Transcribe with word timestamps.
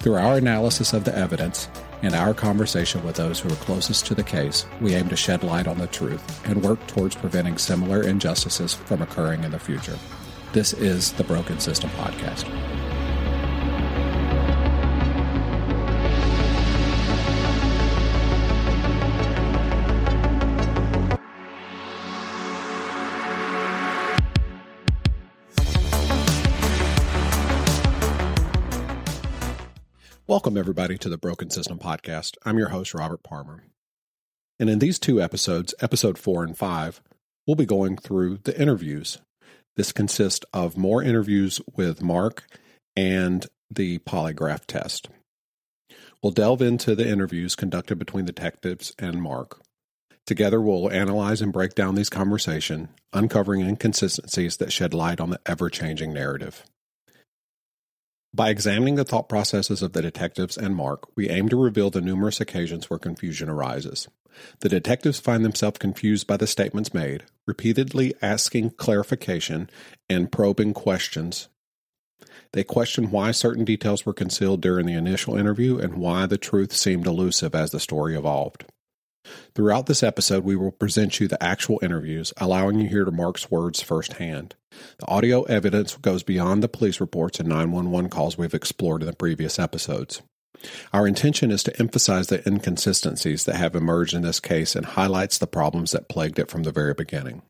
Through 0.00 0.14
our 0.14 0.38
analysis 0.38 0.94
of 0.94 1.04
the 1.04 1.14
evidence 1.14 1.68
and 2.02 2.14
our 2.14 2.32
conversation 2.32 3.04
with 3.04 3.16
those 3.16 3.38
who 3.38 3.50
are 3.50 3.56
closest 3.56 4.06
to 4.06 4.14
the 4.14 4.22
case, 4.22 4.64
we 4.80 4.94
aim 4.94 5.10
to 5.10 5.16
shed 5.16 5.44
light 5.44 5.68
on 5.68 5.76
the 5.76 5.88
truth 5.88 6.46
and 6.48 6.62
work 6.62 6.84
towards 6.86 7.14
preventing 7.14 7.58
similar 7.58 8.02
injustices 8.02 8.72
from 8.72 9.02
occurring 9.02 9.44
in 9.44 9.50
the 9.50 9.58
future. 9.58 9.98
This 10.54 10.72
is 10.72 11.12
the 11.12 11.24
Broken 11.24 11.60
System 11.60 11.90
Podcast. 11.90 12.79
Welcome, 30.40 30.56
everybody, 30.56 30.96
to 30.96 31.10
the 31.10 31.18
Broken 31.18 31.50
System 31.50 31.78
Podcast. 31.78 32.38
I'm 32.46 32.56
your 32.56 32.70
host, 32.70 32.94
Robert 32.94 33.22
Palmer. 33.22 33.62
And 34.58 34.70
in 34.70 34.78
these 34.78 34.98
two 34.98 35.20
episodes, 35.20 35.74
episode 35.80 36.16
four 36.16 36.42
and 36.42 36.56
five, 36.56 37.02
we'll 37.46 37.56
be 37.56 37.66
going 37.66 37.98
through 37.98 38.38
the 38.44 38.58
interviews. 38.58 39.18
This 39.76 39.92
consists 39.92 40.46
of 40.54 40.78
more 40.78 41.02
interviews 41.02 41.60
with 41.76 42.02
Mark 42.02 42.46
and 42.96 43.46
the 43.70 43.98
polygraph 43.98 44.64
test. 44.64 45.10
We'll 46.22 46.32
delve 46.32 46.62
into 46.62 46.94
the 46.94 47.06
interviews 47.06 47.54
conducted 47.54 47.98
between 47.98 48.24
detectives 48.24 48.94
and 48.98 49.20
Mark. 49.20 49.60
Together, 50.24 50.58
we'll 50.58 50.90
analyze 50.90 51.42
and 51.42 51.52
break 51.52 51.74
down 51.74 51.96
these 51.96 52.08
conversations, 52.08 52.88
uncovering 53.12 53.60
inconsistencies 53.60 54.56
that 54.56 54.72
shed 54.72 54.94
light 54.94 55.20
on 55.20 55.28
the 55.28 55.40
ever 55.44 55.68
changing 55.68 56.14
narrative. 56.14 56.64
By 58.32 58.50
examining 58.50 58.94
the 58.94 59.04
thought 59.04 59.28
processes 59.28 59.82
of 59.82 59.92
the 59.92 60.02
detectives 60.02 60.56
and 60.56 60.74
Mark, 60.74 61.04
we 61.16 61.28
aim 61.28 61.48
to 61.48 61.56
reveal 61.56 61.90
the 61.90 62.00
numerous 62.00 62.40
occasions 62.40 62.88
where 62.88 62.98
confusion 62.98 63.48
arises. 63.48 64.06
The 64.60 64.68
detectives 64.68 65.18
find 65.18 65.44
themselves 65.44 65.78
confused 65.78 66.28
by 66.28 66.36
the 66.36 66.46
statements 66.46 66.94
made, 66.94 67.24
repeatedly 67.46 68.14
asking 68.22 68.70
clarification 68.70 69.68
and 70.08 70.30
probing 70.30 70.74
questions. 70.74 71.48
They 72.52 72.62
question 72.62 73.10
why 73.10 73.32
certain 73.32 73.64
details 73.64 74.06
were 74.06 74.14
concealed 74.14 74.60
during 74.60 74.86
the 74.86 74.94
initial 74.94 75.36
interview 75.36 75.78
and 75.78 75.94
why 75.94 76.26
the 76.26 76.38
truth 76.38 76.72
seemed 76.72 77.06
elusive 77.06 77.54
as 77.54 77.72
the 77.72 77.80
story 77.80 78.14
evolved. 78.14 78.64
Throughout 79.54 79.86
this 79.86 80.02
episode, 80.02 80.44
we 80.44 80.56
will 80.56 80.70
present 80.70 81.20
you 81.20 81.28
the 81.28 81.42
actual 81.42 81.78
interviews, 81.82 82.32
allowing 82.38 82.78
you 82.78 82.88
here 82.88 83.04
to 83.04 83.10
hear 83.10 83.16
Mark's 83.16 83.50
words 83.50 83.82
firsthand. 83.82 84.54
The 84.98 85.06
audio 85.08 85.42
evidence 85.42 85.96
goes 85.96 86.22
beyond 86.22 86.62
the 86.62 86.68
police 86.68 87.00
reports 87.00 87.40
and 87.40 87.48
911 87.48 88.10
calls 88.10 88.38
we've 88.38 88.54
explored 88.54 89.02
in 89.02 89.06
the 89.06 89.12
previous 89.12 89.58
episodes. 89.58 90.22
Our 90.92 91.06
intention 91.06 91.50
is 91.50 91.62
to 91.64 91.80
emphasize 91.80 92.26
the 92.26 92.46
inconsistencies 92.46 93.44
that 93.44 93.56
have 93.56 93.74
emerged 93.74 94.14
in 94.14 94.22
this 94.22 94.40
case 94.40 94.76
and 94.76 94.84
highlights 94.84 95.38
the 95.38 95.46
problems 95.46 95.92
that 95.92 96.08
plagued 96.08 96.38
it 96.38 96.50
from 96.50 96.64
the 96.64 96.72
very 96.72 96.94
beginning. 96.94 97.42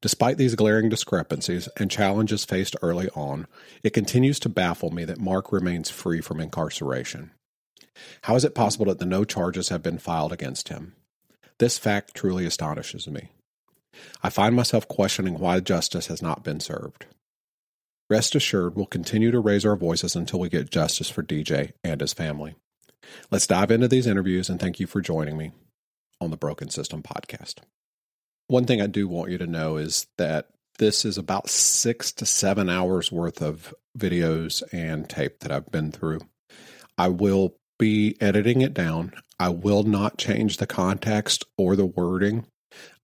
Despite 0.00 0.36
these 0.36 0.54
glaring 0.54 0.88
discrepancies 0.88 1.68
and 1.76 1.90
challenges 1.90 2.44
faced 2.44 2.76
early 2.82 3.08
on, 3.10 3.46
it 3.82 3.90
continues 3.90 4.38
to 4.40 4.48
baffle 4.48 4.90
me 4.90 5.04
that 5.04 5.20
Mark 5.20 5.52
remains 5.52 5.90
free 5.90 6.20
from 6.20 6.40
incarceration. 6.40 7.30
How 8.22 8.34
is 8.36 8.44
it 8.44 8.54
possible 8.54 8.86
that 8.86 8.98
the 8.98 9.06
no 9.06 9.24
charges 9.24 9.68
have 9.68 9.82
been 9.82 9.98
filed 9.98 10.32
against 10.32 10.68
him? 10.68 10.94
This 11.58 11.78
fact 11.78 12.14
truly 12.14 12.46
astonishes 12.46 13.06
me. 13.08 13.30
I 14.22 14.30
find 14.30 14.56
myself 14.56 14.88
questioning 14.88 15.38
why 15.38 15.60
justice 15.60 16.08
has 16.08 16.20
not 16.20 16.42
been 16.42 16.60
served. 16.60 17.06
Rest 18.10 18.34
assured, 18.34 18.74
we'll 18.74 18.86
continue 18.86 19.30
to 19.30 19.40
raise 19.40 19.64
our 19.64 19.76
voices 19.76 20.14
until 20.14 20.40
we 20.40 20.48
get 20.48 20.70
justice 20.70 21.08
for 21.08 21.22
DJ 21.22 21.72
and 21.82 22.00
his 22.00 22.12
family. 22.12 22.54
Let's 23.30 23.46
dive 23.46 23.70
into 23.70 23.88
these 23.88 24.06
interviews 24.06 24.48
and 24.48 24.60
thank 24.60 24.80
you 24.80 24.86
for 24.86 25.00
joining 25.00 25.36
me 25.36 25.52
on 26.20 26.30
the 26.30 26.36
Broken 26.36 26.70
System 26.70 27.02
podcast. 27.02 27.56
One 28.48 28.66
thing 28.66 28.82
I 28.82 28.86
do 28.86 29.08
want 29.08 29.30
you 29.30 29.38
to 29.38 29.46
know 29.46 29.76
is 29.76 30.06
that 30.18 30.48
this 30.78 31.04
is 31.04 31.16
about 31.16 31.48
six 31.48 32.12
to 32.12 32.26
seven 32.26 32.68
hours 32.68 33.10
worth 33.12 33.40
of 33.40 33.72
videos 33.96 34.62
and 34.72 35.08
tape 35.08 35.40
that 35.40 35.52
I've 35.52 35.70
been 35.70 35.92
through. 35.92 36.20
I 36.98 37.08
will 37.08 37.56
be 37.78 38.16
editing 38.20 38.62
it 38.62 38.74
down. 38.74 39.12
I 39.38 39.48
will 39.48 39.82
not 39.82 40.18
change 40.18 40.56
the 40.56 40.66
context 40.66 41.44
or 41.58 41.76
the 41.76 41.86
wording. 41.86 42.46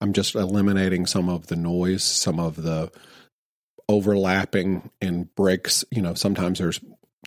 I'm 0.01 0.13
just 0.13 0.35
eliminating 0.35 1.07
some 1.07 1.29
of 1.29 1.49
the 1.49 1.57
noise, 1.57 2.05
some 2.05 2.41
of 2.41 2.57
the 2.57 2.91
overlapping 3.89 4.91
and 5.01 5.35
breaks. 5.35 5.85
You 5.91 6.03
know, 6.03 6.15
sometimes 6.15 6.59
there's 6.59 6.81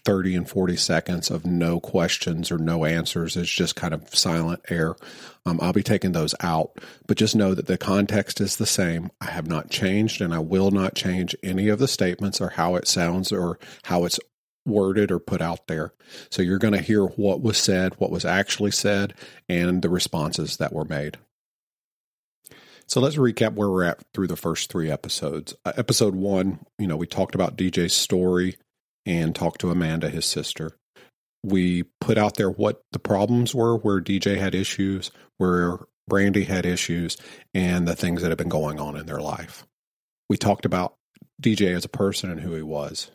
30 0.06 0.36
and 0.36 0.50
40 0.50 0.76
seconds 0.76 1.32
of 1.32 1.46
no 1.46 1.80
questions 1.80 2.52
or 2.52 2.58
no 2.58 2.86
answers. 2.86 3.38
It's 3.38 3.50
just 3.50 3.76
kind 3.76 3.94
of 3.94 4.14
silent 4.14 4.62
air. 4.70 4.96
Um, 5.46 5.60
I'll 5.62 5.74
be 5.74 5.84
taking 5.84 6.12
those 6.12 6.36
out, 6.42 6.78
but 7.08 7.18
just 7.18 7.36
know 7.36 7.54
that 7.54 7.68
the 7.68 7.78
context 7.78 8.42
is 8.42 8.58
the 8.58 8.66
same. 8.66 9.12
I 9.22 9.26
have 9.26 9.48
not 9.48 9.70
changed 9.70 10.22
and 10.22 10.34
I 10.34 10.40
will 10.40 10.72
not 10.72 10.96
change 10.96 11.36
any 11.44 11.70
of 11.70 11.80
the 11.80 11.88
statements 11.88 12.42
or 12.42 12.50
how 12.50 12.76
it 12.76 12.88
sounds 12.88 13.32
or 13.32 13.60
how 13.84 14.06
it's 14.06 14.20
worded 14.66 15.12
or 15.12 15.20
put 15.20 15.42
out 15.42 15.68
there. 15.68 15.94
So 16.30 16.42
you're 16.42 16.58
going 16.58 16.74
to 16.74 16.82
hear 16.82 17.06
what 17.06 17.42
was 17.42 17.58
said, 17.58 17.94
what 18.00 18.12
was 18.12 18.26
actually 18.26 18.72
said, 18.72 19.14
and 19.50 19.82
the 19.82 19.90
responses 19.90 20.58
that 20.58 20.74
were 20.74 20.86
made. 20.86 21.18
So 22.88 23.00
let's 23.00 23.16
recap 23.16 23.54
where 23.54 23.70
we're 23.70 23.84
at 23.84 24.04
through 24.14 24.28
the 24.28 24.36
first 24.36 24.72
three 24.72 24.92
episodes. 24.92 25.56
Uh, 25.66 25.74
episode 25.78 26.16
one, 26.16 26.60
you 26.78 26.88
know, 26.88 26.98
we 26.98 27.08
talked 27.08 27.36
about 27.36 27.58
DJ's 27.58 27.94
story 27.94 28.58
and 29.06 29.34
talked 29.34 29.62
to 29.62 29.72
Amanda, 29.72 30.10
his 30.10 30.26
sister. 30.26 30.78
We 31.44 31.84
put 32.00 32.18
out 32.18 32.36
there 32.36 32.50
what 32.50 32.82
the 32.92 33.00
problems 33.00 33.54
were, 33.54 33.78
where 33.78 34.00
DJ 34.00 34.38
had 34.38 34.56
issues, 34.56 35.12
where 35.38 35.80
Brandy 36.08 36.44
had 36.44 36.66
issues, 36.66 37.18
and 37.54 37.88
the 37.88 37.96
things 37.96 38.22
that 38.22 38.30
have 38.30 38.38
been 38.38 38.50
going 38.50 38.80
on 38.80 38.96
in 38.96 39.06
their 39.06 39.20
life. 39.20 39.66
We 40.30 40.38
talked 40.38 40.66
about 40.66 40.96
DJ 41.42 41.76
as 41.76 41.86
a 41.86 41.90
person 41.90 42.30
and 42.30 42.40
who 42.40 42.54
he 42.54 42.62
was. 42.62 43.12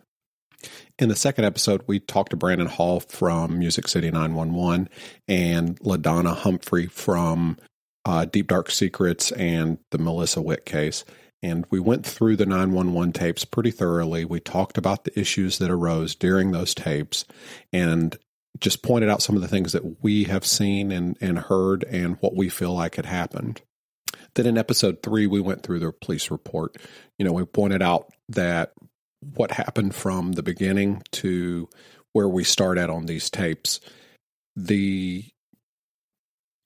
In 0.99 1.09
the 1.09 1.17
second 1.17 1.45
episode, 1.45 1.83
we 1.87 2.01
talked 2.01 2.31
to 2.31 2.37
Brandon 2.37 2.67
Hall 2.67 3.01
from 3.01 3.59
Music 3.59 3.87
City 3.87 4.11
911 4.11 4.89
and 5.29 5.79
LaDonna 5.81 6.35
Humphrey 6.35 6.87
from 6.87 7.57
uh, 8.05 8.25
Deep 8.25 8.49
Dark 8.49 8.71
Secrets 8.71 9.31
and 9.33 9.79
the 9.91 9.99
Melissa 9.99 10.43
Witt 10.43 10.65
case. 10.65 11.05
And 11.43 11.65
we 11.71 11.79
went 11.79 12.05
through 12.05 12.37
the 12.37 12.47
911 12.47 13.13
tapes 13.13 13.45
pretty 13.45 13.71
thoroughly. 13.71 14.25
We 14.25 14.41
talked 14.41 14.77
about 14.77 15.05
the 15.05 15.19
issues 15.19 15.59
that 15.59 15.71
arose 15.71 16.17
during 16.17 16.51
those 16.51 16.75
tapes 16.75 17.25
and 17.73 18.19
just 18.59 18.83
pointed 18.83 19.09
out 19.09 19.23
some 19.23 19.37
of 19.37 19.43
the 19.43 19.49
things 19.49 19.73
that 19.73 20.03
we 20.03 20.25
have 20.25 20.45
seen 20.45 20.91
and, 20.91 21.17
and 21.21 21.39
heard 21.39 21.85
and 21.85 22.17
what 22.21 22.35
we 22.35 22.49
feel 22.49 22.75
like 22.75 22.97
had 22.97 23.07
happened. 23.07 23.63
Then 24.35 24.47
in 24.47 24.59
episode 24.59 25.03
three, 25.03 25.27
we 25.27 25.41
went 25.41 25.63
through 25.63 25.79
the 25.79 25.93
police 25.93 26.31
report. 26.31 26.77
You 27.19 27.25
know, 27.25 27.33
we 27.33 27.45
pointed 27.45 27.83
out 27.83 28.13
that 28.31 28.73
what 29.21 29.53
happened 29.53 29.95
from 29.95 30.33
the 30.33 30.43
beginning 30.43 31.03
to 31.13 31.69
where 32.13 32.29
we 32.29 32.45
start 32.45 32.79
at 32.79 32.91
on 32.91 33.07
these 33.07 33.31
tapes. 33.31 33.81
The 34.57 35.25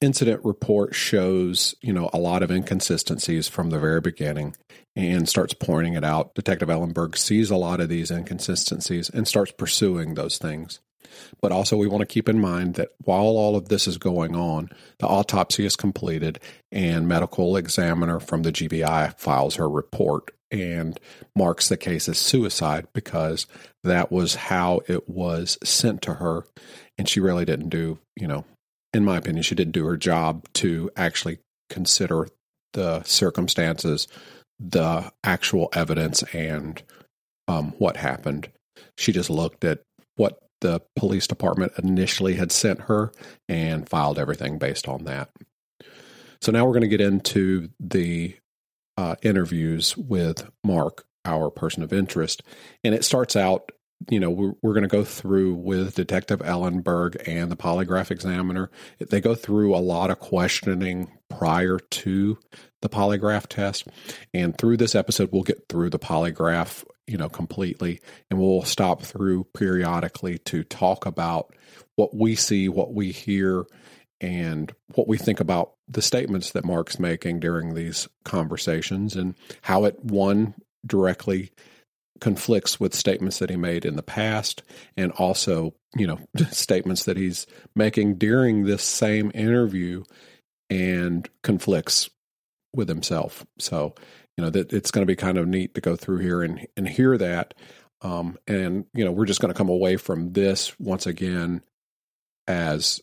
incident 0.01 0.45
report 0.45 0.95
shows, 0.95 1.75
you 1.81 1.93
know, 1.93 2.11
a 2.13 2.19
lot 2.19 2.43
of 2.43 2.51
inconsistencies 2.51 3.49
from 3.49 3.71
the 3.71 3.79
very 3.79 4.01
beginning 4.01 4.57
and 4.97 5.29
starts 5.29 5.55
pointing 5.55 5.95
it 5.95 6.05
out. 6.05 6.35
Detective 6.35 6.69
Ellenberg 6.69 7.17
sees 7.17 7.51
a 7.51 7.57
lot 7.57 7.81
of 7.81 7.89
these 7.89 8.11
inconsistencies 8.11 9.09
and 9.09 9.27
starts 9.27 9.53
pursuing 9.53 10.15
those 10.15 10.39
things. 10.39 10.81
But 11.41 11.53
also, 11.53 11.77
we 11.77 11.89
want 11.89 12.01
to 12.01 12.07
keep 12.07 12.29
in 12.29 12.41
mind 12.41 12.75
that 12.75 12.91
while 13.05 13.37
all 13.37 13.57
of 13.57 13.69
this 13.69 13.87
is 13.87 13.99
going 13.99 14.35
on, 14.35 14.71
the 14.99 15.07
autopsy 15.07 15.65
is 15.67 15.77
completed 15.77 16.41
and 16.71 17.07
medical 17.07 17.57
examiner 17.57 18.19
from 18.19 18.43
the 18.43 18.53
GBI 18.53 19.19
files 19.19 19.57
her 19.57 19.69
report 19.69 20.31
and 20.53 21.01
marks 21.35 21.69
the 21.69 21.77
case 21.77 22.09
as 22.09 22.19
suicide 22.19 22.87
because 22.93 23.47
that 23.83 24.13
was 24.13 24.35
how 24.35 24.83
it 24.87 25.09
was 25.09 25.59
sent 25.65 26.03
to 26.03 26.15
her. 26.15 26.45
And 26.99 27.09
she 27.09 27.19
really 27.19 27.45
didn't 27.45 27.71
do, 27.71 27.99
you 28.17 28.29
know, 28.29 28.45
in 28.93 29.05
my 29.05 29.17
opinion, 29.17 29.43
she 29.43 29.55
didn't 29.55 29.73
do 29.73 29.87
her 29.87 29.97
job 29.97 30.47
to 30.55 30.91
actually 30.97 31.39
consider 31.71 32.29
the 32.75 33.03
circumstances, 33.05 34.07
the 34.61 35.11
actual 35.25 35.71
evidence, 35.73 36.23
and 36.35 36.83
um, 37.49 37.75
what 37.79 37.97
happened. 37.97 38.51
She 38.99 39.13
just 39.13 39.31
looked 39.31 39.65
at 39.65 39.81
what 40.17 40.39
the 40.61 40.83
police 40.97 41.27
department 41.27 41.73
initially 41.83 42.35
had 42.35 42.53
sent 42.53 42.83
her 42.83 43.11
and 43.49 43.89
filed 43.89 44.19
everything 44.19 44.59
based 44.59 44.87
on 44.87 45.05
that. 45.05 45.31
So 46.41 46.53
now 46.53 46.65
we're 46.65 46.73
going 46.73 46.83
to 46.83 46.89
get 46.89 47.01
into 47.01 47.71
the 47.81 48.37
uh, 48.97 49.17
interviews 49.23 49.97
with 49.97 50.49
Mark, 50.65 51.05
our 51.25 51.51
person 51.51 51.83
of 51.83 51.93
interest. 51.93 52.43
And 52.85 52.95
it 52.95 53.05
starts 53.05 53.37
out, 53.37 53.73
you 54.11 54.19
know, 54.19 54.31
we're, 54.31 54.53
we're 54.63 54.75
going 54.75 54.83
to 54.83 54.89
go 54.89 55.05
through 55.05 55.55
with 55.55 55.95
Detective 55.95 56.41
Ellenberg 56.41 57.23
and 57.27 57.51
the 57.51 57.57
polygraph 57.57 58.11
examiner. 58.11 58.71
They 58.99 59.21
go 59.21 59.35
through 59.35 59.75
a 59.75 59.79
lot 59.79 60.11
of 60.11 60.19
questioning 60.19 61.11
prior 61.31 61.79
to 61.79 62.39
the 62.81 62.89
polygraph 62.89 63.47
test. 63.47 63.87
And 64.35 64.57
through 64.59 64.77
this 64.77 64.95
episode, 64.95 65.31
we'll 65.33 65.43
get 65.43 65.69
through 65.69 65.91
the 65.91 65.99
polygraph, 65.99 66.85
you 67.07 67.17
know, 67.17 67.29
completely. 67.29 68.01
And 68.31 68.41
we'll 68.41 68.63
stop 68.63 69.03
through 69.03 69.45
periodically 69.55 70.39
to 70.39 70.65
talk 70.65 71.07
about 71.07 71.55
what 71.97 72.15
we 72.15 72.35
see, 72.35 72.69
what 72.69 72.93
we 72.93 73.13
hear, 73.13 73.65
and 74.23 74.73
what 74.95 75.09
we 75.09 75.19
think 75.19 75.41
about 75.41 75.73
the 75.89 76.01
statements 76.01 76.53
that 76.53 76.65
Mark's 76.65 76.99
making 76.99 77.41
during 77.41 77.75
these 77.75 78.09
conversations 78.25 79.17
and 79.17 79.35
how 79.63 79.85
it 79.85 80.03
one 80.03 80.55
directly 80.87 81.51
conflicts 82.21 82.79
with 82.79 82.95
statements 82.95 83.41
that 83.41 83.51
he 83.51 83.57
made 83.57 83.85
in 83.85 83.97
the 83.97 84.03
past 84.03 84.63
and 84.97 85.11
also, 85.13 85.75
you 85.97 86.07
know, 86.07 86.21
statements 86.51 87.05
that 87.05 87.17
he's 87.17 87.49
making 87.75 88.15
during 88.15 88.63
this 88.63 88.85
same 88.85 89.33
interview 89.35 90.05
and 90.71 91.29
conflicts 91.43 92.09
with 92.75 92.89
himself. 92.89 93.45
So, 93.59 93.95
you 94.37 94.45
know, 94.45 94.51
that 94.51 94.73
it's 94.73 94.93
going 94.93 95.03
to 95.03 95.11
be 95.11 95.17
kind 95.17 95.37
of 95.37 95.49
neat 95.49 95.75
to 95.75 95.81
go 95.81 95.97
through 95.97 96.19
here 96.19 96.43
and 96.43 96.67
and 96.77 96.89
hear 96.89 97.19
that. 97.19 97.55
Um, 98.03 98.39
and 98.47 98.87
you 98.95 99.05
know, 99.05 99.13
we're 99.13 99.27
just 99.27 99.41
going 99.41 99.53
to 99.53 99.59
come 99.59 99.69
away 99.69 99.97
from 99.97 100.33
this 100.33 100.79
once 100.79 101.07
again 101.07 101.63
as 102.47 103.01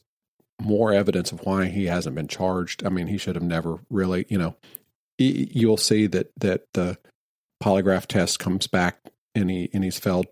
more 0.59 0.93
evidence 0.93 1.31
of 1.31 1.45
why 1.45 1.65
he 1.65 1.85
hasn't 1.85 2.15
been 2.15 2.27
charged. 2.27 2.85
I 2.85 2.89
mean, 2.89 3.07
he 3.07 3.17
should 3.17 3.35
have 3.35 3.43
never 3.43 3.79
really, 3.89 4.25
you 4.29 4.37
know, 4.37 4.55
you'll 5.17 5.77
see 5.77 6.07
that 6.07 6.31
that 6.37 6.63
the 6.73 6.97
polygraph 7.61 8.05
test 8.05 8.39
comes 8.39 8.67
back 8.67 8.99
and 9.35 9.49
he 9.49 9.69
and 9.73 9.83
he's 9.83 9.99
failed 9.99 10.27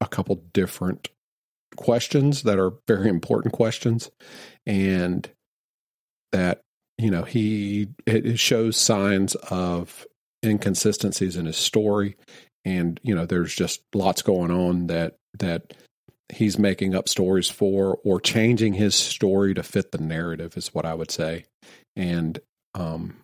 a 0.00 0.08
couple 0.08 0.42
different 0.52 1.08
questions 1.76 2.42
that 2.42 2.58
are 2.58 2.72
very 2.88 3.08
important 3.08 3.52
questions 3.52 4.10
and 4.66 5.30
that 6.32 6.62
you 6.98 7.10
know 7.10 7.22
he 7.22 7.88
it 8.06 8.38
shows 8.38 8.76
signs 8.76 9.34
of 9.50 10.06
inconsistencies 10.44 11.36
in 11.36 11.46
his 11.46 11.56
story 11.56 12.16
and 12.64 12.98
you 13.02 13.14
know 13.14 13.26
there's 13.26 13.54
just 13.54 13.82
lots 13.94 14.22
going 14.22 14.50
on 14.50 14.86
that 14.86 15.16
that 15.38 15.74
he's 16.32 16.58
making 16.58 16.94
up 16.94 17.08
stories 17.08 17.48
for 17.48 17.98
or 18.04 18.20
changing 18.20 18.74
his 18.74 18.94
story 18.94 19.54
to 19.54 19.62
fit 19.62 19.92
the 19.92 19.98
narrative 19.98 20.56
is 20.56 20.74
what 20.74 20.84
I 20.84 20.94
would 20.94 21.10
say. 21.10 21.44
And 21.96 22.38
um 22.74 23.16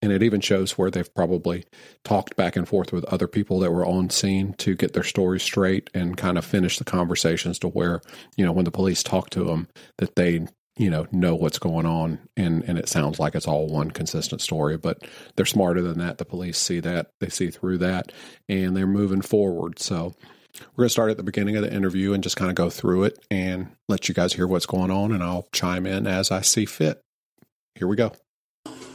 and 0.00 0.12
it 0.12 0.22
even 0.22 0.40
shows 0.40 0.78
where 0.78 0.90
they've 0.90 1.12
probably 1.14 1.64
talked 2.04 2.36
back 2.36 2.54
and 2.54 2.68
forth 2.68 2.92
with 2.92 3.04
other 3.06 3.26
people 3.26 3.58
that 3.60 3.72
were 3.72 3.84
on 3.84 4.10
scene 4.10 4.52
to 4.58 4.76
get 4.76 4.92
their 4.92 5.02
stories 5.02 5.42
straight 5.42 5.90
and 5.92 6.16
kind 6.16 6.38
of 6.38 6.44
finish 6.44 6.78
the 6.78 6.84
conversations 6.84 7.58
to 7.58 7.68
where, 7.68 8.00
you 8.36 8.44
know, 8.44 8.52
when 8.52 8.64
the 8.64 8.70
police 8.70 9.02
talk 9.02 9.28
to 9.30 9.42
them 9.42 9.66
that 9.98 10.14
they, 10.14 10.46
you 10.76 10.88
know, 10.88 11.08
know 11.10 11.34
what's 11.34 11.58
going 11.58 11.86
on 11.86 12.20
and 12.36 12.62
and 12.68 12.78
it 12.78 12.88
sounds 12.88 13.18
like 13.18 13.34
it's 13.34 13.48
all 13.48 13.66
one 13.66 13.90
consistent 13.90 14.40
story, 14.40 14.76
but 14.76 15.02
they're 15.34 15.44
smarter 15.44 15.82
than 15.82 15.98
that. 15.98 16.18
The 16.18 16.24
police 16.24 16.58
see 16.58 16.78
that, 16.80 17.10
they 17.18 17.28
see 17.28 17.50
through 17.50 17.78
that 17.78 18.12
and 18.48 18.76
they're 18.76 18.86
moving 18.86 19.22
forward. 19.22 19.80
So 19.80 20.14
we're 20.54 20.82
going 20.82 20.86
to 20.86 20.92
start 20.92 21.10
at 21.10 21.16
the 21.16 21.22
beginning 21.22 21.56
of 21.56 21.62
the 21.62 21.72
interview 21.72 22.12
and 22.12 22.22
just 22.22 22.36
kind 22.36 22.50
of 22.50 22.54
go 22.56 22.70
through 22.70 23.04
it 23.04 23.24
and 23.30 23.68
let 23.88 24.08
you 24.08 24.14
guys 24.14 24.32
hear 24.32 24.46
what's 24.46 24.66
going 24.66 24.90
on, 24.90 25.12
and 25.12 25.22
I'll 25.22 25.48
chime 25.52 25.86
in 25.86 26.06
as 26.06 26.30
I 26.30 26.40
see 26.40 26.64
fit. 26.64 27.02
Here 27.74 27.86
we 27.86 27.96
go. 27.96 28.12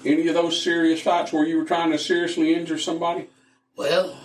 Any 0.06 0.28
of 0.28 0.34
those 0.34 0.62
serious 0.62 1.02
fights 1.02 1.32
where 1.32 1.46
you 1.46 1.58
were 1.58 1.66
trying 1.66 1.92
to 1.92 1.98
seriously 1.98 2.54
injure 2.54 2.78
somebody? 2.78 3.28
Well, 3.78 4.18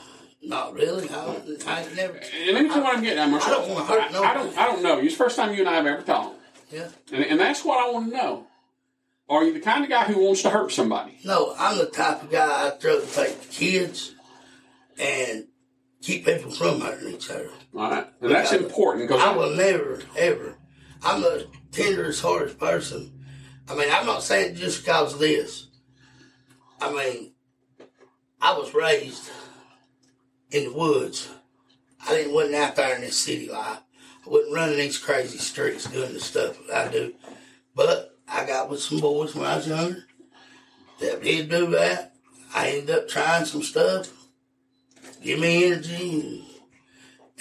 not 0.42 0.74
really. 0.74 1.08
I, 1.10 1.36
I 1.66 1.86
never. 1.94 2.14
And 2.18 2.54
let 2.54 2.62
me 2.62 2.68
tell 2.68 2.78
you 2.78 2.84
what 2.84 2.96
I'm 2.96 3.02
getting 3.02 3.18
at, 3.18 3.28
Marshall. 3.30 3.52
I 3.52 3.54
don't 3.58 3.70
want 3.70 3.86
to 3.86 3.92
hurt 3.92 4.14
I, 4.14 4.30
I 4.30 4.34
don't. 4.34 4.58
I 4.58 4.66
don't 4.66 4.82
know. 4.82 4.98
It's 4.98 5.14
the 5.14 5.18
first 5.24 5.36
time 5.36 5.52
you 5.54 5.60
and 5.60 5.68
I 5.68 5.74
have 5.74 5.86
ever 5.86 6.02
talked, 6.02 6.36
Yeah. 6.70 6.88
and, 7.12 7.24
and 7.24 7.40
that's 7.40 7.64
what 7.64 7.78
I 7.78 7.90
want 7.92 8.10
to 8.10 8.16
know. 8.16 8.46
Are 9.30 9.44
you 9.44 9.52
the 9.52 9.60
kind 9.60 9.84
of 9.84 9.90
guy 9.90 10.04
who 10.04 10.24
wants 10.24 10.42
to 10.42 10.50
hurt 10.50 10.72
somebody? 10.72 11.18
No, 11.24 11.54
I'm 11.58 11.76
the 11.78 11.86
type 11.86 12.22
of 12.22 12.30
guy 12.30 12.66
I'd 12.68 12.82
rather 12.82 13.04
take 13.06 13.38
the 13.40 13.48
kids 13.52 14.14
and 14.98 15.44
keep 16.02 16.24
people 16.24 16.50
from 16.50 16.80
hurting 16.80 17.14
each 17.14 17.30
other. 17.30 17.50
All 17.76 17.90
right, 17.90 18.06
and 18.20 18.30
that's 18.30 18.52
important 18.52 19.08
because 19.08 19.22
I 19.22 19.34
will 19.34 19.54
never, 19.54 20.00
ever. 20.16 20.56
I'm 21.02 21.22
the 21.22 21.46
tenderest, 21.72 22.22
hardest 22.22 22.58
person. 22.58 23.12
I 23.68 23.74
mean, 23.74 23.88
I'm 23.92 24.06
not 24.06 24.22
saying 24.22 24.56
just 24.56 24.84
because 24.84 25.14
of 25.14 25.20
this. 25.20 25.66
I 26.80 26.92
mean, 26.92 27.32
I 28.40 28.56
was 28.56 28.74
raised 28.74 29.30
in 30.50 30.64
the 30.64 30.72
woods. 30.72 31.28
I 32.06 32.14
didn't 32.14 32.34
wasn't 32.34 32.54
out 32.54 32.76
there 32.76 32.94
in 32.94 33.00
this 33.02 33.16
city 33.16 33.48
life. 33.48 33.78
I 34.26 34.30
wasn't 34.30 34.54
running 34.54 34.76
these 34.76 34.98
crazy 34.98 35.38
streets 35.38 35.90
doing 35.90 36.12
the 36.12 36.20
stuff 36.20 36.58
that 36.68 36.88
I 36.88 36.90
do. 36.90 37.14
But 37.74 38.16
I 38.28 38.46
got 38.46 38.70
with 38.70 38.80
some 38.80 39.00
boys 39.00 39.34
when 39.34 39.46
I 39.46 39.56
was 39.56 39.66
younger 39.66 40.04
that 41.00 41.22
did 41.22 41.50
do 41.50 41.66
that. 41.70 42.14
I 42.54 42.70
ended 42.70 42.90
up 42.90 43.08
trying 43.08 43.44
some 43.44 43.62
stuff. 43.62 44.12
Give 45.22 45.38
me 45.38 45.66
energy. 45.66 46.44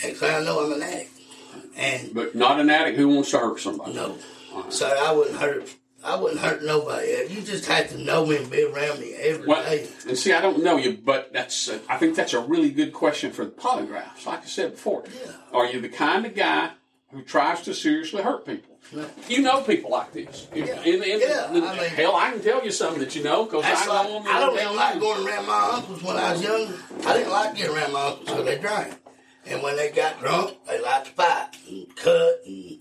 And 0.01 0.03
next 0.03 0.19
thing 0.19 0.35
I 0.35 0.43
know, 0.43 0.65
I'm 0.65 0.73
an 0.73 0.81
addict. 0.83 1.11
And 1.75 2.13
but 2.13 2.35
not 2.35 2.59
an 2.59 2.69
addict 2.69 2.97
who 2.97 3.07
wants 3.09 3.31
to 3.31 3.39
hurt 3.39 3.59
somebody. 3.59 3.93
no. 3.93 4.17
So 4.69 4.87
I 4.87 5.11
wouldn't 5.11 5.37
hurt. 5.37 5.69
I 6.03 6.15
wouldn't 6.15 6.39
hurt 6.39 6.63
nobody. 6.63 7.07
You 7.29 7.41
just 7.41 7.65
have 7.65 7.89
to 7.89 7.97
know 7.97 8.25
me 8.25 8.37
and 8.37 8.49
be 8.49 8.63
around 8.63 8.99
me 8.99 9.13
every 9.13 9.41
day. 9.41 9.47
Well, 9.47 9.87
and 10.07 10.17
see, 10.17 10.31
I 10.31 10.41
don't 10.41 10.63
know 10.63 10.77
you, 10.77 10.97
but 11.03 11.33
that's 11.33 11.67
a, 11.67 11.81
I 11.89 11.97
think 11.97 12.15
that's 12.15 12.33
a 12.33 12.39
really 12.39 12.69
good 12.71 12.93
question 12.93 13.31
for 13.31 13.43
the 13.45 13.51
polygraphs. 13.51 14.25
Like 14.25 14.43
I 14.43 14.45
said 14.45 14.71
before, 14.71 15.03
Yeah. 15.25 15.31
are 15.51 15.65
you 15.65 15.81
the 15.81 15.89
kind 15.89 16.25
of 16.25 16.33
guy 16.35 16.71
who 17.11 17.23
tries 17.23 17.61
to 17.63 17.73
seriously 17.73 18.21
hurt 18.23 18.45
people? 18.45 18.76
You 19.27 19.41
know 19.41 19.61
people 19.61 19.91
like 19.91 20.13
this. 20.13 20.47
Yeah. 20.53 20.81
in- 20.83 21.03
in- 21.03 21.19
Yeah, 21.19 21.51
in- 21.53 21.63
I 21.63 21.79
mean- 21.79 21.89
hell, 21.89 22.15
I 22.15 22.31
can 22.31 22.41
tell 22.41 22.63
you 22.63 22.71
something 22.71 22.99
that 22.99 23.15
you 23.15 23.23
know 23.23 23.43
because 23.45 23.65
I 23.65 23.85
know 23.85 23.93
like, 23.93 24.07
them. 24.23 24.35
I 24.35 24.39
don't 24.39 24.49
and 24.51 24.59
even 24.61 24.71
they 24.73 24.77
like 24.77 24.99
going 24.99 25.27
around 25.27 25.45
my 25.47 25.69
uncles 25.73 26.03
when 26.03 26.15
I 26.17 26.31
was 26.31 26.41
young. 26.43 26.73
I 27.05 27.13
didn't 27.17 27.31
like 27.31 27.55
getting 27.55 27.75
around 27.75 27.93
my 27.93 28.01
uncles 28.07 28.29
because 28.29 28.45
they 28.45 28.57
drank. 28.59 28.93
And 29.45 29.63
when 29.63 29.75
they 29.77 29.91
got 29.91 30.19
drunk, 30.19 30.57
they 30.67 30.79
liked 30.81 31.07
to 31.07 31.11
fight 31.13 31.47
and 31.69 31.95
cut 31.95 32.41
and 32.45 32.79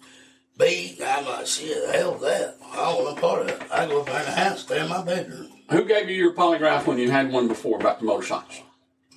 beat. 0.59 1.01
I'm 1.05 1.25
like, 1.27 1.47
shit, 1.47 1.95
hell 1.95 2.13
with 2.13 2.23
that. 2.23 2.57
I 2.73 2.77
don't 2.77 3.05
want 3.05 3.17
no 3.17 3.21
part 3.21 3.43
of 3.43 3.49
it. 3.49 3.63
I 3.71 3.87
go 3.87 4.03
there 4.05 4.19
in 4.21 4.25
the 4.27 4.31
house, 4.33 4.61
stay 4.63 4.81
in 4.81 4.89
my 4.89 5.03
bedroom. 5.03 5.49
Who 5.71 5.85
gave 5.85 6.09
you 6.09 6.17
your 6.17 6.35
polygraph 6.35 6.87
when 6.87 6.99
you 6.99 7.11
had 7.11 7.33
one 7.33 7.49
before 7.49 7.79
about 7.79 7.99
the 8.01 8.05
motorcycles? 8.05 8.63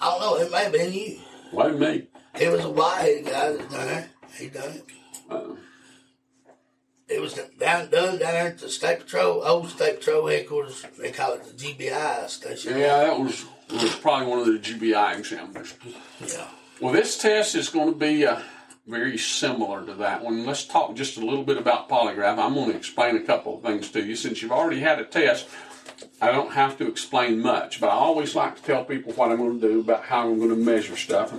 I 0.01 0.09
don't 0.11 0.19
know, 0.21 0.37
it 0.37 0.51
may 0.51 0.63
have 0.63 0.71
been 0.71 0.93
you. 0.93 1.19
Wasn't 1.51 1.79
me. 1.79 2.07
It 2.39 2.51
was 2.51 2.63
a 2.65 2.69
white 2.69 3.23
guy 3.25 3.51
that 3.53 3.69
done 3.71 3.87
it. 3.89 4.07
He 4.37 4.47
done 4.47 4.69
it. 4.69 4.83
Was 7.29 7.45
down 7.59 7.89
done 7.89 8.17
down 8.17 8.17
there 8.17 8.47
at 8.47 8.57
the 8.57 8.69
State 8.69 9.01
Patrol, 9.01 9.43
old 9.45 9.69
State 9.69 9.99
Patrol 9.99 10.27
headquarters. 10.27 10.83
They 10.97 11.11
call 11.11 11.33
it 11.33 11.43
the 11.43 11.51
GBI 11.53 12.27
station. 12.27 12.77
yeah, 12.77 12.97
that 13.03 13.19
was, 13.19 13.45
was 13.71 13.95
probably 13.97 14.27
one 14.27 14.39
of 14.39 14.47
the 14.47 14.57
GBI 14.57 15.19
examiners. 15.19 15.75
Yeah. 16.25 16.47
Well, 16.81 16.91
this 16.91 17.19
test 17.19 17.53
is 17.53 17.69
going 17.69 17.93
to 17.93 17.99
be 17.99 18.25
uh, 18.25 18.39
very 18.87 19.19
similar 19.19 19.85
to 19.85 19.93
that 19.95 20.23
one. 20.23 20.43
Let's 20.43 20.65
talk 20.65 20.95
just 20.95 21.17
a 21.17 21.19
little 21.19 21.43
bit 21.43 21.57
about 21.57 21.87
polygraph. 21.87 22.39
I'm 22.39 22.55
going 22.55 22.71
to 22.71 22.77
explain 22.77 23.15
a 23.15 23.21
couple 23.21 23.57
of 23.57 23.63
things 23.63 23.91
to 23.91 24.03
you. 24.03 24.15
Since 24.15 24.41
you've 24.41 24.51
already 24.51 24.79
had 24.79 24.97
a 24.97 25.05
test, 25.05 25.47
I 26.19 26.31
don't 26.31 26.53
have 26.53 26.79
to 26.79 26.87
explain 26.87 27.41
much, 27.41 27.79
but 27.79 27.89
I 27.89 27.93
always 27.93 28.33
like 28.33 28.55
to 28.55 28.63
tell 28.63 28.85
people 28.85 29.13
what 29.13 29.29
I'm 29.29 29.37
going 29.37 29.61
to 29.61 29.67
do 29.67 29.79
about 29.81 30.05
how 30.05 30.27
I'm 30.27 30.39
going 30.39 30.49
to 30.49 30.55
measure 30.55 30.95
stuff. 30.95 31.31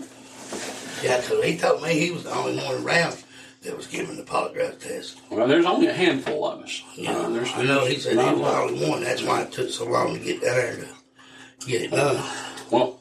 Yeah, 1.02 1.20
because 1.20 1.44
he 1.44 1.58
told 1.58 1.82
me 1.82 1.98
he 1.98 2.12
was 2.12 2.24
the 2.24 2.34
only 2.34 2.56
one 2.56 2.84
around 2.84 3.24
that 3.62 3.76
was 3.76 3.86
given 3.86 4.16
the 4.16 4.22
polygraph 4.22 4.78
test. 4.80 5.20
Well, 5.30 5.46
there's 5.46 5.66
only 5.66 5.86
a 5.88 5.92
handful 5.92 6.46
of 6.46 6.60
us. 6.62 6.82
Yeah, 6.96 7.12
Uh, 7.16 7.28
there's, 7.28 7.52
I 7.54 7.62
know 7.64 7.84
he 7.84 7.98
said 7.98 8.12
he 8.12 8.16
was 8.18 8.38
the 8.40 8.58
only 8.58 8.88
one. 8.88 9.02
That's 9.02 9.22
why 9.22 9.42
it 9.42 9.52
took 9.52 9.70
so 9.70 9.84
long 9.86 10.14
to 10.14 10.20
get 10.20 10.40
there 10.40 10.76
to 10.76 11.66
get 11.66 11.82
it 11.82 11.90
done. 11.90 12.24
Well, 12.70 13.00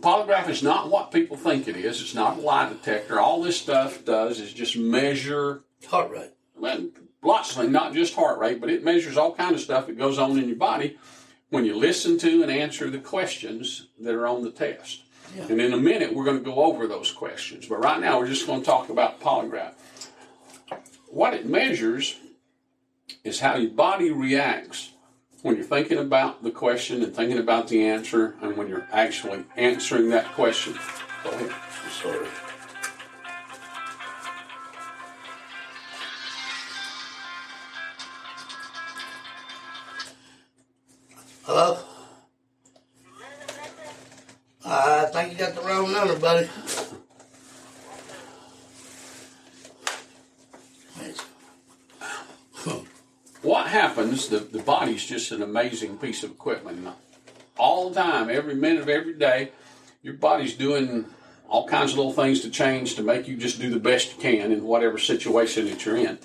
polygraph 0.00 0.48
is 0.48 0.62
not 0.62 0.90
what 0.90 1.12
people 1.12 1.36
think 1.36 1.68
it 1.68 1.76
is. 1.76 2.00
It's 2.00 2.14
not 2.14 2.38
a 2.38 2.40
lie 2.40 2.68
detector. 2.68 3.20
All 3.20 3.42
this 3.42 3.60
stuff 3.60 4.04
does 4.04 4.40
is 4.40 4.52
just 4.52 4.76
measure 4.76 5.62
Heart 5.88 6.10
rate. 6.10 6.32
well, 6.56 6.88
lots 7.22 7.50
of 7.52 7.58
things, 7.58 7.70
not 7.70 7.92
just 7.92 8.14
heart 8.14 8.40
rate, 8.40 8.60
but 8.60 8.70
it 8.70 8.82
measures 8.82 9.16
all 9.16 9.34
kind 9.34 9.54
of 9.54 9.60
stuff 9.60 9.86
that 9.86 9.98
goes 9.98 10.18
on 10.18 10.36
in 10.38 10.48
your 10.48 10.56
body 10.56 10.98
when 11.50 11.64
you 11.64 11.76
listen 11.76 12.18
to 12.18 12.42
and 12.42 12.50
answer 12.50 12.90
the 12.90 12.98
questions 12.98 13.86
that 14.00 14.14
are 14.14 14.26
on 14.26 14.42
the 14.42 14.50
test. 14.50 15.02
Yeah. 15.34 15.46
And 15.48 15.60
in 15.60 15.72
a 15.72 15.78
minute, 15.78 16.14
we're 16.14 16.24
going 16.24 16.38
to 16.38 16.44
go 16.44 16.64
over 16.64 16.86
those 16.86 17.10
questions. 17.10 17.66
But 17.66 17.82
right 17.82 18.00
now, 18.00 18.18
we're 18.18 18.28
just 18.28 18.46
going 18.46 18.60
to 18.60 18.66
talk 18.66 18.88
about 18.88 19.20
polygraph. 19.20 19.72
What 21.08 21.34
it 21.34 21.46
measures 21.46 22.18
is 23.24 23.40
how 23.40 23.56
your 23.56 23.70
body 23.70 24.10
reacts 24.10 24.92
when 25.42 25.56
you're 25.56 25.64
thinking 25.64 25.98
about 25.98 26.42
the 26.42 26.50
question 26.50 27.02
and 27.02 27.14
thinking 27.14 27.38
about 27.38 27.68
the 27.68 27.86
answer 27.86 28.34
and 28.40 28.56
when 28.56 28.68
you're 28.68 28.86
actually 28.92 29.44
answering 29.56 30.10
that 30.10 30.26
question. 30.32 30.74
Go 31.22 31.30
ahead. 31.30 31.52
Sorry. 31.90 32.26
Hello? 41.44 41.85
I 44.68 45.04
think 45.12 45.32
you 45.32 45.38
got 45.38 45.54
the 45.54 45.60
wrong 45.62 45.92
number, 45.92 46.18
buddy. 46.18 46.48
What 53.42 53.68
happens, 53.68 54.28
the, 54.28 54.38
the 54.40 54.58
body's 54.58 55.04
just 55.04 55.30
an 55.30 55.40
amazing 55.40 55.98
piece 55.98 56.24
of 56.24 56.32
equipment. 56.32 56.88
All 57.56 57.90
the 57.90 58.00
time, 58.00 58.28
every 58.28 58.56
minute 58.56 58.82
of 58.82 58.88
every 58.88 59.14
day, 59.14 59.52
your 60.02 60.14
body's 60.14 60.54
doing 60.54 61.04
all 61.48 61.68
kinds 61.68 61.92
of 61.92 61.98
little 61.98 62.12
things 62.12 62.40
to 62.40 62.50
change 62.50 62.96
to 62.96 63.02
make 63.02 63.28
you 63.28 63.36
just 63.36 63.60
do 63.60 63.70
the 63.70 63.78
best 63.78 64.16
you 64.16 64.20
can 64.20 64.50
in 64.50 64.64
whatever 64.64 64.98
situation 64.98 65.66
that 65.66 65.86
you're 65.86 65.96
in. 65.96 66.18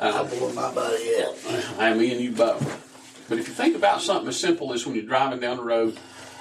I 0.00 0.10
uh, 0.10 0.28
wore 0.38 0.52
my 0.52 0.72
body 0.72 1.14
out. 1.20 1.34
I 1.80 1.94
mean, 1.94 2.20
you 2.20 2.30
both. 2.30 3.24
But 3.28 3.38
if 3.38 3.48
you 3.48 3.54
think 3.54 3.74
about 3.74 4.00
something 4.00 4.28
as 4.28 4.38
simple 4.38 4.72
as 4.72 4.86
when 4.86 4.94
you're 4.94 5.04
driving 5.04 5.40
down 5.40 5.56
the 5.56 5.64
road, 5.64 5.98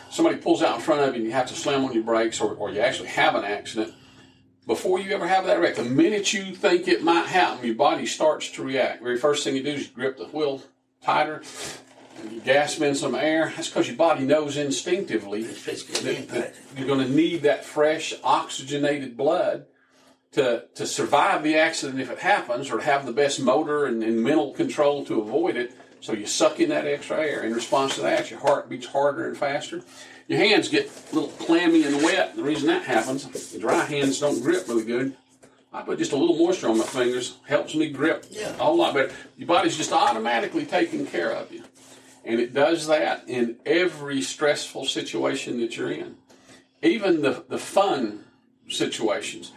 somebody 0.09 0.37
pulls 0.37 0.61
out 0.61 0.75
in 0.75 0.81
front 0.81 1.01
of 1.01 1.09
you 1.09 1.15
and 1.15 1.25
you 1.25 1.31
have 1.31 1.47
to 1.47 1.55
slam 1.55 1.85
on 1.85 1.93
your 1.93 2.03
brakes 2.03 2.39
or, 2.39 2.53
or 2.53 2.71
you 2.71 2.79
actually 2.79 3.09
have 3.09 3.35
an 3.35 3.43
accident, 3.43 3.93
before 4.67 4.99
you 4.99 5.11
ever 5.11 5.27
have 5.27 5.45
that 5.45 5.59
wreck, 5.59 5.75
the 5.75 5.83
minute 5.83 6.33
you 6.33 6.55
think 6.55 6.87
it 6.87 7.03
might 7.03 7.27
happen, 7.27 7.65
your 7.65 7.75
body 7.75 8.05
starts 8.05 8.49
to 8.51 8.63
react. 8.63 9.03
Very 9.03 9.17
first 9.17 9.43
thing 9.43 9.55
you 9.55 9.63
do 9.63 9.71
is 9.71 9.87
you 9.87 9.93
grip 9.93 10.17
the 10.17 10.25
wheel 10.25 10.63
tighter, 11.03 11.43
and 12.19 12.31
you 12.31 12.41
gasp 12.41 12.81
in 12.81 12.95
some 12.95 13.13
air. 13.13 13.53
That's 13.55 13.67
because 13.67 13.87
your 13.87 13.97
body 13.97 14.25
knows 14.25 14.57
instinctively 14.57 15.43
that, 15.43 15.55
that 16.29 16.55
you're 16.75 16.87
going 16.87 17.05
to 17.05 17.13
need 17.13 17.43
that 17.43 17.63
fresh, 17.63 18.13
oxygenated 18.23 19.15
blood 19.15 19.65
to, 20.31 20.65
to 20.73 20.87
survive 20.87 21.43
the 21.43 21.55
accident 21.55 22.01
if 22.01 22.09
it 22.09 22.19
happens, 22.19 22.71
or 22.71 22.77
to 22.77 22.83
have 22.83 23.05
the 23.05 23.13
best 23.13 23.39
motor 23.39 23.85
and, 23.85 24.01
and 24.01 24.23
mental 24.23 24.51
control 24.53 25.05
to 25.05 25.21
avoid 25.21 25.55
it. 25.55 25.75
So 26.05 26.13
you 26.13 26.27
suck 26.27 26.59
in 26.59 26.69
that 26.69 26.85
extra 26.85 27.17
air. 27.19 27.41
In 27.41 27.51
response 27.51 27.95
to 27.95 28.01
that, 28.01 28.29
your 28.29 28.39
heart 28.39 28.69
beats 28.69 28.85
harder 28.85 29.27
and 29.27 29.35
faster. 29.35 29.81
Your 30.27 30.37
hands 30.37 30.69
get 30.69 30.85
a 31.11 31.15
little 31.15 31.31
clammy 31.31 31.83
and 31.83 31.95
wet. 32.03 32.35
The 32.35 32.43
reason 32.43 32.67
that 32.67 32.83
happens, 32.83 33.25
dry 33.57 33.83
hands 33.85 34.19
don't 34.19 34.39
grip 34.39 34.67
really 34.67 34.85
good. 34.85 35.17
I 35.73 35.81
put 35.81 35.97
just 35.97 36.11
a 36.11 36.15
little 36.15 36.37
moisture 36.37 36.69
on 36.69 36.77
my 36.77 36.83
fingers, 36.83 37.37
helps 37.47 37.73
me 37.73 37.89
grip 37.89 38.27
Yeah. 38.29 38.51
a 38.51 38.53
whole 38.57 38.77
lot 38.77 38.93
better. 38.93 39.11
Your 39.35 39.47
body's 39.47 39.75
just 39.77 39.91
automatically 39.91 40.63
taking 40.67 41.07
care 41.07 41.31
of 41.31 41.51
you. 41.51 41.63
And 42.23 42.39
it 42.39 42.53
does 42.53 42.85
that 42.85 43.23
in 43.27 43.57
every 43.65 44.21
stressful 44.21 44.85
situation 44.85 45.59
that 45.61 45.75
you're 45.75 45.91
in. 45.91 46.17
Even 46.83 47.23
the, 47.23 47.43
the 47.49 47.57
fun 47.57 48.25
situations. 48.69 49.53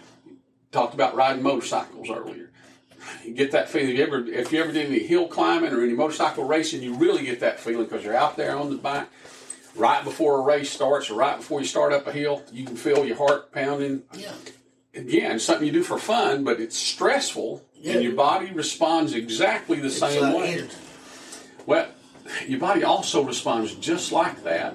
Talked 0.73 0.95
about 0.95 1.15
riding 1.15 1.43
motorcycles 1.43 2.09
earlier. 2.09 2.48
You 3.25 3.33
get 3.35 3.53
that 3.53 3.69
feeling. 3.69 3.97
You 3.97 4.03
ever, 4.05 4.27
if 4.27 4.53
you 4.53 4.63
ever 4.63 4.73
did 4.73 4.87
any 4.87 5.01
hill 5.01 5.29
climbing 5.29 5.73
or 5.73 5.83
any 5.83 5.93
motorcycle 5.95 6.45
racing, 6.45 6.83
you 6.83 6.95
really 6.95 7.25
get 7.25 7.41
that 7.41 7.61
feeling 7.61 7.85
because 7.85 8.05
you're 8.05 8.17
out 8.17 8.37
there 8.37 8.57
on 8.57 8.71
the 8.71 8.77
bike 8.77 9.09
right 9.77 10.03
before 10.03 10.39
a 10.39 10.43
race 10.43 10.71
starts 10.71 11.09
or 11.11 11.15
right 11.15 11.37
before 11.37 11.61
you 11.61 11.67
start 11.67 11.93
up 11.93 12.07
a 12.07 12.13
hill. 12.13 12.43
You 12.53 12.65
can 12.65 12.77
feel 12.77 13.05
your 13.05 13.17
heart 13.17 13.53
pounding. 13.53 14.03
Yeah. 14.15 14.33
Again, 14.95 15.39
something 15.39 15.67
you 15.67 15.73
do 15.73 15.83
for 15.85 15.99
fun, 15.99 16.43
but 16.45 16.61
it's 16.61 16.77
stressful, 16.77 17.65
Yeah. 17.75 17.93
and 17.95 18.03
your 18.03 18.15
body 18.15 18.51
responds 18.51 19.15
exactly 19.15 19.79
the 19.79 19.87
It's 19.87 19.99
same 19.99 20.33
way. 20.35 20.55
energy. 20.55 20.75
Well, 21.67 21.89
your 22.47 22.59
body 22.59 22.83
also 22.83 23.23
responds 23.23 23.75
just 23.75 24.11
like 24.11 24.43
that 24.45 24.73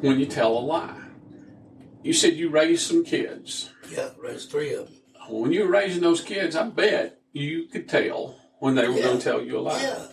when 0.00 0.18
you 0.18 0.26
tell 0.26 0.56
a 0.56 0.60
lie. 0.60 0.96
You 2.02 2.12
said 2.12 2.34
you 2.34 2.48
raised 2.48 2.86
some 2.86 3.04
kids. 3.04 3.70
Yeah, 3.90 4.10
raised 4.18 4.50
three 4.50 4.72
of 4.72 4.86
them. 4.86 4.94
When 5.28 5.52
you 5.52 5.64
were 5.64 5.70
raising 5.70 6.00
those 6.02 6.20
kids, 6.20 6.56
I 6.56 6.64
bet 6.68 7.20
you 7.32 7.64
could 7.64 7.88
tell 7.88 8.36
when 8.58 8.74
they 8.74 8.86
were 8.88 8.94
Yeah. 8.94 9.02
going 9.04 9.18
to 9.18 9.24
tell 9.24 9.42
you 9.42 9.58
a 9.58 9.60
lie. 9.60 9.82
Yeah, 9.82 10.06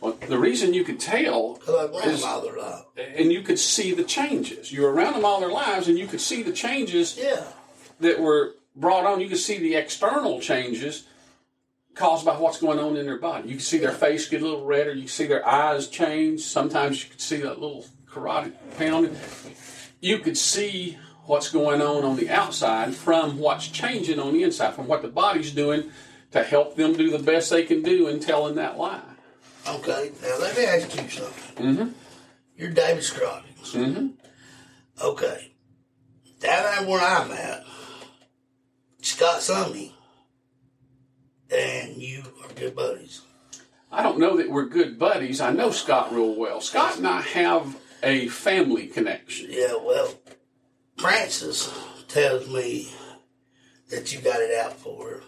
Well, 0.00 0.18
the 0.28 0.38
reason 0.38 0.74
you 0.74 0.84
could 0.84 1.00
tell, 1.00 1.54
because 1.54 1.74
I 1.74 1.98
ran 1.98 2.08
Is- 2.10 2.22
my 2.22 2.28
other 2.32 2.58
life. 2.58 2.84
and 3.16 3.32
you 3.32 3.40
could 3.42 3.58
see 3.58 3.92
the 3.92 4.04
changes. 4.04 4.70
You 4.72 4.82
were 4.82 4.92
around 4.92 5.14
them 5.14 5.24
all 5.24 5.40
their 5.40 5.50
lives, 5.52 5.88
and 5.88 5.98
you 5.98 6.06
could 6.06 6.20
see 6.20 6.42
the 6.42 6.52
changes 6.52 7.16
Yeah, 7.16 7.44
that 8.00 8.20
were 8.20 8.54
brought 8.76 9.06
on. 9.06 9.20
You 9.20 9.28
could 9.28 9.38
see 9.38 9.56
the 9.58 9.76
external 9.76 10.40
changes 10.40 11.04
caused 11.94 12.24
by 12.26 12.36
what's 12.36 12.58
going 12.58 12.78
on 12.80 12.96
in 12.96 13.06
their 13.06 13.18
body. 13.18 13.48
You 13.48 13.54
could 13.56 13.64
see 13.64 13.78
their 13.78 13.92
face 13.92 14.28
get 14.28 14.42
a 14.42 14.44
little 14.44 14.64
redder. 14.66 14.92
You 14.92 15.02
can 15.02 15.08
see 15.08 15.26
their 15.26 15.46
eyes 15.48 15.86
change. 15.88 16.40
Sometimes 16.42 17.02
you 17.04 17.10
could 17.10 17.20
see 17.20 17.36
that 17.38 17.60
little 17.60 17.86
carotid 18.10 18.52
pounding. 18.76 19.16
You 20.00 20.18
could 20.18 20.36
see 20.36 20.98
what's 21.26 21.48
going 21.50 21.80
on 21.80 22.04
on 22.04 22.16
the 22.16 22.28
outside 22.28 22.94
from 22.94 23.38
what's 23.38 23.68
changing 23.68 24.18
on 24.18 24.34
the 24.34 24.42
inside, 24.42 24.74
from 24.74 24.86
what 24.88 25.00
the 25.02 25.08
body's 25.08 25.52
doing 25.52 25.90
to 26.34 26.42
help 26.42 26.74
them 26.74 26.94
do 26.94 27.10
the 27.10 27.18
best 27.20 27.48
they 27.48 27.62
can 27.62 27.80
do 27.80 28.08
in 28.08 28.18
telling 28.18 28.56
that 28.56 28.76
lie. 28.76 29.00
okay. 29.68 30.10
Now 30.20 30.36
let 30.40 30.56
me 30.56 30.64
ask 30.64 30.92
you 31.00 31.08
something. 31.08 31.64
Mm-hmm. 31.64 31.88
You're 32.56 32.70
David 32.70 33.04
Scroggins. 33.04 33.72
Mm-hmm. 33.72 34.08
Okay. 35.00 35.52
Down 36.40 36.62
there 36.64 36.88
where 36.88 37.00
I'm 37.00 37.30
at, 37.30 37.64
Scott 39.00 39.42
Sumney 39.42 39.92
and 41.52 42.02
you 42.02 42.24
are 42.42 42.52
good 42.54 42.74
buddies. 42.74 43.22
I 43.92 44.02
don't 44.02 44.18
know 44.18 44.36
that 44.38 44.50
we're 44.50 44.66
good 44.66 44.98
buddies. 44.98 45.40
I 45.40 45.52
know 45.52 45.70
Scott 45.70 46.12
real 46.12 46.34
well. 46.34 46.60
Scott 46.60 46.96
and 46.96 47.06
I 47.06 47.20
have 47.20 47.76
a 48.02 48.26
family 48.26 48.88
connection. 48.88 49.46
Yeah, 49.50 49.76
well, 49.80 50.12
Francis 50.98 51.72
tells 52.08 52.48
me 52.48 52.92
that 53.90 54.12
you 54.12 54.18
got 54.18 54.40
it 54.40 54.52
out 54.58 54.72
for 54.72 55.08
her. 55.08 55.20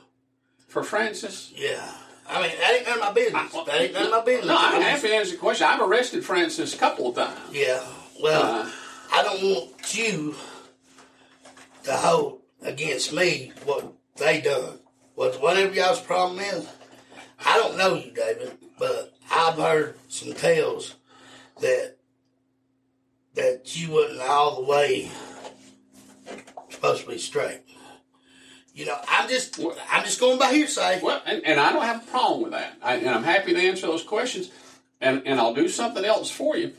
For 0.76 0.82
Francis, 0.82 1.54
Yeah. 1.56 1.90
I 2.28 2.42
mean, 2.42 2.50
that 2.60 2.74
ain't 2.74 2.86
none 2.86 2.98
of 2.98 3.00
my 3.00 3.12
business. 3.14 3.50
That 3.50 3.80
ain't 3.80 3.94
none 3.94 4.04
of 4.04 4.10
my 4.10 4.20
business. 4.22 4.46
No, 4.48 4.56
I'm 4.58 4.82
happy 4.82 5.08
to 5.08 5.14
answer 5.14 5.30
the 5.32 5.38
question. 5.38 5.66
I've 5.66 5.80
arrested 5.80 6.22
Francis 6.22 6.74
a 6.74 6.76
couple 6.76 7.08
of 7.08 7.14
times. 7.14 7.40
Yeah. 7.50 7.82
Well, 8.22 8.42
Uh, 8.42 8.70
I 9.10 9.22
don't 9.22 9.42
want 9.42 9.96
you 9.96 10.34
to 11.84 11.92
hold 11.96 12.42
against 12.60 13.14
me 13.14 13.52
what 13.64 13.90
they 14.16 14.42
done. 14.42 14.80
What 15.14 15.40
whatever 15.40 15.72
y'all's 15.72 16.02
problem 16.02 16.40
is. 16.40 16.68
I 17.42 17.56
don't 17.56 17.78
know 17.78 17.94
you, 17.94 18.10
David, 18.10 18.58
but 18.78 19.14
I've 19.30 19.54
heard 19.54 19.94
some 20.08 20.34
tales 20.34 20.96
that 21.62 21.96
that 23.32 23.74
you 23.80 23.92
wasn't 23.92 24.20
all 24.20 24.56
the 24.56 24.70
way 24.70 25.10
supposed 26.68 27.04
to 27.04 27.08
be 27.08 27.16
straight. 27.16 27.62
You 28.76 28.84
know, 28.84 28.98
I'm 29.08 29.26
just 29.28 29.58
I'm 29.90 30.04
just 30.04 30.20
going 30.20 30.38
by 30.38 30.52
hearsay. 30.52 31.00
Well, 31.02 31.22
and, 31.24 31.42
and 31.44 31.58
I 31.58 31.72
don't 31.72 31.82
have 31.82 32.04
a 32.06 32.10
problem 32.10 32.42
with 32.42 32.52
that. 32.52 32.76
I, 32.82 32.96
and 32.96 33.08
I'm 33.08 33.24
happy 33.24 33.54
to 33.54 33.58
answer 33.60 33.86
those 33.86 34.02
questions. 34.02 34.50
And, 35.00 35.22
and 35.26 35.40
I'll 35.40 35.54
do 35.54 35.68
something 35.68 36.04
else 36.04 36.30
for 36.30 36.56
you. 36.56 36.72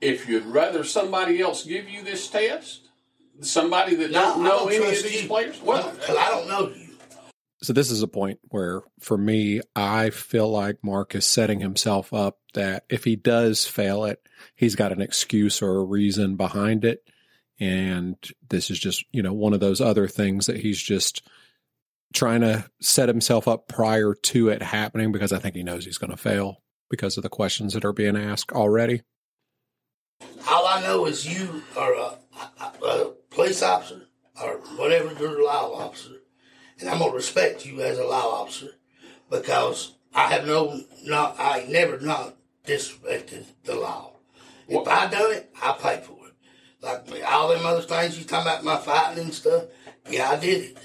If 0.00 0.28
you'd 0.28 0.46
rather 0.46 0.84
somebody 0.84 1.40
else 1.40 1.64
give 1.64 1.88
you 1.88 2.02
this 2.02 2.28
test, 2.28 2.82
somebody 3.40 3.96
that 3.96 4.10
No, 4.12 4.20
don't 4.20 4.42
know 4.44 4.50
don't 4.68 4.72
any 4.72 4.96
of 4.96 5.02
these 5.02 5.22
you. 5.22 5.28
players, 5.28 5.60
well, 5.62 5.90
Because 5.92 6.16
I 6.16 6.28
don't 6.30 6.48
know 6.48 6.68
you. 6.68 6.88
So 7.62 7.72
this 7.72 7.90
is 7.92 8.02
a 8.02 8.08
point 8.08 8.40
where 8.48 8.82
for 9.00 9.16
me, 9.16 9.60
I 9.76 10.10
feel 10.10 10.48
like 10.48 10.78
Mark 10.82 11.14
is 11.14 11.24
setting 11.26 11.60
himself 11.60 12.12
up 12.12 12.38
that 12.54 12.84
if 12.88 13.04
he 13.04 13.14
does 13.14 13.64
fail 13.66 14.04
it, 14.04 14.20
he's 14.56 14.74
got 14.74 14.90
an 14.92 15.00
excuse 15.00 15.62
or 15.62 15.76
a 15.76 15.84
reason 15.84 16.34
behind 16.36 16.84
it. 16.84 17.04
And 17.62 18.16
this 18.50 18.72
is 18.72 18.78
just, 18.80 19.04
you 19.12 19.22
know, 19.22 19.32
one 19.32 19.52
of 19.52 19.60
those 19.60 19.80
other 19.80 20.08
things 20.08 20.46
that 20.46 20.56
he's 20.56 20.82
just 20.82 21.22
trying 22.12 22.40
to 22.40 22.68
set 22.80 23.08
himself 23.08 23.46
up 23.46 23.68
prior 23.68 24.14
to 24.14 24.48
it 24.48 24.62
happening 24.62 25.12
because 25.12 25.32
I 25.32 25.38
think 25.38 25.54
he 25.54 25.62
knows 25.62 25.84
he's 25.84 25.96
going 25.96 26.10
to 26.10 26.16
fail 26.16 26.60
because 26.90 27.16
of 27.16 27.22
the 27.22 27.28
questions 27.28 27.74
that 27.74 27.84
are 27.84 27.92
being 27.92 28.16
asked 28.16 28.50
already. 28.50 29.02
All 30.50 30.66
I 30.66 30.82
know 30.82 31.06
is 31.06 31.24
you 31.24 31.62
are 31.76 31.94
a, 31.94 32.18
a, 32.60 32.84
a 32.84 33.12
police 33.30 33.62
officer 33.62 34.08
or 34.42 34.54
whatever 34.76 35.14
you're 35.20 35.40
a 35.40 35.44
law 35.44 35.72
officer, 35.72 36.16
and 36.80 36.88
I'm 36.88 36.98
gonna 36.98 37.12
respect 37.12 37.64
you 37.64 37.80
as 37.80 37.96
a 37.96 38.04
law 38.04 38.42
officer 38.42 38.72
because 39.30 39.94
I 40.12 40.32
have 40.32 40.48
no, 40.48 40.80
not, 41.04 41.36
I 41.38 41.64
never 41.68 42.00
not 42.00 42.34
disrespected 42.66 43.44
the 43.62 43.76
law. 43.76 44.14
If 44.68 44.88
I 44.88 45.06
done 45.06 45.32
it, 45.32 45.54
I 45.62 45.76
pay 45.80 46.00
for 46.02 46.12
it. 46.12 46.21
Like 46.82 47.08
all 47.26 47.48
them 47.48 47.64
other 47.64 47.82
things 47.82 48.18
you 48.18 48.24
talking 48.24 48.50
about 48.50 48.64
my 48.64 48.76
fighting 48.76 49.24
and 49.24 49.34
stuff, 49.34 49.64
yeah, 50.10 50.30
I 50.30 50.36
did 50.36 50.64
it, 50.64 50.78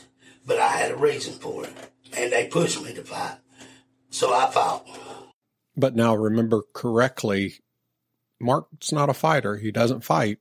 but 0.45 0.59
I 0.59 0.67
had 0.67 0.91
a 0.91 0.95
reason 0.95 1.33
for 1.33 1.65
it, 1.65 1.73
and 2.15 2.31
they 2.31 2.47
pushed 2.47 2.83
me 2.83 2.93
to 2.93 3.03
fight, 3.03 3.37
so 4.11 4.33
I 4.33 4.49
fought. 4.51 4.87
But 5.75 5.95
now 5.95 6.15
remember 6.15 6.61
correctly, 6.73 7.55
Mark's 8.39 8.91
not 8.91 9.09
a 9.09 9.13
fighter. 9.13 9.57
He 9.57 9.71
doesn't 9.71 10.03
fight. 10.03 10.39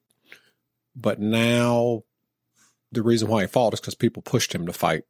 But 0.94 1.20
now 1.20 2.04
the 2.92 3.02
reason 3.02 3.28
why 3.28 3.42
he 3.42 3.46
fought 3.46 3.74
is 3.74 3.80
because 3.80 3.94
people 3.94 4.22
pushed 4.22 4.54
him 4.54 4.66
to 4.66 4.72
fight. 4.72 5.04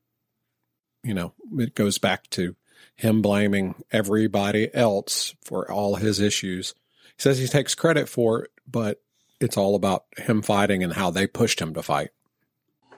You 1.02 1.14
know, 1.14 1.34
it 1.58 1.74
goes 1.74 1.98
back 1.98 2.28
to 2.30 2.56
him 2.96 3.22
blaming 3.22 3.76
everybody 3.92 4.74
else 4.74 5.34
for 5.44 5.70
all 5.70 5.96
his 5.96 6.18
issues. 6.18 6.74
He 7.16 7.22
says 7.22 7.38
he 7.38 7.46
takes 7.46 7.74
credit 7.74 8.08
for 8.08 8.42
it, 8.42 8.50
but 8.66 9.00
it's 9.40 9.56
all 9.56 9.74
about 9.74 10.04
him 10.16 10.42
fighting 10.42 10.82
and 10.82 10.92
how 10.92 11.10
they 11.10 11.26
pushed 11.26 11.60
him 11.60 11.74
to 11.74 11.82
fight. 11.82 12.10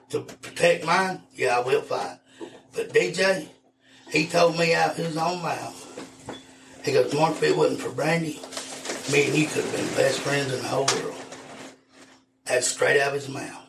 to 0.09 0.21
protect 0.21 0.85
mine, 0.85 1.21
yeah, 1.35 1.57
I 1.57 1.61
will 1.61 1.81
fight. 1.81 2.17
But 2.73 2.93
DJ, 2.93 3.47
he 4.11 4.27
told 4.27 4.57
me 4.57 4.73
out 4.73 4.95
his 4.95 5.17
own 5.17 5.41
mouth. 5.41 5.85
He 6.83 6.93
goes, 6.93 7.13
Mark, 7.13 7.33
if 7.33 7.43
it 7.43 7.57
wasn't 7.57 7.81
for 7.81 7.91
Brandy, 7.91 8.39
Me 9.11 9.25
and 9.25 9.35
you 9.35 9.47
could 9.47 9.63
have 9.63 9.75
been 9.75 9.95
best 9.95 10.19
friends 10.19 10.53
in 10.53 10.61
the 10.61 10.67
whole 10.67 10.85
world. 10.85 11.15
That's 12.45 12.67
straight 12.67 13.01
out 13.01 13.09
of 13.09 13.13
his 13.15 13.29
mouth. 13.29 13.68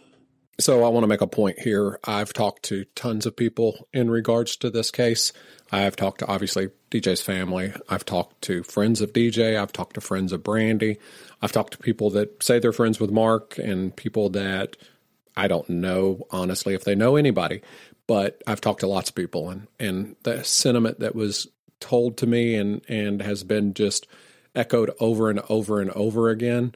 So 0.61 0.85
I 0.85 0.89
want 0.91 1.05
to 1.05 1.09
make 1.09 1.23
a 1.23 1.27
point 1.27 1.59
here. 1.59 1.99
I've 2.05 2.35
talked 2.35 2.65
to 2.65 2.85
tons 2.95 3.25
of 3.25 3.35
people 3.35 3.89
in 3.95 4.11
regards 4.11 4.57
to 4.57 4.69
this 4.69 4.91
case. 4.91 5.33
I've 5.73 5.97
talked 5.97 6.19
to 6.19 6.27
obviously 6.27 6.69
DJ's 6.91 7.23
family. 7.23 7.73
I've 7.89 8.05
talked 8.05 8.43
to 8.43 8.63
friends 8.63 9.01
of 9.01 9.15
DJ. 9.15 9.59
I've 9.59 9.73
talked 9.73 9.95
to 9.95 10.03
friends 10.03 10.33
of 10.33 10.43
Brandy. 10.43 10.99
I've 11.41 11.53
talked 11.53 11.73
to 11.73 11.79
people 11.79 12.11
that 12.11 12.43
say 12.43 12.59
they're 12.59 12.73
friends 12.73 13.01
with 13.01 13.11
Mark 13.11 13.57
and 13.57 13.97
people 13.97 14.29
that 14.31 14.77
I 15.35 15.49
don't 15.49 15.69
know 15.71 16.27
honestly 16.31 16.75
if 16.75 16.85
they 16.85 16.95
know 16.95 17.17
anybody. 17.17 17.63
But 18.07 18.43
I've 18.47 18.61
talked 18.61 18.81
to 18.81 18.87
lots 18.87 19.09
of 19.09 19.15
people 19.15 19.49
and, 19.49 19.67
and 19.79 20.17
the 20.25 20.45
sentiment 20.45 21.01
that 21.01 21.15
was 21.15 21.49
told 21.79 22.19
to 22.19 22.27
me 22.27 22.55
and, 22.57 22.83
and 22.87 23.23
has 23.23 23.45
been 23.45 23.73
just 23.73 24.07
echoed 24.55 24.91
over 25.01 25.31
and 25.31 25.41
over 25.49 25.81
and 25.81 25.91
over 25.93 26.29
again. 26.29 26.75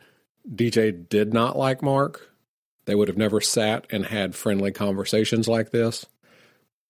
DJ 0.48 1.06
did 1.06 1.34
not 1.34 1.58
like 1.58 1.82
Mark. 1.82 2.30
They 2.86 2.94
would 2.94 3.08
have 3.08 3.16
never 3.16 3.40
sat 3.40 3.86
and 3.90 4.06
had 4.06 4.34
friendly 4.34 4.72
conversations 4.72 5.48
like 5.48 5.70
this. 5.70 6.06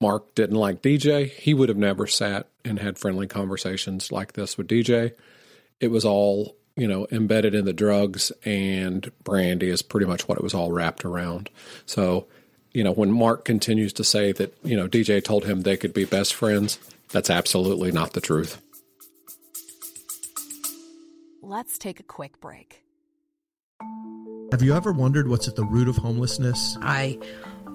Mark 0.00 0.34
didn't 0.34 0.56
like 0.56 0.82
DJ. 0.82 1.30
He 1.30 1.54
would 1.54 1.68
have 1.68 1.78
never 1.78 2.06
sat 2.06 2.48
and 2.64 2.78
had 2.78 2.98
friendly 2.98 3.26
conversations 3.26 4.10
like 4.10 4.32
this 4.32 4.58
with 4.58 4.68
DJ. 4.68 5.12
It 5.80 5.88
was 5.88 6.04
all, 6.04 6.56
you 6.76 6.88
know, 6.88 7.06
embedded 7.10 7.54
in 7.54 7.64
the 7.64 7.72
drugs 7.72 8.32
and 8.44 9.10
Brandy 9.22 9.68
is 9.68 9.82
pretty 9.82 10.06
much 10.06 10.28
what 10.28 10.38
it 10.38 10.44
was 10.44 10.54
all 10.54 10.72
wrapped 10.72 11.04
around. 11.04 11.48
So, 11.86 12.26
you 12.72 12.82
know, 12.82 12.92
when 12.92 13.12
Mark 13.12 13.44
continues 13.44 13.92
to 13.94 14.04
say 14.04 14.32
that, 14.32 14.56
you 14.64 14.76
know, 14.76 14.88
DJ 14.88 15.22
told 15.22 15.44
him 15.44 15.60
they 15.60 15.76
could 15.76 15.94
be 15.94 16.04
best 16.04 16.34
friends, 16.34 16.78
that's 17.10 17.30
absolutely 17.30 17.92
not 17.92 18.12
the 18.12 18.20
truth. 18.20 18.60
Let's 21.40 21.78
take 21.78 22.00
a 22.00 22.04
quick 22.04 22.40
break. 22.40 22.83
Have 24.54 24.62
you 24.62 24.72
ever 24.72 24.92
wondered 24.92 25.26
what's 25.26 25.48
at 25.48 25.56
the 25.56 25.64
root 25.64 25.88
of 25.88 25.96
homelessness? 25.96 26.78
I 26.80 27.18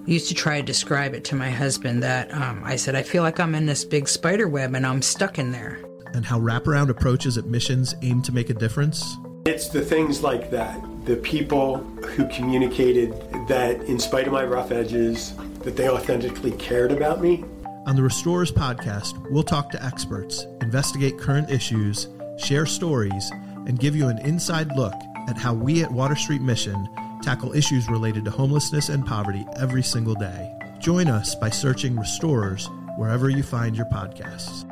used 0.06 0.28
to 0.28 0.34
try 0.34 0.60
to 0.60 0.66
describe 0.66 1.12
it 1.12 1.24
to 1.24 1.34
my 1.34 1.50
husband 1.50 2.02
that 2.02 2.32
um, 2.32 2.62
I 2.64 2.76
said, 2.76 2.94
I 2.94 3.02
feel 3.02 3.22
like 3.22 3.38
I'm 3.38 3.54
in 3.54 3.66
this 3.66 3.84
big 3.84 4.08
spider 4.08 4.48
web 4.48 4.74
and 4.74 4.86
I'm 4.86 5.02
stuck 5.02 5.38
in 5.38 5.52
there. 5.52 5.78
And 6.14 6.24
how 6.24 6.40
wraparound 6.40 6.88
approaches 6.88 7.36
at 7.36 7.44
missions 7.44 7.94
aim 8.00 8.22
to 8.22 8.32
make 8.32 8.48
a 8.48 8.54
difference? 8.54 9.14
It's 9.44 9.68
the 9.68 9.82
things 9.82 10.22
like 10.22 10.50
that, 10.52 10.82
the 11.04 11.16
people 11.16 11.76
who 11.76 12.26
communicated 12.28 13.12
that 13.46 13.82
in 13.82 13.98
spite 13.98 14.26
of 14.26 14.32
my 14.32 14.46
rough 14.46 14.70
edges, 14.70 15.34
that 15.58 15.76
they 15.76 15.90
authentically 15.90 16.52
cared 16.52 16.92
about 16.92 17.20
me. 17.20 17.44
On 17.84 17.94
the 17.94 18.02
Restorers 18.02 18.50
podcast, 18.50 19.30
we'll 19.30 19.42
talk 19.42 19.68
to 19.72 19.84
experts, 19.84 20.46
investigate 20.62 21.18
current 21.18 21.50
issues, 21.50 22.08
share 22.38 22.64
stories, 22.64 23.30
and 23.66 23.78
give 23.78 23.94
you 23.94 24.08
an 24.08 24.16
inside 24.20 24.74
look 24.74 24.94
at 25.28 25.36
how 25.36 25.54
we 25.54 25.82
at 25.82 25.92
Water 25.92 26.16
Street 26.16 26.42
Mission 26.42 26.88
tackle 27.22 27.52
issues 27.54 27.88
related 27.88 28.24
to 28.24 28.30
homelessness 28.30 28.88
and 28.88 29.06
poverty 29.06 29.46
every 29.56 29.82
single 29.82 30.14
day. 30.14 30.52
Join 30.78 31.08
us 31.08 31.34
by 31.34 31.50
searching 31.50 31.98
Restorers 31.98 32.68
wherever 32.96 33.28
you 33.28 33.42
find 33.42 33.76
your 33.76 33.86
podcasts. 33.86 34.66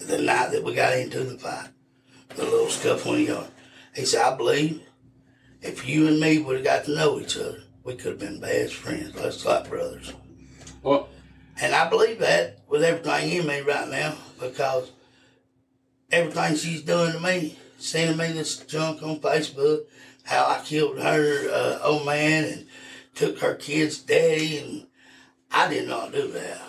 The 0.00 0.18
night 0.18 0.52
that 0.52 0.62
we 0.62 0.74
got 0.74 0.96
into 0.96 1.24
the 1.24 1.38
fight, 1.38 1.70
the 2.36 2.44
little 2.44 2.68
scuffle 2.68 3.14
in 3.14 3.24
the 3.24 3.32
yard, 3.32 3.48
he 3.94 4.04
said, 4.04 4.22
I 4.22 4.36
believe 4.36 4.82
if 5.60 5.88
you 5.88 6.08
and 6.08 6.20
me 6.20 6.38
would 6.40 6.56
have 6.56 6.64
got 6.64 6.84
to 6.84 6.94
know 6.94 7.20
each 7.20 7.36
other, 7.36 7.62
we 7.84 7.94
could 7.94 8.12
have 8.12 8.18
been 8.20 8.40
best 8.40 8.74
friends, 8.74 9.12
just 9.12 9.44
like 9.44 9.68
brothers. 9.68 10.12
Well, 10.82 11.08
And 11.60 11.74
I 11.74 11.88
believe 11.88 12.18
that 12.20 12.58
with 12.68 12.82
everything 12.82 13.30
in 13.30 13.46
me 13.46 13.60
right 13.60 13.88
now 13.88 14.14
because 14.40 14.90
everything 16.12 16.56
she's 16.56 16.82
doing 16.82 17.12
to 17.12 17.20
me, 17.20 17.58
sending 17.78 18.16
me 18.16 18.32
this 18.32 18.58
junk 18.58 19.02
on 19.02 19.18
Facebook, 19.20 19.86
how 20.24 20.46
I 20.46 20.62
killed 20.64 20.98
her 20.98 21.50
uh, 21.50 21.78
old 21.82 22.06
man 22.06 22.44
and 22.44 22.66
took 23.14 23.40
her 23.40 23.54
kid's 23.54 23.98
daddy, 23.98 24.58
and 24.58 24.86
I 25.50 25.68
did 25.68 25.88
not 25.88 26.12
do 26.12 26.28
that. 26.28 26.60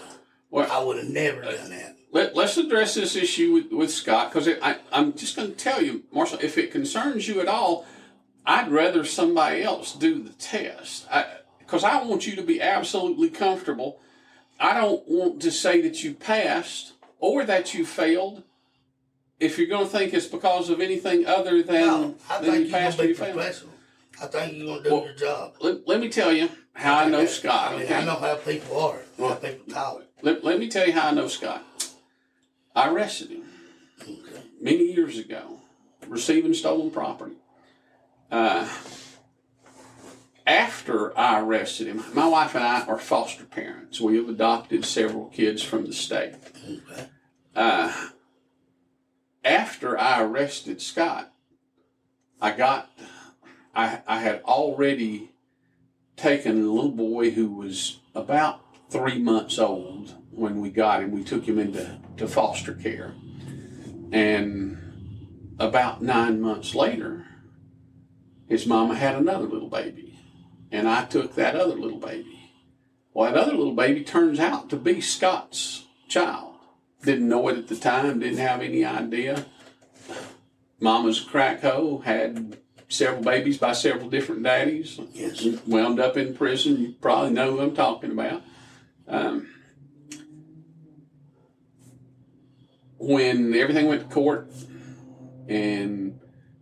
well, 0.50 0.72
I 0.72 0.84
would 0.84 0.98
have 0.98 1.10
never 1.10 1.42
done 1.42 1.70
that. 1.70 1.98
Let, 2.12 2.36
let's 2.36 2.58
address 2.58 2.96
this 2.96 3.16
issue 3.16 3.54
with, 3.54 3.72
with 3.72 3.92
Scott 3.92 4.32
because 4.32 4.48
I'm 4.92 5.14
just 5.14 5.36
going 5.36 5.50
to 5.50 5.56
tell 5.56 5.82
you, 5.82 6.04
Marshall, 6.12 6.40
if 6.42 6.58
it 6.58 6.72
concerns 6.72 7.28
you 7.28 7.42
at 7.42 7.48
all, 7.48 7.86
I'd 8.46 8.72
rather 8.72 9.04
somebody 9.04 9.64
else 9.64 9.94
do 9.94 10.22
the 10.22 10.34
test 10.34 11.08
because 11.60 11.84
I, 11.84 12.00
I 12.00 12.04
want 12.04 12.28
you 12.28 12.36
to 12.36 12.44
be 12.44 12.62
absolutely 12.62 13.30
comfortable. 13.30 14.00
I 14.60 14.80
don't 14.80 15.08
want 15.08 15.42
to 15.42 15.52
say 15.52 15.82
that 15.82 16.04
you 16.04 16.14
passed 16.14 16.94
or 17.20 17.46
that 17.46 17.74
you 17.74 17.86
failed. 17.86 18.44
If 19.40 19.58
you're 19.58 19.68
going 19.68 19.86
to 19.86 19.92
think 19.92 20.14
it's 20.14 20.28
because 20.28 20.70
of 20.70 20.80
anything 20.80 21.26
other 21.26 21.64
than, 21.64 21.86
No, 21.86 22.16
I 22.30 22.38
than 22.42 22.46
think 22.52 22.56
you 22.56 22.62
you're 22.72 22.80
passed 22.80 22.98
gonna 22.98 23.10
be 23.10 23.16
professional. 23.16 23.74
I 24.22 24.28
think 24.28 24.54
you're 24.58 24.68
gonna 24.68 24.84
do 24.84 24.94
Well, 24.96 25.06
your 25.06 25.14
job. 25.16 25.54
let, 25.60 25.88
let 25.88 26.00
me 26.00 26.10
tell 26.10 26.32
you 26.32 26.50
how 26.74 27.00
I 27.00 27.10
know 27.10 27.26
Scott. 27.26 27.72
I 27.74 27.76
mean, 27.78 27.86
okay? 27.86 27.96
I 27.96 28.06
know 28.06 28.16
how 28.16 28.36
people 28.36 28.80
are, 28.80 28.94
how 29.18 29.24
Well, 29.26 29.36
people 29.36 29.74
talk. 29.74 30.04
Let, 30.22 30.44
let 30.44 30.60
me 30.60 30.70
tell 30.70 30.86
you 30.88 30.94
how 30.94 31.10
I 31.10 31.12
know 31.12 31.28
Scott. 31.28 31.64
I 32.76 32.90
arrested 32.90 33.30
him 33.32 33.44
Okay. 34.02 34.44
many 34.62 34.92
years 34.94 35.18
ago, 35.18 35.60
receiving 36.08 36.54
stolen 36.54 36.92
property. 36.92 37.36
Uh, 38.32 38.68
after 40.46 41.18
I 41.18 41.40
arrested 41.42 41.88
him, 41.88 42.04
my 42.14 42.28
wife 42.28 42.56
and 42.56 42.64
I 42.64 42.82
are 42.86 42.98
foster 42.98 43.46
parents. 43.46 44.02
We 44.02 44.18
have 44.18 44.28
adopted 44.30 44.86
several 44.86 45.28
kids 45.28 45.64
from 45.64 45.86
the 45.86 45.94
state. 45.94 46.34
Okay. 46.68 47.08
Uh, 47.56 48.10
after 49.44 49.98
I 49.98 50.22
arrested 50.22 50.82
Scott, 50.82 51.34
I 52.42 52.52
got, 52.52 52.90
I, 53.76 54.02
I 54.08 54.20
had 54.20 54.42
already 54.44 55.32
taken 56.16 56.62
a 56.62 56.72
little 56.72 56.92
boy 56.92 57.32
who 57.32 57.50
was 57.50 58.00
about 58.16 58.62
three 58.90 59.20
months 59.20 59.58
old 59.58 60.16
when 60.32 60.62
we 60.62 60.70
got 60.70 61.04
him. 61.04 61.12
We 61.12 61.24
took 61.24 61.46
him 61.48 61.60
into 61.60 62.00
to 62.18 62.28
foster 62.28 62.74
care. 62.74 63.14
And 64.12 65.56
about 65.60 66.02
nine 66.02 66.40
months 66.40 66.76
later, 66.76 67.26
his 68.48 68.68
mama 68.68 68.96
had 68.96 69.16
another 69.16 69.46
little 69.46 69.70
baby. 69.70 70.20
And 70.72 70.88
I 70.88 71.06
took 71.06 71.36
that 71.36 71.56
other 71.56 71.76
little 71.76 72.00
baby. 72.00 72.52
Well, 73.14 73.32
that 73.32 73.40
other 73.40 73.56
little 73.56 73.76
baby 73.76 74.04
turns 74.04 74.40
out 74.40 74.70
to 74.70 74.76
be 74.76 75.02
Scott's 75.02 75.86
child. 76.08 76.53
Didn't 77.04 77.28
know 77.28 77.48
it 77.50 77.58
at 77.58 77.68
the 77.68 77.76
time, 77.76 78.20
didn't 78.20 78.38
have 78.38 78.62
any 78.62 78.86
idea. 78.86 79.46
Mama's 80.80 81.26
a 81.26 81.30
crack 81.30 81.62
hoe, 81.62 82.00
had 82.00 82.58
several 82.88 83.24
babies 83.24 83.58
by 83.58 83.74
several 83.74 84.10
different 84.10 84.44
daddies. 84.44 85.00
Yes. 85.14 85.46
Wound 85.68 86.00
up 86.00 86.18
in 86.18 86.36
prison. 86.36 86.80
You 86.80 86.96
probably 87.02 87.32
know 87.32 87.52
who 87.52 87.62
I'm 87.62 87.76
talking 87.76 88.12
about. 88.12 88.42
Um, 89.08 89.50
when 92.98 93.54
everything 93.54 93.88
went 93.88 94.08
to 94.08 94.14
court 94.14 94.50
and 95.48 96.20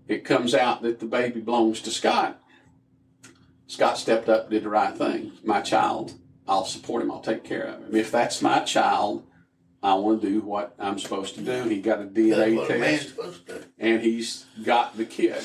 it 0.07 0.25
comes 0.25 0.55
out 0.55 0.81
that 0.81 0.99
the 0.99 1.05
baby 1.05 1.39
belongs 1.39 1.81
to 1.81 1.91
Scott, 1.91 2.41
Scott 3.67 3.97
stepped 3.97 4.27
up, 4.27 4.49
did 4.49 4.63
the 4.63 4.69
right 4.69 4.95
thing. 4.95 5.33
My 5.43 5.61
child, 5.61 6.13
I'll 6.47 6.65
support 6.65 7.03
him. 7.03 7.11
I'll 7.11 7.21
take 7.21 7.43
care 7.43 7.63
of 7.63 7.83
him. 7.83 7.95
If 7.95 8.11
that's 8.11 8.41
my 8.41 8.59
child, 8.61 9.25
I 9.83 9.95
want 9.95 10.21
to 10.21 10.29
do 10.29 10.41
what 10.41 10.75
I'm 10.77 10.99
supposed 10.99 11.35
to 11.35 11.41
do. 11.41 11.63
He 11.63 11.81
got 11.81 12.01
a 12.01 12.05
DNA 12.05 12.55
what 12.55 12.69
a 12.69 12.77
man's 12.77 12.99
test 12.99 13.09
supposed 13.09 13.47
to 13.47 13.59
do. 13.59 13.65
and 13.79 14.01
he's 14.01 14.45
got 14.63 14.95
the 14.95 15.05
kid. 15.05 15.41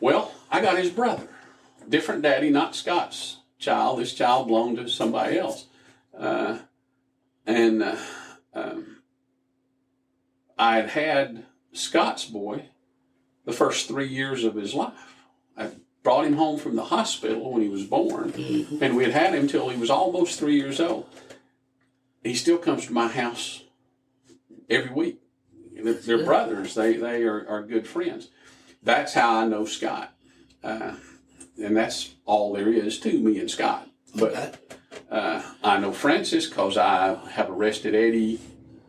Well, 0.00 0.32
I 0.50 0.60
got 0.60 0.78
his 0.78 0.90
brother, 0.90 1.26
different 1.88 2.22
daddy, 2.22 2.50
not 2.50 2.76
Scott's 2.76 3.38
child. 3.58 3.98
This 3.98 4.12
child 4.14 4.48
belonged 4.48 4.76
to 4.76 4.88
somebody 4.88 5.38
else, 5.38 5.66
uh, 6.16 6.58
and 7.46 7.82
uh, 7.82 7.96
um, 8.52 8.98
I 10.58 10.76
had 10.76 10.90
had 10.90 11.46
Scott's 11.72 12.26
boy 12.26 12.66
the 13.46 13.52
first 13.52 13.88
three 13.88 14.08
years 14.08 14.44
of 14.44 14.54
his 14.54 14.74
life. 14.74 14.92
I 15.56 15.70
brought 16.02 16.26
him 16.26 16.34
home 16.34 16.58
from 16.58 16.76
the 16.76 16.84
hospital 16.84 17.52
when 17.52 17.62
he 17.62 17.68
was 17.68 17.84
born, 17.84 18.34
and 18.82 18.96
we 18.96 19.04
had 19.04 19.12
had 19.14 19.34
him 19.34 19.48
till 19.48 19.70
he 19.70 19.78
was 19.78 19.90
almost 19.90 20.38
three 20.38 20.56
years 20.56 20.78
old. 20.78 21.08
He 22.22 22.34
still 22.34 22.58
comes 22.58 22.86
to 22.86 22.92
my 22.92 23.08
house 23.08 23.62
every 24.68 24.92
week. 24.92 25.20
They're, 25.80 25.94
they're 25.94 26.24
brothers. 26.24 26.74
They 26.74 26.96
they 26.96 27.22
are, 27.22 27.46
are 27.48 27.62
good 27.62 27.86
friends. 27.86 28.28
That's 28.82 29.14
how 29.14 29.36
I 29.36 29.46
know 29.46 29.64
Scott, 29.64 30.12
uh, 30.64 30.94
and 31.62 31.76
that's 31.76 32.14
all 32.24 32.52
there 32.52 32.68
is 32.72 32.98
to 33.00 33.18
me 33.18 33.38
and 33.38 33.50
Scott. 33.50 33.88
But 34.14 34.60
uh, 35.10 35.42
I 35.62 35.78
know 35.78 35.92
Francis 35.92 36.46
because 36.46 36.76
I 36.76 37.14
have 37.30 37.50
arrested 37.50 37.94
Eddie 37.94 38.40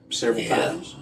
several 0.09 0.43
Yeah. 0.43 0.55
times. 0.67 0.95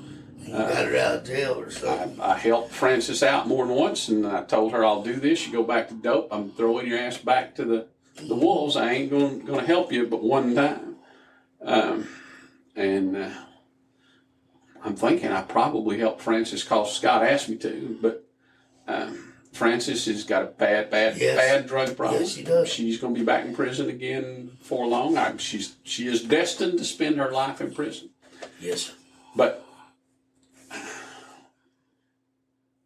You 0.45 0.53
got 0.53 0.85
her 0.85 0.97
out 0.97 1.15
of 1.17 1.23
jail 1.25 1.59
or 1.59 1.69
something. 1.69 2.21
I, 2.21 2.31
I 2.33 2.37
helped 2.37 2.71
Francis 2.71 3.21
out 3.21 3.47
more 3.47 3.65
than 3.67 3.75
once, 3.75 4.07
and 4.07 4.25
I 4.25 4.43
told 4.43 4.71
her 4.71 4.85
I'll 4.85 5.03
do 5.03 5.17
this. 5.17 5.45
You 5.45 5.51
go 5.53 5.63
back 5.63 5.89
to 5.89 5.93
dope. 5.93 6.29
I'm 6.31 6.51
throwing 6.51 6.87
your 6.87 6.97
ass 6.99 7.17
back 7.17 7.55
to 7.55 7.65
the 7.65 7.87
the 8.27 8.35
wolves. 8.35 8.75
I 8.77 8.91
ain't 8.93 9.09
going 9.09 9.39
going 9.45 9.59
to 9.59 9.65
help 9.65 9.91
you, 9.91 10.07
but 10.07 10.23
one 10.23 10.55
time. 10.55 10.95
Um, 11.61 12.07
and 12.75 13.15
uh, 13.17 13.29
I'm 14.87 14.95
thinking 14.95 15.31
I 15.31 15.41
probably 15.41 15.99
helped 15.99 16.21
Francis 16.21 16.63
cause 16.63 16.95
Scott 16.95 17.21
asked 17.23 17.49
me 17.49 17.57
to, 17.57 17.97
but 18.01 18.25
um, 18.87 19.33
Francis 19.51 20.05
has 20.05 20.23
got 20.23 20.43
a 20.43 20.45
bad, 20.45 20.89
bad, 20.89 21.17
Yes. 21.17 21.35
bad 21.35 21.67
drug 21.67 21.97
problem. 21.97 22.21
Yes, 22.21 22.31
she 22.31 22.43
does. 22.43 22.69
She's 22.69 22.97
going 22.97 23.13
to 23.13 23.19
be 23.19 23.25
back 23.25 23.45
in 23.45 23.53
prison 23.53 23.89
again 23.89 24.51
for 24.61 24.87
long. 24.87 25.17
I, 25.17 25.35
she's 25.37 25.75
she 25.83 26.07
is 26.07 26.23
destined 26.23 26.77
to 26.79 26.85
spend 26.85 27.17
her 27.17 27.31
life 27.31 27.59
in 27.59 27.73
prison. 27.73 28.11
Yes. 28.61 28.93
But 29.35 29.65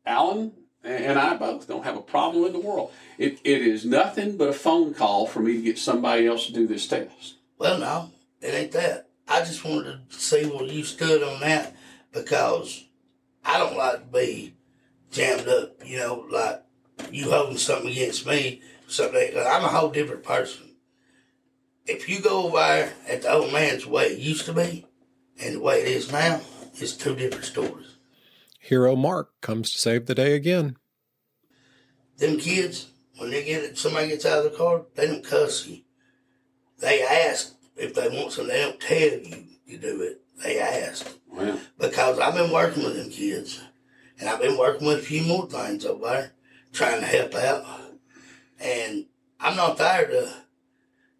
Alan 0.03 0.53
and 0.83 1.19
I 1.19 1.35
both 1.35 1.67
don't 1.67 1.83
have 1.83 1.97
a 1.97 2.01
problem 2.01 2.45
in 2.45 2.53
the 2.53 2.59
world. 2.59 2.91
It, 3.19 3.39
it 3.43 3.61
is 3.61 3.85
nothing 3.85 4.37
but 4.37 4.49
a 4.49 4.53
phone 4.53 4.95
call 4.95 5.27
for 5.27 5.39
me 5.39 5.53
to 5.53 5.61
get 5.61 5.77
somebody 5.77 6.25
else 6.25 6.47
to 6.47 6.53
do 6.53 6.65
this 6.65 6.87
test. 6.87 7.35
Well, 7.59 7.77
no, 7.77 8.09
it 8.41 8.55
ain't 8.55 8.71
that. 8.71 9.07
I 9.27 9.41
just 9.41 9.63
wanted 9.63 10.09
to 10.09 10.19
see 10.19 10.45
where 10.47 10.63
you 10.65 10.83
stood 10.83 11.21
on 11.21 11.39
that 11.41 11.75
because 12.13 12.85
I 13.43 13.57
don't 13.57 13.77
like 13.77 13.99
to 13.99 14.17
be 14.17 14.55
jammed 15.11 15.47
up, 15.47 15.85
you 15.85 15.97
know, 15.97 16.25
like 16.29 16.63
you 17.11 17.31
holding 17.31 17.57
something 17.57 17.91
against 17.91 18.25
me, 18.25 18.61
something. 18.87 19.35
Like, 19.35 19.47
I'm 19.47 19.63
a 19.63 19.69
whole 19.69 19.89
different 19.89 20.23
person. 20.23 20.75
If 21.85 22.07
you 22.07 22.21
go 22.21 22.45
over 22.45 22.57
there 22.57 22.93
at 23.07 23.23
the 23.23 23.31
old 23.31 23.51
man's 23.51 23.85
way 23.85 24.07
it 24.07 24.19
used 24.19 24.45
to 24.45 24.53
be 24.53 24.85
and 25.41 25.55
the 25.55 25.59
way 25.59 25.81
it 25.81 25.87
is 25.87 26.11
now, 26.11 26.41
it's 26.75 26.93
two 26.93 27.15
different 27.15 27.45
stories. 27.45 27.97
Hero 28.59 28.95
Mark 28.95 29.31
comes 29.41 29.71
to 29.71 29.79
save 29.79 30.05
the 30.05 30.15
day 30.15 30.35
again. 30.35 30.77
Them 32.17 32.37
kids, 32.37 32.87
when 33.17 33.31
they 33.31 33.43
get 33.43 33.63
it, 33.63 33.77
somebody 33.77 34.09
gets 34.09 34.25
out 34.25 34.45
of 34.45 34.51
the 34.51 34.57
car, 34.57 34.83
they 34.95 35.07
don't 35.07 35.25
cuss 35.25 35.65
you. 35.65 35.81
They 36.79 37.01
ask 37.03 37.55
if 37.75 37.93
they 37.95 38.09
want 38.09 38.31
something. 38.31 38.53
They 38.53 38.61
don't 38.61 38.79
tell 38.79 38.97
you 38.97 39.45
you 39.65 39.77
do 39.77 40.01
it. 40.01 40.21
They 40.43 40.59
ask. 40.59 41.07
Because 41.79 42.19
I've 42.19 42.35
been 42.35 42.51
working 42.51 42.83
with 42.83 42.95
them 42.95 43.09
kids, 43.09 43.61
and 44.19 44.29
I've 44.29 44.41
been 44.41 44.57
working 44.57 44.87
with 44.87 44.99
a 44.99 45.01
few 45.01 45.23
more 45.23 45.47
things 45.47 45.85
over 45.85 46.05
there, 46.05 46.31
trying 46.73 46.99
to 46.99 47.05
help 47.07 47.33
out. 47.35 47.65
And 48.59 49.05
I'm 49.39 49.55
not 49.55 49.77
there 49.77 50.07
to 50.07 50.33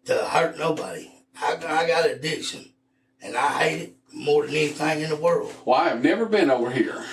to 0.06 0.14
hurt 0.24 0.58
nobody. 0.58 1.10
I, 1.40 1.54
I 1.66 1.86
got 1.86 2.08
addiction, 2.08 2.72
and 3.20 3.36
I 3.36 3.48
hate 3.62 3.80
it 3.82 3.96
more 4.12 4.44
than 4.46 4.54
anything 4.54 5.00
in 5.00 5.10
the 5.10 5.16
world. 5.16 5.52
well, 5.64 5.80
I've 5.80 6.02
never 6.02 6.26
been 6.26 6.50
over 6.50 6.70
here. 6.70 7.04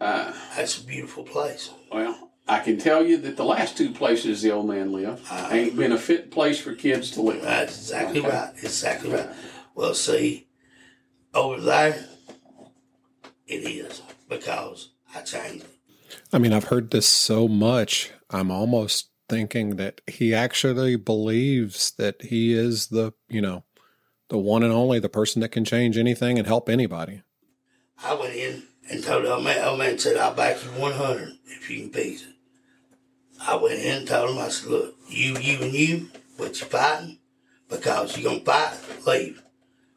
Uh, 0.00 0.32
That's 0.56 0.78
a 0.78 0.84
beautiful 0.84 1.24
place. 1.24 1.70
well, 1.92 2.30
I 2.48 2.58
can 2.60 2.78
tell 2.78 3.04
you 3.04 3.16
that 3.18 3.36
the 3.36 3.44
last 3.44 3.76
two 3.76 3.90
places 3.92 4.42
the 4.42 4.50
old 4.50 4.66
man 4.66 4.92
lived 4.92 5.24
ain't 5.50 5.76
been 5.76 5.92
a 5.92 5.98
fit 5.98 6.30
place 6.30 6.58
for 6.60 6.74
kids 6.74 7.10
to 7.12 7.22
live. 7.22 7.42
That's 7.42 7.76
exactly 7.78 8.20
Okay. 8.20 8.28
right. 8.28 8.52
Exactly 8.56 9.10
right. 9.12 9.28
Well, 9.74 9.94
see, 9.94 10.48
over 11.34 11.60
there, 11.60 12.04
it 13.46 13.54
is 13.54 14.02
because 14.28 14.90
I 15.14 15.22
changed 15.22 15.64
it. 15.64 15.80
I 16.32 16.38
mean, 16.38 16.52
I've 16.52 16.64
heard 16.64 16.90
this 16.90 17.06
so 17.06 17.48
much. 17.48 18.12
I'm 18.30 18.50
almost 18.50 19.10
thinking 19.28 19.76
that 19.76 20.00
he 20.06 20.34
actually 20.34 20.96
believes 20.96 21.92
that 21.92 22.22
he 22.22 22.52
is 22.52 22.88
the, 22.88 23.12
you 23.28 23.40
know, 23.40 23.64
the 24.28 24.38
one 24.38 24.62
and 24.62 24.72
only, 24.72 24.98
the 24.98 25.08
person 25.08 25.40
that 25.40 25.50
can 25.50 25.64
change 25.64 25.96
anything 25.96 26.38
and 26.38 26.46
help 26.46 26.68
anybody. 26.68 27.22
I 28.02 28.14
went 28.14 28.34
in 28.34 28.62
and 28.90 29.02
told 29.02 29.24
the 29.24 29.34
old 29.34 29.44
man, 29.44 29.64
old 29.64 29.78
man 29.78 29.98
said, 29.98 30.16
I'll 30.16 30.34
back 30.34 30.62
you 30.64 30.70
100 30.70 31.32
if 31.46 31.70
you 31.70 31.82
can 31.82 31.90
beat 31.90 32.22
it. 32.22 32.34
I 33.40 33.56
went 33.56 33.80
in 33.80 33.98
and 33.98 34.08
told 34.08 34.30
him, 34.30 34.38
I 34.38 34.48
said, 34.48 34.70
look, 34.70 34.94
you, 35.08 35.36
you, 35.38 35.58
and 35.62 35.72
you, 35.72 36.10
what 36.36 36.60
you 36.60 36.66
fighting? 36.66 37.18
Because 37.68 38.16
you're 38.16 38.30
going 38.30 38.44
to 38.44 38.46
fight, 38.46 39.06
leave. 39.06 39.42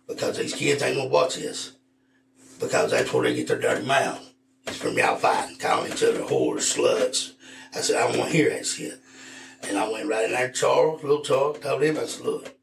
Because 0.08 0.38
these 0.38 0.54
kids 0.54 0.84
ain't 0.84 0.98
to 0.98 1.08
watch 1.08 1.36
this. 1.36 1.74
Because 2.60 2.92
that's 2.92 3.12
where 3.13 3.24
they 3.24 3.36
get 3.36 3.48
their 3.48 3.60
dirty 3.60 3.86
mouth. 3.86 4.34
It's 4.68 4.78
from 4.78 4.98
y'all 4.98 5.18
fighting, 5.18 5.58
calling 5.58 5.92
each 5.92 6.04
other 6.04 6.22
whores, 6.22 6.76
sluts. 6.76 7.34
I 7.76 7.80
said, 7.80 7.98
I 7.98 8.08
don't 8.08 8.20
want 8.20 8.32
to 8.32 8.38
hear 8.38 8.50
that 8.50 8.66
shit. 8.66 9.00
And 9.68 9.78
I 9.78 9.89
went 9.89 10.08
right 10.08 10.26
in 10.26 10.32
there 10.32 10.52
Charles, 10.52 11.04
little 11.04 11.24
Charles, 11.24 11.60
told 11.60 11.82
him, 11.82 11.98
I 11.98 12.06
said, 12.06 12.26
look, 12.26 12.56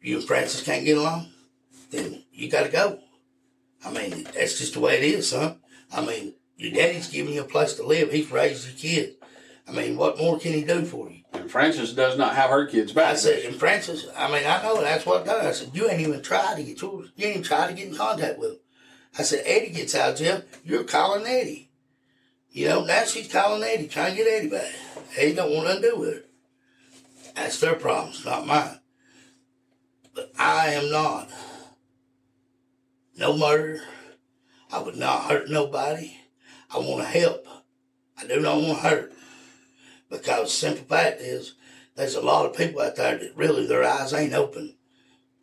you 0.00 0.16
and 0.16 0.26
Francis 0.26 0.62
can't 0.62 0.84
get 0.84 0.98
along, 0.98 1.28
then 1.90 2.24
you 2.32 2.50
got 2.50 2.64
to 2.64 2.70
go. 2.70 2.98
I 3.84 3.92
mean, 3.92 4.24
that's 4.34 4.58
just 4.58 4.74
the 4.74 4.80
way 4.80 4.98
it 4.98 5.04
is, 5.04 5.30
son. 5.30 5.58
I 5.92 6.04
mean, 6.04 6.34
your 6.56 6.72
daddy's 6.72 7.08
giving 7.08 7.34
you 7.34 7.42
a 7.42 7.44
place 7.44 7.74
to 7.74 7.86
live. 7.86 8.12
He's 8.12 8.30
raised 8.30 8.66
your 8.66 8.76
kid. 8.76 9.16
I 9.68 9.72
mean, 9.72 9.96
what 9.96 10.18
more 10.18 10.38
can 10.38 10.52
he 10.52 10.64
do 10.64 10.84
for 10.84 11.10
you? 11.10 11.21
And 11.52 11.60
Frances 11.60 11.92
does 11.92 12.16
not 12.16 12.34
have 12.34 12.48
her 12.48 12.64
kids 12.64 12.92
back. 12.92 13.12
I 13.12 13.14
said, 13.14 13.44
and 13.44 13.54
Francis, 13.54 14.06
I 14.16 14.26
mean, 14.32 14.46
I 14.46 14.62
know 14.62 14.80
that's 14.80 15.04
what 15.04 15.26
done. 15.26 15.44
I 15.44 15.52
said, 15.52 15.70
you 15.74 15.86
ain't 15.88 16.00
even 16.00 16.22
tried 16.22 16.56
to 16.56 16.62
get 16.62 16.80
yours. 16.80 17.10
You 17.14 17.26
ain't 17.26 17.44
tried 17.44 17.68
to 17.68 17.74
get 17.74 17.88
in 17.88 17.94
contact 17.94 18.38
with 18.38 18.52
him. 18.52 18.58
I 19.18 19.22
said, 19.22 19.42
Eddie 19.44 19.68
gets 19.68 19.94
out 19.94 20.16
jail. 20.16 20.42
You're 20.64 20.84
calling 20.84 21.26
Eddie. 21.26 21.70
You 22.50 22.70
know, 22.70 22.84
now 22.86 23.04
she's 23.04 23.30
calling 23.30 23.62
Eddie, 23.62 23.86
trying 23.86 24.12
to 24.12 24.16
get 24.16 24.32
Eddie 24.32 24.48
back. 24.48 24.72
Eddie 25.18 25.34
don't 25.34 25.52
want 25.52 25.68
nothing 25.68 25.82
to 25.82 25.90
do 25.90 25.96
with 25.98 26.14
her. 26.14 26.22
That's 27.36 27.60
their 27.60 27.74
problems, 27.74 28.24
not 28.24 28.46
mine. 28.46 28.78
But 30.14 30.32
I 30.38 30.68
am 30.68 30.90
not. 30.90 31.28
No 33.18 33.36
murder. 33.36 33.82
I 34.70 34.80
would 34.80 34.96
not 34.96 35.30
hurt 35.30 35.50
nobody. 35.50 36.16
I 36.74 36.78
want 36.78 37.02
to 37.02 37.08
help. 37.08 37.46
I 38.16 38.26
do 38.26 38.40
not 38.40 38.56
want 38.56 38.80
to 38.80 38.88
hurt. 38.88 39.11
Because 40.12 40.42
the 40.42 40.48
simple 40.50 40.84
fact 40.84 41.22
is, 41.22 41.54
there's 41.96 42.14
a 42.14 42.20
lot 42.20 42.44
of 42.44 42.54
people 42.54 42.82
out 42.82 42.96
there 42.96 43.16
that 43.16 43.36
really 43.36 43.66
their 43.66 43.82
eyes 43.82 44.12
ain't 44.12 44.34
open 44.34 44.76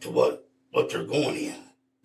to 0.02 0.12
what, 0.12 0.48
what 0.72 0.92
they're 0.92 1.04
going 1.04 1.36
in. 1.36 1.56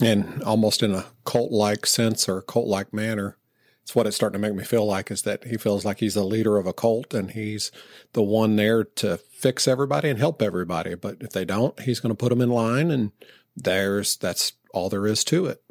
And 0.01 0.43
almost 0.43 0.83
in 0.83 0.95
a 0.95 1.05
cult 1.25 1.53
like 1.53 1.87
sense 1.87 2.29
or 2.29 2.41
cult 2.41 2.67
like 2.67 2.93
manner, 2.93 3.37
it's 3.83 3.95
what 3.95 4.07
it's 4.07 4.17
starting 4.17 4.41
to 4.41 4.49
make 4.49 4.57
me 4.57 4.65
feel 4.65 4.87
like 4.87 5.11
is 5.11 5.23
that 5.23 5.45
he 5.45 5.59
feels 5.59 5.85
like 5.85 6.01
he's 6.01 6.15
the 6.15 6.25
leader 6.25 6.57
of 6.57 6.67
a 6.67 6.73
cult 6.73 7.13
and 7.13 7.33
he's 7.33 7.71
the 8.15 8.23
one 8.23 8.57
there 8.57 8.83
to 8.83 9.19
fix 9.19 9.69
everybody 9.69 10.09
and 10.09 10.19
help 10.19 10.41
everybody. 10.41 10.95
But 10.95 11.19
if 11.21 11.31
they 11.31 11.45
don't, 11.45 11.79
he's 11.81 12.01
going 12.01 12.13
to 12.13 12.17
put 12.17 12.31
them 12.31 12.41
in 12.41 12.49
line 12.49 12.91
and 12.91 13.13
there's, 13.55 14.17
that's 14.17 14.55
all 14.73 14.89
there 14.89 15.07
is 15.07 15.23
to 15.25 15.47
it. 15.47 15.63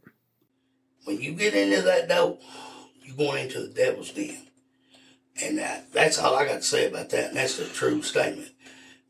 When 1.05 1.19
you 1.19 1.33
get 1.33 1.55
into 1.55 1.81
that 1.81 2.07
dope, 2.07 2.41
you're 3.03 3.17
going 3.17 3.45
into 3.45 3.67
the 3.67 3.73
devil's 3.73 4.11
den. 4.11 4.47
And 5.41 5.57
that, 5.57 5.91
that's 5.91 6.19
all 6.19 6.35
I 6.35 6.45
got 6.45 6.57
to 6.57 6.61
say 6.61 6.87
about 6.87 7.09
that. 7.09 7.29
And 7.29 7.37
that's 7.37 7.59
a 7.59 7.65
true 7.65 8.01
statement. 8.01 8.51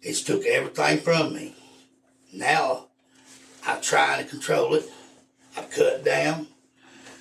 It's 0.02 0.24
took 0.24 0.46
everything 0.46 1.00
from 1.00 1.34
me. 1.34 1.56
Now, 2.34 2.90
I'm 3.66 3.82
trying 3.82 4.24
to 4.24 4.30
control 4.30 4.74
it. 4.76 4.90
I've 5.58 5.70
cut 5.70 6.04
down. 6.04 6.48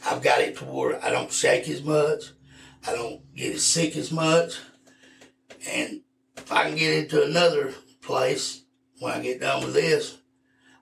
I've 0.05 0.23
got 0.23 0.41
it 0.41 0.57
to 0.59 0.65
where 0.65 1.05
I 1.05 1.11
don't 1.11 1.33
shake 1.33 1.69
as 1.69 1.83
much. 1.83 2.25
I 2.87 2.93
don't 2.93 3.35
get 3.35 3.55
as 3.55 3.65
sick 3.65 3.97
as 3.97 4.11
much. 4.11 4.59
And 5.69 6.01
if 6.37 6.51
I 6.51 6.69
can 6.69 6.77
get 6.77 7.05
into 7.05 7.25
another 7.25 7.73
place 8.01 8.65
when 8.99 9.13
I 9.13 9.21
get 9.21 9.41
done 9.41 9.65
with 9.65 9.75
this, 9.75 10.19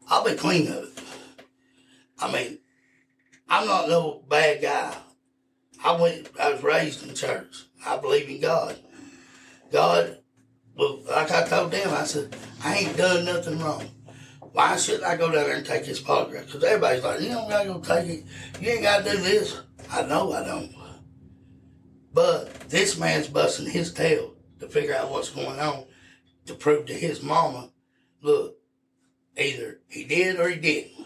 I'll 0.09 0.25
be 0.25 0.35
clean 0.35 0.69
of 0.69 0.85
it. 0.85 1.03
I 2.19 2.33
mean, 2.33 2.59
I'm 3.49 3.67
not 3.67 3.89
no 3.89 4.25
bad 4.29 4.63
guy. 4.63 4.97
I 5.85 6.01
went. 6.01 6.29
I 6.39 6.53
was 6.53 6.63
raised 6.63 7.07
in 7.07 7.15
church. 7.15 7.65
I 7.87 7.97
believe 7.97 8.29
in 8.29 8.41
God. 8.41 8.79
God, 9.73 10.19
well, 10.77 11.01
like 11.09 11.31
I 11.31 11.45
told 11.45 11.71
them, 11.71 11.91
I 11.91 12.05
said 12.05 12.35
I 12.63 12.77
ain't 12.79 12.97
done 12.97 13.25
nothing 13.25 13.59
wrong. 13.59 13.89
Why 14.53 14.77
shouldn't 14.77 15.05
I 15.05 15.17
go 15.17 15.31
down 15.31 15.45
there 15.45 15.57
and 15.57 15.67
take 15.67 15.87
this 15.87 16.03
polygraph? 16.03 16.47
Because 16.47 16.65
everybody's 16.65 17.05
like, 17.05 17.21
you 17.21 17.29
don't 17.29 17.49
gotta 17.49 17.69
go 17.69 17.81
take 17.81 18.11
it. 18.11 18.25
You 18.61 18.71
ain't 18.71 18.83
gotta 18.83 19.05
do 19.05 19.17
this. 19.17 19.61
I 19.91 20.03
know 20.03 20.33
I 20.33 20.45
don't. 20.45 20.75
But 22.13 22.53
this 22.69 22.99
man's 22.99 23.29
busting 23.29 23.71
his 23.71 23.93
tail 23.93 24.35
to 24.59 24.69
figure 24.69 24.95
out 24.95 25.11
what's 25.11 25.31
going 25.31 25.61
on 25.61 25.85
to 26.47 26.55
prove 26.55 26.87
to 26.87 26.95
his 26.95 27.23
mama, 27.23 27.71
look, 28.23 28.57
either 29.39 29.81
he 29.89 30.05
did 30.05 30.41
or 30.41 30.49
he 30.49 30.57
didn't. 30.57 31.00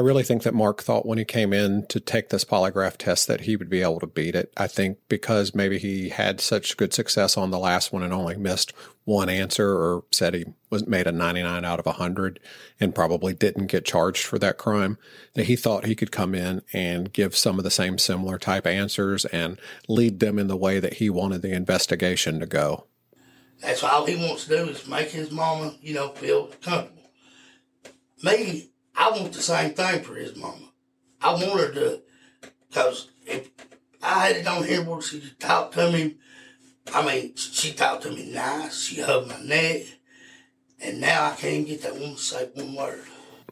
I 0.00 0.02
really 0.02 0.22
think 0.22 0.44
that 0.44 0.54
Mark 0.54 0.82
thought 0.82 1.04
when 1.04 1.18
he 1.18 1.26
came 1.26 1.52
in 1.52 1.84
to 1.88 2.00
take 2.00 2.30
this 2.30 2.42
polygraph 2.42 2.96
test 2.96 3.28
that 3.28 3.42
he 3.42 3.54
would 3.54 3.68
be 3.68 3.82
able 3.82 4.00
to 4.00 4.06
beat 4.06 4.34
it. 4.34 4.50
I 4.56 4.66
think 4.66 4.96
because 5.10 5.54
maybe 5.54 5.78
he 5.78 6.08
had 6.08 6.40
such 6.40 6.78
good 6.78 6.94
success 6.94 7.36
on 7.36 7.50
the 7.50 7.58
last 7.58 7.92
one 7.92 8.02
and 8.02 8.10
only 8.10 8.38
missed 8.38 8.72
one 9.04 9.28
answer 9.28 9.70
or 9.70 10.04
said 10.10 10.32
he 10.32 10.46
was 10.70 10.86
made 10.86 11.06
a 11.06 11.12
99 11.12 11.66
out 11.66 11.78
of 11.78 11.84
100 11.84 12.40
and 12.80 12.94
probably 12.94 13.34
didn't 13.34 13.66
get 13.66 13.84
charged 13.84 14.24
for 14.24 14.38
that 14.38 14.56
crime 14.56 14.96
that 15.34 15.44
he 15.44 15.54
thought 15.54 15.84
he 15.84 15.94
could 15.94 16.10
come 16.10 16.34
in 16.34 16.62
and 16.72 17.12
give 17.12 17.36
some 17.36 17.58
of 17.58 17.64
the 17.64 17.70
same 17.70 17.98
similar 17.98 18.38
type 18.38 18.66
answers 18.66 19.26
and 19.26 19.60
lead 19.86 20.18
them 20.18 20.38
in 20.38 20.46
the 20.46 20.56
way 20.56 20.80
that 20.80 20.94
he 20.94 21.10
wanted 21.10 21.42
the 21.42 21.52
investigation 21.52 22.40
to 22.40 22.46
go. 22.46 22.86
That's 23.60 23.82
all 23.82 24.06
he 24.06 24.16
wants 24.16 24.44
to 24.44 24.48
do 24.48 24.70
is 24.70 24.88
make 24.88 25.10
his 25.10 25.30
mama, 25.30 25.74
you 25.82 25.92
know, 25.92 26.08
feel 26.12 26.46
comfortable. 26.62 27.10
Me, 28.22 28.70
I 28.96 29.10
want 29.10 29.32
the 29.32 29.42
same 29.42 29.74
thing 29.74 30.02
for 30.02 30.14
his 30.14 30.36
mama. 30.36 30.72
I 31.20 31.32
want 31.32 31.60
her 31.60 31.72
to, 31.72 32.02
because 32.68 33.08
if 33.26 33.50
I 34.02 34.26
had 34.26 34.36
it 34.36 34.46
on 34.46 34.64
here 34.64 34.82
where 34.82 35.02
she 35.02 35.22
talked 35.38 35.74
to 35.74 35.90
me, 35.90 36.16
I 36.92 37.06
mean, 37.06 37.36
she 37.36 37.72
talked 37.72 38.02
to 38.04 38.10
me 38.10 38.32
nice, 38.32 38.84
she 38.84 39.00
hugged 39.00 39.28
my 39.28 39.40
neck, 39.42 39.82
and 40.80 41.00
now 41.00 41.30
I 41.30 41.36
can't 41.36 41.66
get 41.66 41.82
that 41.82 41.94
woman 41.94 42.16
to 42.16 42.20
say 42.20 42.48
one 42.54 42.74
word. 42.74 43.04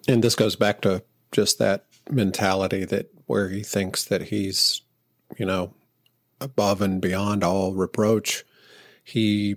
And 0.06 0.24
this 0.24 0.34
goes 0.34 0.56
back 0.56 0.80
to 0.82 1.02
just 1.30 1.58
that 1.58 1.84
mentality 2.10 2.84
that 2.86 3.10
where 3.26 3.50
he 3.50 3.62
thinks 3.62 4.04
that 4.04 4.22
he's, 4.22 4.80
you 5.36 5.44
know, 5.44 5.74
above 6.40 6.80
and 6.80 7.00
beyond 7.00 7.44
all 7.44 7.74
reproach. 7.74 8.44
He 9.04 9.56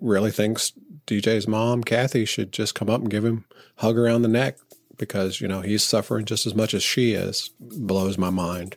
really 0.00 0.30
thinks 0.30 0.72
DJ's 1.06 1.48
mom, 1.48 1.82
Kathy, 1.82 2.24
should 2.24 2.52
just 2.52 2.74
come 2.74 2.90
up 2.90 3.00
and 3.00 3.10
give 3.10 3.24
him 3.24 3.46
hug 3.76 3.96
around 3.96 4.22
the 4.22 4.28
neck 4.28 4.58
because, 5.02 5.40
you 5.40 5.48
know, 5.48 5.62
he's 5.62 5.82
suffering 5.82 6.24
just 6.24 6.46
as 6.46 6.54
much 6.54 6.74
as 6.74 6.82
she 6.82 7.12
is. 7.12 7.50
Blows 7.58 8.16
my 8.16 8.30
mind. 8.30 8.76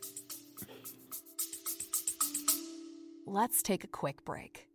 Let's 3.28 3.62
take 3.62 3.84
a 3.84 3.88
quick 3.88 4.26
break. 4.26 4.68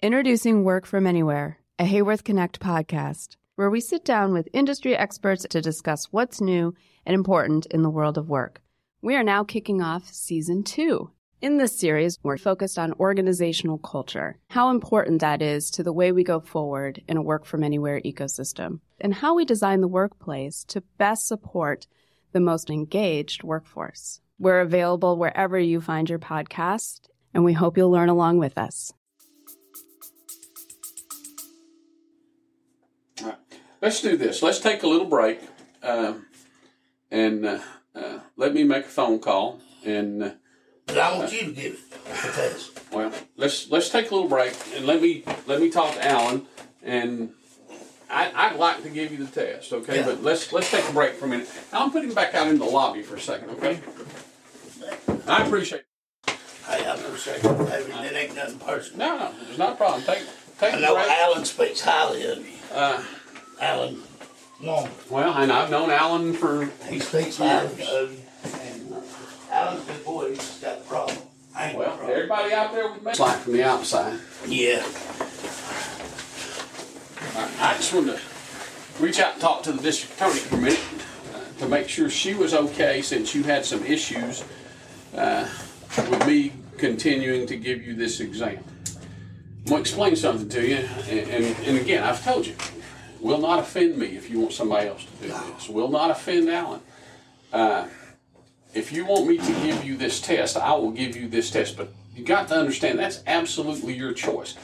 Introducing 0.00 0.62
Work 0.62 0.86
From 0.86 1.04
Anywhere, 1.04 1.58
a 1.80 1.84
Haworth 1.84 2.22
Connect 2.22 2.60
podcast, 2.60 3.34
where 3.56 3.70
we 3.70 3.80
sit 3.80 4.04
down 4.04 4.32
with 4.32 4.48
industry 4.52 4.96
experts 4.96 5.44
to 5.50 5.60
discuss 5.60 6.12
what's 6.12 6.40
new 6.40 6.74
and 7.04 7.14
important 7.14 7.66
in 7.66 7.82
the 7.82 7.90
world 7.90 8.16
of 8.16 8.28
work. 8.28 8.62
We 9.02 9.16
are 9.16 9.24
now 9.24 9.42
kicking 9.42 9.82
off 9.82 10.12
season 10.12 10.62
two. 10.62 11.10
In 11.42 11.58
this 11.58 11.78
series, 11.78 12.18
we're 12.22 12.38
focused 12.38 12.78
on 12.78 12.94
organizational 12.94 13.76
culture, 13.76 14.38
how 14.48 14.70
important 14.70 15.20
that 15.20 15.42
is 15.42 15.70
to 15.72 15.82
the 15.82 15.92
way 15.92 16.10
we 16.10 16.24
go 16.24 16.40
forward 16.40 17.02
in 17.06 17.18
a 17.18 17.22
work 17.22 17.44
from 17.44 17.62
anywhere 17.62 18.00
ecosystem, 18.00 18.80
and 19.02 19.12
how 19.12 19.34
we 19.34 19.44
design 19.44 19.82
the 19.82 19.86
workplace 19.86 20.64
to 20.64 20.80
best 20.96 21.28
support 21.28 21.86
the 22.32 22.40
most 22.40 22.70
engaged 22.70 23.42
workforce. 23.42 24.22
We're 24.38 24.60
available 24.60 25.18
wherever 25.18 25.58
you 25.58 25.82
find 25.82 26.08
your 26.08 26.18
podcast, 26.18 27.10
and 27.34 27.44
we 27.44 27.52
hope 27.52 27.76
you'll 27.76 27.90
learn 27.90 28.08
along 28.08 28.38
with 28.38 28.56
us. 28.56 28.94
All 33.20 33.28
right. 33.28 33.38
Let's 33.82 34.00
do 34.00 34.16
this. 34.16 34.42
Let's 34.42 34.60
take 34.60 34.82
a 34.84 34.88
little 34.88 35.06
break, 35.06 35.42
um, 35.82 36.24
and 37.10 37.44
uh, 37.44 37.58
uh, 37.94 38.20
let 38.36 38.54
me 38.54 38.64
make 38.64 38.86
a 38.86 38.88
phone 38.88 39.18
call. 39.18 39.60
And 39.84 40.22
uh, 40.22 40.30
But 40.86 40.98
I 40.98 41.16
want 41.18 41.32
you 41.32 41.40
to 41.40 41.52
give 41.52 41.74
it 41.74 41.90
the 42.04 42.32
test. 42.32 42.80
well, 42.92 43.12
let's 43.36 43.70
let's 43.70 43.88
take 43.88 44.10
a 44.10 44.14
little 44.14 44.28
break, 44.28 44.54
and 44.74 44.86
let 44.86 45.02
me 45.02 45.24
let 45.46 45.60
me 45.60 45.70
talk 45.70 45.94
to 45.94 46.06
Alan. 46.06 46.46
And 46.82 47.30
I, 48.08 48.30
I'd 48.34 48.56
like 48.56 48.82
to 48.84 48.88
give 48.88 49.10
you 49.10 49.18
the 49.24 49.26
test, 49.26 49.72
okay? 49.72 49.96
Yeah. 49.96 50.06
But 50.06 50.22
let's 50.22 50.52
let's 50.52 50.70
take 50.70 50.88
a 50.88 50.92
break 50.92 51.14
for 51.14 51.24
a 51.24 51.28
minute. 51.28 51.48
I'll 51.72 51.90
put 51.90 52.04
him 52.04 52.14
back 52.14 52.34
out 52.34 52.46
in 52.46 52.58
the 52.58 52.64
lobby 52.64 53.02
for 53.02 53.16
a 53.16 53.20
second, 53.20 53.50
okay? 53.50 53.80
I 55.26 55.44
appreciate. 55.44 55.82
Hey, 56.26 56.84
I 56.86 56.94
appreciate 56.94 57.38
it. 57.38 57.42
Hey, 57.42 57.82
That 57.82 58.14
ain't 58.14 58.34
nothing 58.36 58.58
personal. 58.60 58.98
No, 59.08 59.18
no, 59.18 59.32
there's 59.44 59.58
not 59.58 59.72
a 59.72 59.76
problem. 59.76 60.02
Take 60.04 60.22
take 60.58 60.74
I 60.74 60.80
know 60.80 60.94
break. 60.94 61.08
Alan 61.08 61.44
speaks 61.44 61.80
highly 61.80 62.24
of 62.26 62.38
you. 62.38 62.52
Uh, 62.72 63.02
Alan 63.60 64.02
Long. 64.60 64.88
well, 65.10 65.34
and 65.34 65.50
I've 65.52 65.70
known 65.70 65.90
Alan 65.90 66.32
for 66.32 66.66
He 66.88 67.00
speaks 67.00 67.38
highly 67.38 67.66
of 67.86 68.12
you. 68.12 68.60
And 68.60 68.92
uh, 68.92 69.00
Alan's 69.52 69.82
a 69.88 69.92
good 69.92 70.04
boy. 70.04 70.28
He's 70.30 70.38
just 70.38 70.62
got 70.62 70.78
a 70.78 70.82
problem. 70.82 71.18
I 71.54 71.68
ain't 71.70 71.78
got 71.78 71.84
a 71.84 71.88
well, 71.88 71.96
problem. 71.98 72.15
Everybody 72.30 72.52
out 72.54 72.72
there 72.72 72.90
with 72.90 73.02
me. 73.02 73.10
It's 73.10 73.20
like 73.20 73.38
from 73.38 73.52
the 73.52 73.62
outside. 73.62 74.18
Yeah. 74.48 74.84
I 77.60 77.74
just 77.76 77.94
wanted 77.94 78.18
to 78.18 79.02
reach 79.02 79.20
out 79.20 79.34
and 79.34 79.40
talk 79.40 79.62
to 79.64 79.72
the 79.72 79.82
district 79.82 80.16
attorney 80.16 80.40
for 80.40 80.56
a 80.56 80.58
minute 80.58 80.80
uh, 81.34 81.60
to 81.60 81.68
make 81.68 81.88
sure 81.88 82.10
she 82.10 82.34
was 82.34 82.52
okay 82.52 83.00
since 83.00 83.34
you 83.34 83.44
had 83.44 83.64
some 83.64 83.84
issues 83.84 84.42
uh, 85.16 85.48
with 85.96 86.26
me 86.26 86.52
continuing 86.78 87.46
to 87.46 87.56
give 87.56 87.86
you 87.86 87.94
this 87.94 88.20
exam. 88.20 88.58
I'm 88.58 89.64
going 89.64 89.76
to 89.76 89.80
explain 89.80 90.16
something 90.16 90.48
to 90.48 90.66
you, 90.66 90.76
and, 91.08 91.30
and, 91.30 91.56
and 91.66 91.78
again, 91.78 92.02
I've 92.02 92.22
told 92.24 92.46
you, 92.46 92.54
will 93.20 93.38
not 93.38 93.58
offend 93.58 93.98
me 93.98 94.06
if 94.16 94.30
you 94.30 94.40
want 94.40 94.52
somebody 94.52 94.88
else 94.88 95.04
to 95.04 95.28
do 95.28 95.28
this. 95.28 95.68
Will 95.68 95.90
not 95.90 96.10
offend 96.10 96.48
Alan. 96.50 96.80
Uh, 97.52 97.86
if 98.74 98.92
you 98.92 99.06
want 99.06 99.26
me 99.26 99.38
to 99.38 99.52
give 99.64 99.84
you 99.84 99.96
this 99.96 100.20
test, 100.20 100.56
I 100.56 100.72
will 100.74 100.90
give 100.90 101.16
you 101.16 101.28
this 101.28 101.50
test, 101.50 101.76
but 101.76 101.88
you 102.16 102.24
got 102.24 102.48
to 102.48 102.56
understand 102.56 102.98
that's 102.98 103.22
absolutely 103.26 103.92
your 103.92 104.14
choice. 104.14 104.56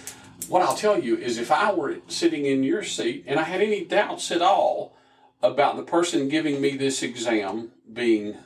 What 0.48 0.62
I'll 0.62 0.74
tell 0.74 0.98
you 0.98 1.18
is 1.18 1.36
if 1.36 1.52
I 1.52 1.70
were 1.70 1.98
sitting 2.08 2.46
in 2.46 2.62
your 2.62 2.82
seat 2.82 3.24
and 3.26 3.38
I 3.38 3.42
had 3.42 3.60
any 3.60 3.84
doubts 3.84 4.30
at 4.32 4.40
all 4.40 4.96
about 5.42 5.76
the 5.76 5.82
person 5.82 6.30
giving 6.30 6.62
me 6.62 6.76
this 6.76 7.02
exam 7.02 7.72
being 7.92 8.38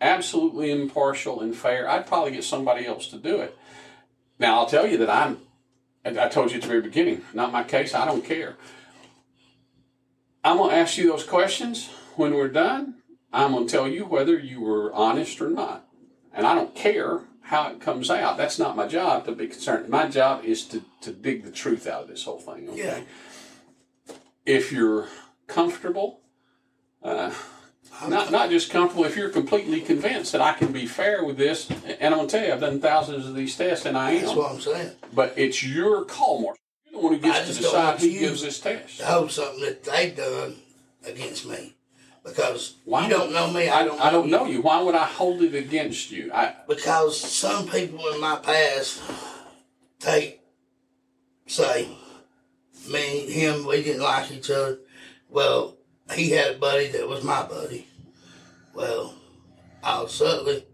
absolutely 0.00 0.72
impartial 0.72 1.40
and 1.40 1.54
fair, 1.54 1.88
I'd 1.88 2.08
probably 2.08 2.32
get 2.32 2.42
somebody 2.42 2.86
else 2.86 3.06
to 3.08 3.18
do 3.18 3.40
it. 3.40 3.56
Now, 4.40 4.58
I'll 4.58 4.66
tell 4.66 4.86
you 4.86 4.98
that 4.98 5.10
I'm, 5.10 5.38
I 6.04 6.28
told 6.28 6.50
you 6.50 6.56
at 6.56 6.62
the 6.62 6.68
very 6.68 6.80
beginning, 6.80 7.22
not 7.32 7.52
my 7.52 7.62
case, 7.62 7.94
I 7.94 8.04
don't 8.04 8.24
care. 8.24 8.56
I'm 10.42 10.56
going 10.56 10.70
to 10.70 10.76
ask 10.76 10.98
you 10.98 11.06
those 11.06 11.24
questions 11.24 11.88
when 12.16 12.34
we're 12.34 12.48
done. 12.48 12.96
I'm 13.32 13.52
going 13.52 13.68
to 13.68 13.72
tell 13.72 13.86
you 13.86 14.06
whether 14.06 14.36
you 14.36 14.60
were 14.60 14.92
honest 14.92 15.40
or 15.40 15.50
not. 15.50 15.86
And 16.32 16.46
I 16.46 16.54
don't 16.54 16.74
care 16.74 17.20
how 17.50 17.68
it 17.68 17.80
comes 17.80 18.08
out. 18.12 18.36
That's 18.36 18.60
not 18.60 18.76
my 18.76 18.86
job 18.86 19.24
to 19.26 19.32
be 19.32 19.48
concerned. 19.48 19.88
My 19.88 20.06
job 20.06 20.44
is 20.44 20.64
to, 20.66 20.84
to 21.00 21.10
dig 21.10 21.42
the 21.42 21.50
truth 21.50 21.88
out 21.88 22.02
of 22.02 22.08
this 22.08 22.22
whole 22.22 22.38
thing. 22.38 22.68
Okay? 22.68 22.78
Yeah. 22.78 24.14
If 24.46 24.70
you're 24.70 25.08
comfortable, 25.48 26.20
uh, 27.02 27.32
not 28.06 28.30
not 28.30 28.50
just 28.50 28.70
comfortable, 28.70 29.04
if 29.04 29.16
you're 29.16 29.30
completely 29.30 29.80
convinced 29.80 30.30
that 30.30 30.40
I 30.40 30.52
can 30.52 30.70
be 30.70 30.86
fair 30.86 31.24
with 31.24 31.38
this, 31.38 31.68
and 31.68 32.14
I'm 32.14 32.20
gonna 32.20 32.28
tell 32.28 32.46
you, 32.46 32.52
I've 32.52 32.60
done 32.60 32.80
thousands 32.80 33.26
of 33.26 33.34
these 33.34 33.56
tests, 33.56 33.84
and 33.84 33.98
I 33.98 34.20
That's 34.20 34.30
am. 34.30 34.38
what 34.38 34.52
I'm 34.52 34.60
saying. 34.60 34.92
But 35.12 35.34
it's 35.36 35.64
your 35.64 36.04
call, 36.04 36.40
Mark. 36.40 36.56
You're 36.84 37.00
the 37.00 37.04
one 37.04 37.14
who 37.14 37.18
gets 37.18 37.48
to 37.48 37.62
decide 37.62 37.98
who 37.98 38.10
gives 38.10 38.42
this 38.42 38.60
test. 38.60 38.98
To 38.98 39.06
hold 39.06 39.32
something 39.32 39.60
that 39.62 39.82
they've 39.82 40.16
done 40.16 40.54
against 41.04 41.46
me. 41.46 41.74
Because 42.24 42.76
Why 42.84 43.04
you 43.04 43.10
don't 43.10 43.32
know 43.32 43.50
me, 43.50 43.68
I 43.68 43.84
don't 43.84 43.98
know 43.98 44.04
I 44.04 44.10
don't 44.10 44.30
know 44.30 44.44
you. 44.46 44.60
Why 44.62 44.82
would 44.82 44.94
I 44.94 45.04
hold 45.04 45.42
it 45.42 45.54
against 45.54 46.10
you? 46.10 46.30
I 46.32 46.54
Because 46.68 47.18
some 47.18 47.66
people 47.66 48.06
in 48.12 48.20
my 48.20 48.36
past 48.36 49.02
take, 49.98 50.40
say, 51.46 51.88
me, 52.90 53.30
him, 53.30 53.66
we 53.66 53.82
didn't 53.82 54.02
like 54.02 54.30
each 54.32 54.50
other. 54.50 54.78
Well, 55.28 55.76
he 56.14 56.30
had 56.30 56.56
a 56.56 56.58
buddy 56.58 56.88
that 56.88 57.08
was 57.08 57.24
my 57.24 57.42
buddy. 57.46 57.86
Well, 58.74 59.14
I'll 59.82 60.08
suddenly, 60.08 60.64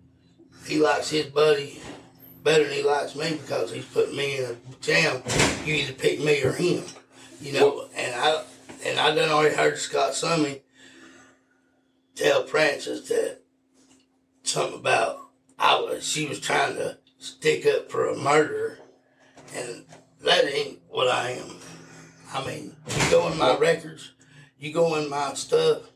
he 0.67 0.79
likes 0.79 1.11
his 1.11 1.27
buddy 1.27 1.81
better 2.43 2.65
than 2.65 2.73
he 2.73 2.83
likes 2.83 3.15
me 3.15 3.39
because 3.41 3.73
he's 3.73 3.85
putting 3.87 4.17
me 4.17 4.39
in 4.39 4.45
a 4.45 4.57
jam. 4.81 5.23
You 5.65 5.75
either 5.75 5.93
pick 5.93 6.21
me 6.21 6.43
or 6.43 6.53
him, 6.53 6.85
you 7.41 7.53
know. 7.53 7.89
and 7.97 8.15
I 8.15 8.43
and 8.85 8.99
I 9.01 9.15
done 9.15 9.31
already 9.31 9.55
heard 9.55 9.79
Scott 9.79 10.15
Summey 10.15 10.63
tell 12.17 12.45
Francis 12.45 13.09
that 13.09 13.43
something 14.43 14.81
about 14.81 15.21
I 15.59 15.81
was 15.81 16.07
she 16.07 16.27
was 16.27 16.39
trying 16.41 16.75
to 16.77 16.99
stick 17.19 17.65
up 17.67 17.91
for 17.91 18.09
a 18.09 18.17
murderer, 18.17 18.79
and 19.55 19.87
that 20.23 20.45
ain't 20.45 20.81
what 20.89 21.09
I 21.09 21.31
am. 21.31 21.57
I 22.33 22.47
mean, 22.47 22.77
you 22.89 23.11
go 23.11 23.31
in 23.31 23.39
my 23.39 23.57
records, 23.57 24.13
you 24.59 24.73
go 24.73 24.97
in 24.97 25.09
my 25.09 25.35
stuff. 25.35 25.93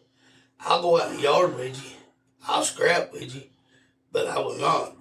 I'll 0.61 0.83
go 0.83 1.01
out 1.01 1.11
in 1.11 1.17
the 1.17 1.23
yard 1.23 1.57
with 1.57 1.85
you. 1.85 1.91
I'll 2.47 2.65
scrap 2.65 3.13
with 3.13 3.35
you, 3.35 3.43
but 4.13 4.27
I 4.27 4.39
will 4.39 4.59
not. 4.59 4.97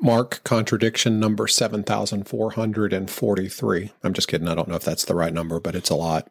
Mark, 0.00 0.42
contradiction 0.44 1.18
number 1.18 1.48
7,443. 1.48 3.92
I'm 4.02 4.12
just 4.12 4.28
kidding. 4.28 4.48
I 4.48 4.54
don't 4.54 4.68
know 4.68 4.74
if 4.74 4.84
that's 4.84 5.04
the 5.04 5.14
right 5.14 5.32
number, 5.32 5.58
but 5.58 5.74
it's 5.74 5.88
a 5.90 5.96
lot. 5.96 6.30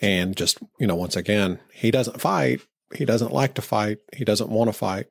And 0.00 0.36
just, 0.36 0.58
you 0.78 0.86
know, 0.86 0.94
once 0.94 1.16
again, 1.16 1.58
he 1.72 1.90
doesn't 1.90 2.20
fight. 2.20 2.60
He 2.94 3.04
doesn't 3.04 3.32
like 3.32 3.54
to 3.54 3.62
fight. 3.62 3.98
He 4.16 4.24
doesn't 4.24 4.50
want 4.50 4.68
to 4.68 4.72
fight, 4.72 5.06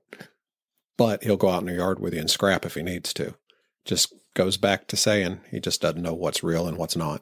but 0.97 1.23
he'll 1.23 1.37
go 1.37 1.49
out 1.49 1.61
in 1.61 1.67
the 1.67 1.75
yard 1.75 1.99
with 1.99 2.13
you 2.13 2.19
and 2.19 2.29
scrap 2.29 2.65
if 2.65 2.75
he 2.75 2.81
needs 2.81 3.13
to. 3.13 3.35
Just 3.85 4.13
goes 4.33 4.57
back 4.57 4.87
to 4.87 4.97
saying 4.97 5.41
he 5.51 5.59
just 5.59 5.81
doesn't 5.81 6.01
know 6.01 6.13
what's 6.13 6.43
real 6.43 6.67
and 6.67 6.77
what's 6.77 6.95
not. 6.95 7.21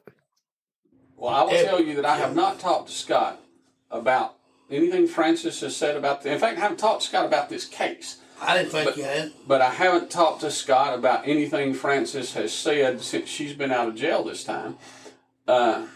well, 1.16 1.34
I 1.34 1.42
will 1.42 1.64
tell 1.64 1.80
you 1.80 1.94
that 1.96 2.04
I 2.06 2.16
have 2.16 2.34
not 2.34 2.58
talked 2.58 2.88
to 2.88 2.94
Scott 2.94 3.40
about 3.90 4.34
anything 4.70 5.06
Francis 5.06 5.60
has 5.60 5.76
said 5.76 5.96
about. 5.96 6.22
The, 6.22 6.32
in 6.32 6.38
fact, 6.38 6.58
I 6.58 6.60
haven't 6.60 6.78
talked 6.78 7.02
to 7.02 7.08
Scott 7.08 7.26
about 7.26 7.48
this 7.48 7.64
case. 7.66 8.18
I 8.40 8.56
didn't 8.58 8.72
think 8.72 8.84
But- 8.90 8.96
you 8.96 9.04
had. 9.04 9.32
But 9.46 9.62
I 9.62 9.70
haven't 9.70 10.10
talked 10.10 10.40
to 10.42 10.50
Scott 10.50 10.98
about 10.98 11.26
anything 11.26 11.72
Francis 11.72 12.34
has 12.34 12.52
said 12.52 13.00
since 13.00 13.28
she's 13.28 13.54
been 13.54 13.72
out 13.72 13.88
of 13.88 13.94
jail 13.94 14.24
this 14.24 14.44
time. 14.44 14.76
Uh, 15.48 15.86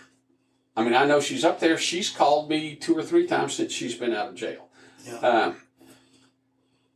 I 0.81 0.85
mean, 0.85 0.95
I 0.95 1.05
know 1.05 1.21
she's 1.21 1.45
up 1.45 1.61
there. 1.61 1.77
She's 1.77 2.09
called 2.09 2.49
me 2.49 2.75
two 2.75 2.97
or 2.97 3.03
three 3.03 3.27
times 3.27 3.53
since 3.55 3.71
she's 3.73 3.95
been 3.95 4.15
out 4.15 4.29
of 4.29 4.35
jail. 4.35 4.69
Yeah. 5.07 5.17
Uh, 5.17 5.53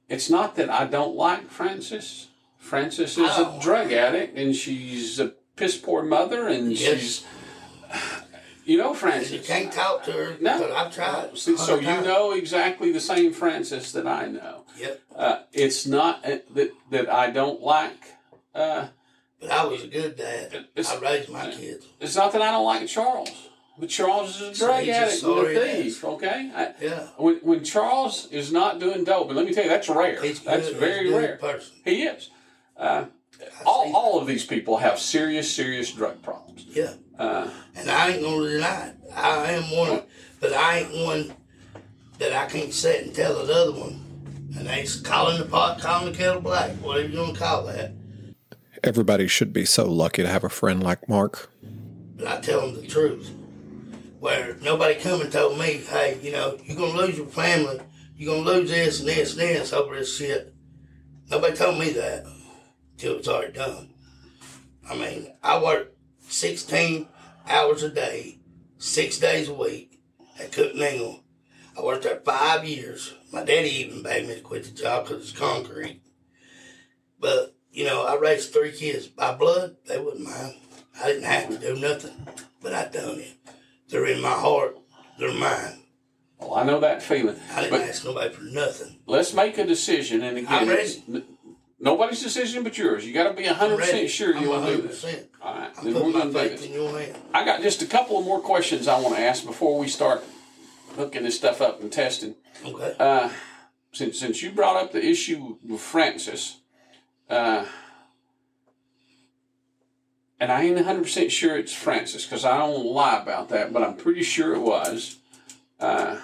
it's 0.09 0.31
not 0.31 0.57
that 0.57 0.71
I 0.71 0.87
don't 0.87 1.15
like 1.15 1.51
Francis. 1.51 2.29
Francis 2.59 3.19
is 3.19 3.31
I 3.31 3.57
a 3.59 3.61
drug 3.61 3.93
addict, 3.93 4.39
and 4.39 4.55
she's 4.57 5.21
a 5.21 5.35
piss 5.57 5.77
poor 5.77 6.03
mother, 6.03 6.49
and 6.49 6.73
Yes. 6.73 7.01
she's, 7.01 7.25
you 8.65 8.79
know, 8.79 8.91
You 8.91 8.95
Francis. 8.95 9.47
can't 9.47 9.71
talk 9.73 10.05
to 10.05 10.13
her. 10.13 10.37
No. 10.41 10.59
but 10.61 10.71
I've 10.73 10.95
tried. 10.95 11.37
So 11.37 11.51
you 11.77 11.87
times. 11.87 12.07
know 12.07 12.33
exactly 12.33 12.91
the 12.91 13.01
same 13.01 13.33
Francis 13.35 13.93
that 13.93 14.07
I 14.07 14.27
know. 14.29 14.65
Yep. 14.79 15.01
Uh, 15.15 15.39
it's 15.53 15.87
not 15.87 16.23
that 16.23 16.47
that 16.91 17.09
I 17.11 17.31
don't 17.31 17.61
like. 17.61 18.15
Uh, 18.55 18.89
But 19.41 19.51
I 19.51 19.65
was 19.67 19.85
a 19.85 19.89
good 19.89 20.17
dad. 20.17 20.67
I 20.77 20.97
raised 20.99 21.29
my 21.29 21.51
kids. 21.51 21.87
it's 22.01 22.17
not 22.17 22.33
that 22.33 22.41
I 22.41 22.51
don't 22.51 22.65
like 22.65 22.87
Charles. 22.89 23.44
But 23.77 23.89
Charles 23.89 24.41
is 24.41 24.61
a 24.61 24.67
drug 24.67 24.81
he's 24.85 24.95
addict 24.95 25.23
and 25.25 25.33
a 25.33 25.35
sorry 25.35 25.59
thief. 25.83 26.05
Okay. 26.05 26.51
I, 26.55 26.75
Yeah. 26.81 27.07
When, 27.17 27.37
when 27.43 27.65
Charles 27.65 28.27
is 28.31 28.53
not 28.53 28.79
doing 28.79 29.03
dope, 29.05 29.27
and 29.29 29.37
let 29.37 29.47
me 29.47 29.53
tell 29.53 29.65
you, 29.65 29.71
that's 29.71 29.89
rare. 29.89 30.23
He's 30.23 30.41
that's 30.41 30.69
good. 30.69 30.77
very 30.79 31.05
he's 31.07 31.09
a 31.09 31.13
good 31.15 31.23
rare. 31.23 31.37
person. 31.37 31.77
He 31.85 32.03
is. 32.05 32.31
Uh, 32.77 33.07
all, 33.67 33.95
all 33.95 34.21
of 34.21 34.27
these 34.29 34.45
people 34.45 34.77
have 34.79 34.99
serious, 34.99 35.53
serious 35.53 35.91
drug 35.93 36.23
problems. 36.23 36.67
Yeah. 36.69 36.93
Uh, 37.19 37.51
And 37.75 37.91
I 37.91 38.11
ain't 38.11 38.23
gonna 38.23 38.49
deny 38.49 38.89
it. 38.89 38.95
I 39.15 39.53
am 39.53 39.65
one, 39.77 40.03
but 40.41 40.53
I 40.53 40.79
ain't 40.81 41.07
one 41.07 41.35
that 42.19 42.33
I 42.33 42.47
can't 42.47 42.73
sit 42.73 43.05
and 43.05 43.15
tell 43.15 43.41
another 43.43 43.73
one. 43.73 44.01
And 44.57 44.67
they 44.69 44.87
calling 45.03 45.39
the 45.39 45.47
pot, 45.47 45.81
calling 45.81 46.13
the 46.13 46.17
kettle 46.17 46.41
black, 46.41 46.71
whatever 46.77 47.09
you 47.09 47.17
gonna 47.17 47.37
call 47.37 47.67
that. 47.67 47.93
Everybody 48.85 49.27
should 49.27 49.53
be 49.53 49.65
so 49.65 49.91
lucky 49.91 50.23
to 50.23 50.29
have 50.29 50.45
a 50.45 50.49
friend 50.49 50.83
like 50.83 51.09
Mark. 51.09 51.51
But 52.17 52.27
I 52.29 52.41
tell 52.41 52.61
them 52.61 52.81
the 52.81 52.87
truth. 52.87 53.31
Where 54.25 54.57
nobody 54.63 54.95
come 54.95 55.21
and 55.21 55.31
told 55.31 55.59
me, 55.59 55.83
hey, 55.87 56.19
you 56.23 56.33
know, 56.33 56.57
you're 56.65 56.79
gonna 56.79 56.97
lose 56.97 57.19
your 57.19 57.27
family, 57.27 57.79
you're 58.17 58.35
gonna 58.35 58.51
lose 58.51 58.71
this 58.71 59.01
and 59.01 59.09
this 59.11 59.33
and 59.33 59.41
this 59.41 59.71
over 59.75 59.95
this 59.95 60.17
shit. 60.17 60.55
Nobody 61.31 61.55
told 61.55 61.79
me 61.79 61.91
that 61.91 62.25
till 62.97 63.19
it's 63.19 63.29
already 63.29 63.53
done. 63.53 63.93
I 64.89 64.95
mean, 64.95 65.31
I 65.43 65.63
worked 65.63 65.99
16 66.27 67.07
hours 67.47 67.83
a 67.83 67.91
day, 67.91 68.39
six 68.79 69.19
days 69.19 69.51
a 69.51 69.53
week 69.53 70.01
at 70.41 70.53
Cook 70.53 70.73
Ningle. 70.73 71.21
I 71.77 71.83
worked 71.83 72.05
there 72.05 72.23
five 72.25 72.67
years. 72.67 73.13
My 73.31 73.45
daddy 73.45 73.69
even 73.69 74.03
begged 74.03 74.29
me 74.29 74.37
to 74.37 74.41
quit 74.41 74.65
the 74.65 74.71
job 74.71 75.05
because 75.05 75.23
it's 75.23 75.39
concrete. 75.39 76.01
But, 77.21 77.55
you 77.71 77.85
know, 77.85 78.07
I 78.07 78.17
raised 78.17 78.55
three 78.55 78.73
kids 78.73 79.07
by 79.07 79.35
blood. 79.35 79.77
They 79.87 79.99
wouldn't 79.99 80.25
mind. 80.25 80.55
I 80.99 81.09
didn't 81.09 81.25
have 81.25 81.51
to 81.51 81.59
do 81.59 81.79
nothing, 81.79 82.27
but 82.63 82.73
I 82.73 82.89
done 82.89 83.21
it. 83.21 83.37
They're 83.95 84.07
in 84.07 84.21
my 84.21 84.33
heart. 84.33 84.77
They're 85.21 85.33
mine. 85.33 85.79
well, 86.41 86.55
I 86.57 86.65
know 86.65 86.81
that 86.81 87.01
feeling. 87.01 87.37
I 87.55 87.61
didn't 87.63 87.79
But 87.79 87.89
ask 87.89 88.05
nobody 88.05 88.35
for 88.35 88.43
nothing. 88.43 88.99
let's 89.07 89.33
make 89.33 89.57
a 89.57 89.65
decision. 89.65 90.25
And 90.25 90.37
again, 90.37 90.53
I'm 90.53 90.69
ready. 90.69 91.01
nobody's 91.79 92.21
decision 92.21 92.65
but 92.65 92.77
yours. 92.77 93.07
You 93.07 93.15
got 93.15 93.29
to 93.29 93.35
be 93.35 93.49
I'm 93.49 93.55
100% 93.55 94.09
sure 94.09 94.37
you 94.37 94.51
want 94.51 94.67
to 94.67 94.77
do 94.79 94.83
this. 94.83 95.05
All 95.41 95.55
right. 95.55 95.71
I'm 95.79 95.85
Then 95.85 95.95
we're 95.95 96.11
going 96.11 96.13
my 96.13 96.21
to 96.23 96.27
do 96.27 96.33
faith 96.41 96.51
this. 96.59 96.67
in 96.67 96.73
your 96.73 96.99
hand. 96.99 97.17
I 97.33 97.45
got 97.45 97.63
just 97.63 97.83
a 97.83 97.87
couple 97.87 98.19
of 98.19 98.25
more 98.25 98.41
questions 98.41 98.89
I 98.89 98.99
want 99.01 99.15
to 99.15 99.21
ask 99.23 99.47
before 99.47 99.79
we 99.79 99.87
start 99.87 100.25
hooking 100.97 101.23
this 101.23 101.37
stuff 101.37 101.61
up 101.63 101.81
and 101.81 101.93
testing. 101.93 102.35
Okay. 102.67 102.97
Uh, 102.99 103.31
since 103.93 104.19
since 104.19 104.43
you 104.43 104.51
brought 104.51 104.75
up 104.75 104.91
the 104.91 105.07
issue 105.07 105.57
with 105.65 105.81
Francis, 105.81 106.59
uh, 107.31 107.65
and 110.45 110.53
I 110.53 110.65
ain't 110.65 110.77
100 110.77 111.03
percent 111.05 111.33
sure 111.33 111.57
it's 111.57 111.73
Francis 111.73 112.27
because 112.27 112.45
I 112.45 112.59
don't 112.59 112.85
lie 112.85 113.19
about 113.23 113.49
that, 113.49 113.73
but 113.73 113.83
I'm 113.83 113.97
pretty 113.97 114.23
sure 114.23 114.55
it 114.55 114.61
was. 114.61 115.17
Uh, 115.81 116.19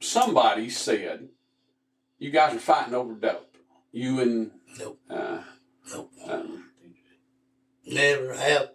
somebody 0.00 0.68
said 0.68 1.28
you 2.18 2.32
guys 2.32 2.56
are 2.56 2.58
fighting 2.58 2.92
over 2.92 3.14
dope. 3.14 3.56
You 3.92 4.18
and 4.18 4.50
Nope. 4.80 4.98
uh, 5.08 5.42
Nope. 5.94 6.10
um, 6.26 6.70
Never 7.86 8.34
have 8.34 8.70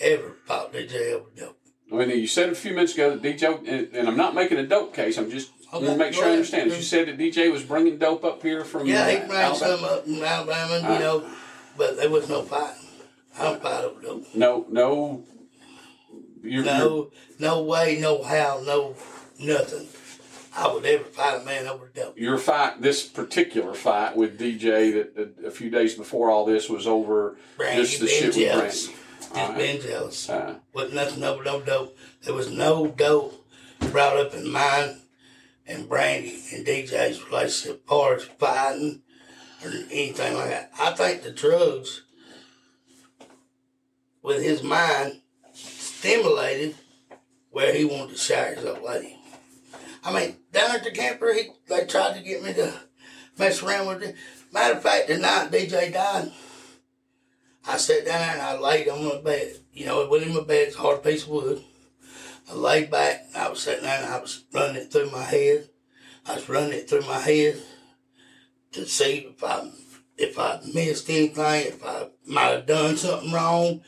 ever 0.00 0.36
fought 0.46 0.72
DJ 0.72 1.12
over 1.12 1.28
dope. 1.36 1.58
Well, 1.90 2.08
you 2.08 2.26
said 2.26 2.48
a 2.48 2.54
few 2.54 2.72
minutes 2.72 2.94
ago 2.94 3.14
that 3.14 3.22
DJ, 3.22 3.58
and, 3.68 3.94
and 3.94 4.08
I'm 4.08 4.16
not 4.16 4.34
making 4.34 4.56
a 4.56 4.66
dope 4.66 4.94
case. 4.94 5.18
I'm 5.18 5.30
just 5.30 5.50
I 5.70 5.76
want 5.76 5.84
Okay, 5.84 5.92
to 5.92 5.98
make 5.98 6.14
sure 6.14 6.24
I 6.24 6.30
understand. 6.30 6.70
You 6.70 6.80
said 6.80 7.08
that 7.08 7.18
DJ 7.18 7.52
was 7.52 7.62
bringing 7.62 7.98
dope 7.98 8.24
up 8.24 8.40
here 8.42 8.64
from 8.64 8.86
Yeah, 8.86 9.06
he 9.10 9.16
uh, 9.18 9.26
brought 9.26 9.56
some 9.58 9.84
up 9.84 10.06
in 10.06 10.22
Alabama, 10.22 10.76
you 10.94 10.98
know, 10.98 11.26
but 11.76 11.98
there 11.98 12.08
was 12.08 12.26
no 12.26 12.40
fighting. 12.40 12.79
I 13.38 13.44
don't 13.44 13.62
fight 13.62 13.84
over 13.84 14.00
dope. 14.00 14.34
No, 14.34 14.66
no. 14.68 15.24
You're, 16.42 16.64
you're- 16.64 16.64
No, 16.64 17.10
no 17.38 17.62
way, 17.62 17.98
no 18.00 18.22
how, 18.22 18.62
no 18.64 18.94
nothing. 19.38 19.86
I 20.56 20.66
would 20.72 20.84
ever 20.84 21.04
fight 21.04 21.42
a 21.42 21.44
man 21.44 21.68
over 21.68 21.90
dope. 21.94 22.18
your 22.18 22.36
fight, 22.36 22.82
this 22.82 23.06
particular 23.06 23.72
fight 23.72 24.16
with 24.16 24.38
DJ, 24.38 24.92
that, 24.94 25.14
that 25.14 25.46
a 25.46 25.50
few 25.50 25.70
days 25.70 25.94
before 25.94 26.28
all 26.30 26.44
this 26.44 26.68
was 26.68 26.88
over 26.88 27.36
Brandy 27.56 27.82
just 27.82 28.00
the 28.00 28.06
been 28.06 28.14
shit 28.14 28.36
with. 28.36 28.52
Brandy. 28.58 28.66
Just 28.70 28.92
right. 29.36 29.56
being 29.56 29.80
jealous. 29.80 30.28
Uh, 30.28 30.56
Wasn't 30.74 30.94
nothing 30.94 31.22
over 31.22 31.44
no 31.44 31.60
dope. 31.60 31.96
There 32.24 32.34
was 32.34 32.50
no 32.50 32.88
dope 32.88 33.46
brought 33.92 34.16
up 34.16 34.34
in 34.34 34.50
mine 34.50 34.96
and 35.68 35.88
Brandy 35.88 36.42
and 36.52 36.66
DJ's 36.66 37.24
relationship, 37.26 37.86
far 37.86 38.14
as 38.16 38.24
fighting 38.24 39.02
or 39.64 39.70
anything 39.70 40.34
like 40.34 40.48
that. 40.50 40.72
I 40.80 40.90
think 40.92 41.22
the 41.22 41.30
drugs, 41.30 42.02
with 44.22 44.42
his 44.42 44.62
mind, 44.62 45.20
stimulated 45.52 46.74
where 47.50 47.74
he 47.74 47.84
wanted 47.84 48.10
to 48.10 48.18
share 48.18 48.54
his 48.54 48.64
old 48.64 48.82
lady. 48.82 49.16
I 50.02 50.12
mean, 50.12 50.36
down 50.52 50.76
at 50.76 50.84
the 50.84 50.90
camper, 50.90 51.32
he 51.32 51.50
they 51.68 51.84
tried 51.84 52.16
to 52.16 52.22
get 52.22 52.42
me 52.42 52.52
to 52.54 52.72
mess 53.38 53.62
around 53.62 53.88
with 53.88 54.02
it. 54.02 54.16
Matter 54.52 54.74
of 54.74 54.82
fact, 54.82 55.08
the 55.08 55.18
night 55.18 55.50
DJ 55.50 55.92
died, 55.92 56.32
I 57.66 57.76
sat 57.76 58.06
down 58.06 58.32
and 58.32 58.42
I 58.42 58.58
laid 58.58 58.88
on 58.88 59.04
my 59.04 59.20
bed. 59.20 59.56
You 59.72 59.86
know, 59.86 60.00
it 60.02 60.10
wasn't 60.10 60.30
in 60.30 60.36
my 60.36 60.44
bed, 60.44 60.68
it's 60.68 60.76
a 60.76 60.80
hard 60.80 61.02
piece 61.02 61.24
of 61.24 61.30
wood. 61.30 61.62
I 62.50 62.54
laid 62.54 62.90
back, 62.90 63.26
and 63.34 63.44
I 63.44 63.48
was 63.48 63.60
sitting 63.60 63.84
there 63.84 64.02
and 64.02 64.12
I 64.12 64.18
was 64.18 64.44
running 64.52 64.76
it 64.76 64.90
through 64.90 65.10
my 65.10 65.22
head. 65.22 65.68
I 66.26 66.34
was 66.34 66.48
running 66.48 66.72
it 66.72 66.88
through 66.88 67.02
my 67.02 67.20
head 67.20 67.62
to 68.72 68.86
see 68.86 69.28
if 69.34 69.44
I 69.44 69.70
if 70.16 70.38
I 70.38 70.60
missed 70.74 71.08
anything, 71.08 71.66
if 71.66 71.84
I 71.84 72.08
might 72.26 72.50
have 72.50 72.66
done 72.66 72.96
something 72.96 73.32
wrong, 73.32 73.82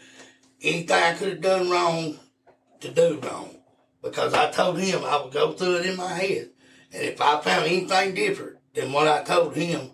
anything 0.62 0.96
I 0.96 1.14
could 1.14 1.28
have 1.28 1.40
done 1.40 1.70
wrong 1.70 2.18
to 2.80 2.90
do 2.90 3.18
wrong. 3.22 3.50
Because 4.02 4.34
I 4.34 4.50
told 4.50 4.78
him 4.78 5.04
I 5.04 5.22
would 5.22 5.32
go 5.32 5.52
through 5.52 5.76
it 5.76 5.86
in 5.86 5.96
my 5.96 6.12
head. 6.12 6.50
And 6.92 7.02
if 7.02 7.20
I 7.20 7.40
found 7.40 7.66
anything 7.66 8.14
different 8.14 8.58
than 8.74 8.92
what 8.92 9.08
I 9.08 9.22
told 9.22 9.54
him, 9.54 9.90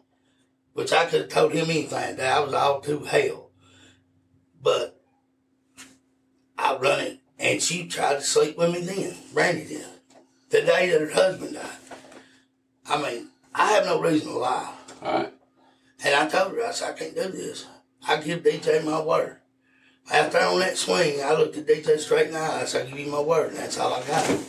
which 0.73 0.93
I 0.93 1.05
could 1.05 1.23
have 1.23 1.31
told 1.31 1.53
him 1.53 1.71
anything, 1.71 2.17
that 2.17 2.37
I 2.37 2.41
was 2.41 2.55
all 2.55 2.81
too 2.81 3.01
hell. 3.01 3.51
But 4.61 5.01
I 6.57 6.77
run 6.77 7.01
it, 7.01 7.21
and 7.39 7.63
she 7.63 7.87
tried 7.87 8.15
to 8.15 8.21
sleep 8.23 8.57
with 8.57 8.73
me 8.73 8.81
then. 8.81 9.15
Brandy 9.33 9.65
did. 9.65 9.87
The 10.51 10.63
day 10.63 10.91
that 10.91 11.01
her 11.01 11.11
husband 11.11 11.55
died. 11.55 11.79
I 12.87 13.03
mean, 13.03 13.29
I 13.55 13.73
have 13.73 13.85
no 13.85 14.01
reason 14.01 14.29
to 14.29 14.39
lie. 14.39 14.73
all 15.03 15.13
right. 15.13 15.35
And 16.05 16.15
I 16.15 16.29
told 16.29 16.55
her, 16.55 16.65
I 16.65 16.71
said, 16.71 16.95
I 16.95 16.99
can't 16.99 17.15
do 17.15 17.29
this. 17.29 17.67
I 18.07 18.17
give 18.17 18.43
DJ 18.43 18.85
my 18.85 19.01
word. 19.01 19.39
After 20.11 20.39
on 20.39 20.61
that 20.61 20.77
swing, 20.79 21.23
I 21.23 21.35
looked 21.35 21.57
at 21.59 21.67
DJ 21.67 21.99
straight 21.99 22.29
in 22.29 22.33
the 22.33 22.39
eye. 22.39 22.63
I 22.63 22.65
said, 22.65 22.89
give 22.89 22.99
you 22.99 23.11
my 23.11 23.21
word, 23.21 23.51
and 23.51 23.59
that's 23.59 23.79
all 23.79 23.93
I 23.93 24.03
got. 24.07 24.41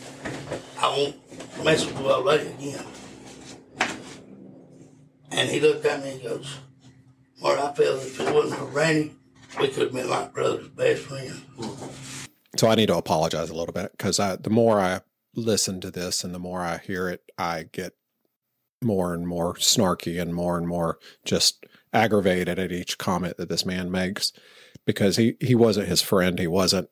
I 0.78 0.88
won't 0.88 1.64
mess 1.64 1.84
with 1.84 1.96
the 1.96 2.04
old 2.04 2.24
lady 2.24 2.48
again. 2.48 2.84
And 5.30 5.48
he 5.48 5.60
looked 5.60 5.84
at 5.84 6.02
me 6.02 6.12
and 6.12 6.22
goes, 6.22 6.58
Mark, 7.42 7.58
I 7.58 7.72
feel 7.72 7.96
if 7.96 8.18
it 8.18 8.34
wasn't 8.34 8.58
for 8.58 8.66
Randy, 8.66 9.14
we 9.60 9.68
could 9.68 9.84
have 9.84 9.92
been 9.92 10.08
like 10.08 10.32
brothers, 10.32 10.68
best 10.68 11.02
friends. 11.02 11.42
So 12.56 12.68
I 12.68 12.74
need 12.74 12.86
to 12.86 12.96
apologize 12.96 13.50
a 13.50 13.54
little 13.54 13.72
bit 13.72 13.92
because 13.92 14.18
I, 14.18 14.36
the 14.36 14.50
more 14.50 14.80
I 14.80 15.00
listen 15.34 15.80
to 15.82 15.90
this 15.90 16.24
and 16.24 16.34
the 16.34 16.38
more 16.38 16.60
I 16.60 16.78
hear 16.78 17.08
it, 17.08 17.22
I 17.38 17.66
get 17.70 17.92
more 18.82 19.12
and 19.14 19.26
more 19.26 19.54
snarky 19.54 20.20
and 20.20 20.34
more 20.34 20.56
and 20.56 20.66
more 20.66 20.98
just 21.24 21.66
aggravated 21.92 22.58
at 22.58 22.72
each 22.72 22.98
comment 22.98 23.36
that 23.36 23.48
this 23.48 23.66
man 23.66 23.90
makes 23.90 24.32
because 24.90 25.16
he, 25.16 25.36
he 25.40 25.54
wasn't 25.54 25.88
his 25.88 26.02
friend. 26.02 26.38
He 26.38 26.46
wasn't 26.46 26.88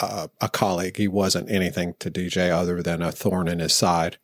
uh, 0.00 0.28
a 0.40 0.48
colleague. 0.48 0.96
He 0.96 1.08
wasn't 1.08 1.50
anything 1.50 1.94
to 2.00 2.10
DJ 2.10 2.50
other 2.50 2.82
than 2.82 3.02
a 3.02 3.12
thorn 3.12 3.48
in 3.48 3.58
his 3.58 3.74
side. 3.74 4.18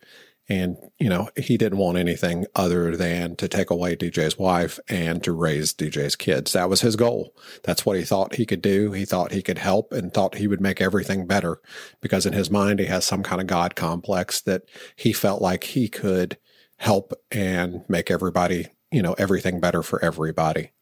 And, 0.46 0.76
you 0.98 1.08
know, 1.08 1.30
he 1.36 1.56
didn't 1.56 1.78
want 1.78 1.96
anything 1.96 2.44
other 2.54 2.94
than 2.94 3.34
to 3.36 3.48
take 3.48 3.70
away 3.70 3.96
DJ's 3.96 4.38
wife 4.38 4.78
and 4.88 5.24
to 5.24 5.32
raise 5.32 5.72
DJ's 5.72 6.16
kids. 6.16 6.52
That 6.52 6.68
was 6.68 6.82
his 6.82 6.96
goal. 6.96 7.34
That's 7.62 7.86
what 7.86 7.96
he 7.96 8.02
thought 8.02 8.34
he 8.34 8.44
could 8.44 8.60
do. 8.60 8.92
He 8.92 9.06
thought 9.06 9.32
he 9.32 9.40
could 9.40 9.56
help 9.56 9.92
and 9.92 10.12
thought 10.12 10.34
he 10.34 10.46
would 10.46 10.60
make 10.60 10.82
everything 10.82 11.26
better 11.26 11.62
because 12.02 12.26
in 12.26 12.34
his 12.34 12.50
mind, 12.50 12.78
he 12.78 12.86
has 12.86 13.06
some 13.06 13.22
kind 13.22 13.40
of 13.40 13.46
God 13.46 13.74
complex 13.74 14.42
that 14.42 14.64
he 14.96 15.14
felt 15.14 15.40
like 15.40 15.64
he 15.64 15.88
could 15.88 16.36
help 16.76 17.14
and 17.30 17.82
make 17.88 18.10
everybody, 18.10 18.66
you 18.92 19.00
know, 19.00 19.14
everything 19.14 19.60
better 19.60 19.82
for 19.82 20.04
everybody. 20.04 20.72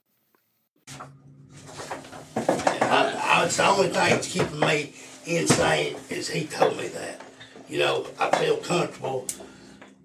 It's 3.44 3.56
the 3.56 3.66
only 3.66 3.88
thing 3.88 4.10
that's 4.10 4.28
keeping 4.28 4.60
me 4.60 4.94
insane 5.26 5.96
is 6.08 6.28
he 6.30 6.44
told 6.44 6.76
me 6.76 6.88
that. 6.88 7.20
You 7.68 7.80
know, 7.80 8.06
I 8.20 8.30
feel 8.38 8.56
comfortable 8.58 9.26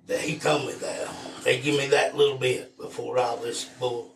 that 0.07 0.19
he 0.21 0.38
told 0.38 0.65
me 0.65 0.73
that. 0.73 1.07
They 1.43 1.59
give 1.59 1.77
me 1.77 1.88
that 1.88 2.15
little 2.15 2.38
bit 2.38 2.77
before 2.77 3.19
all 3.19 3.38
this 3.38 3.65
bull 3.65 4.15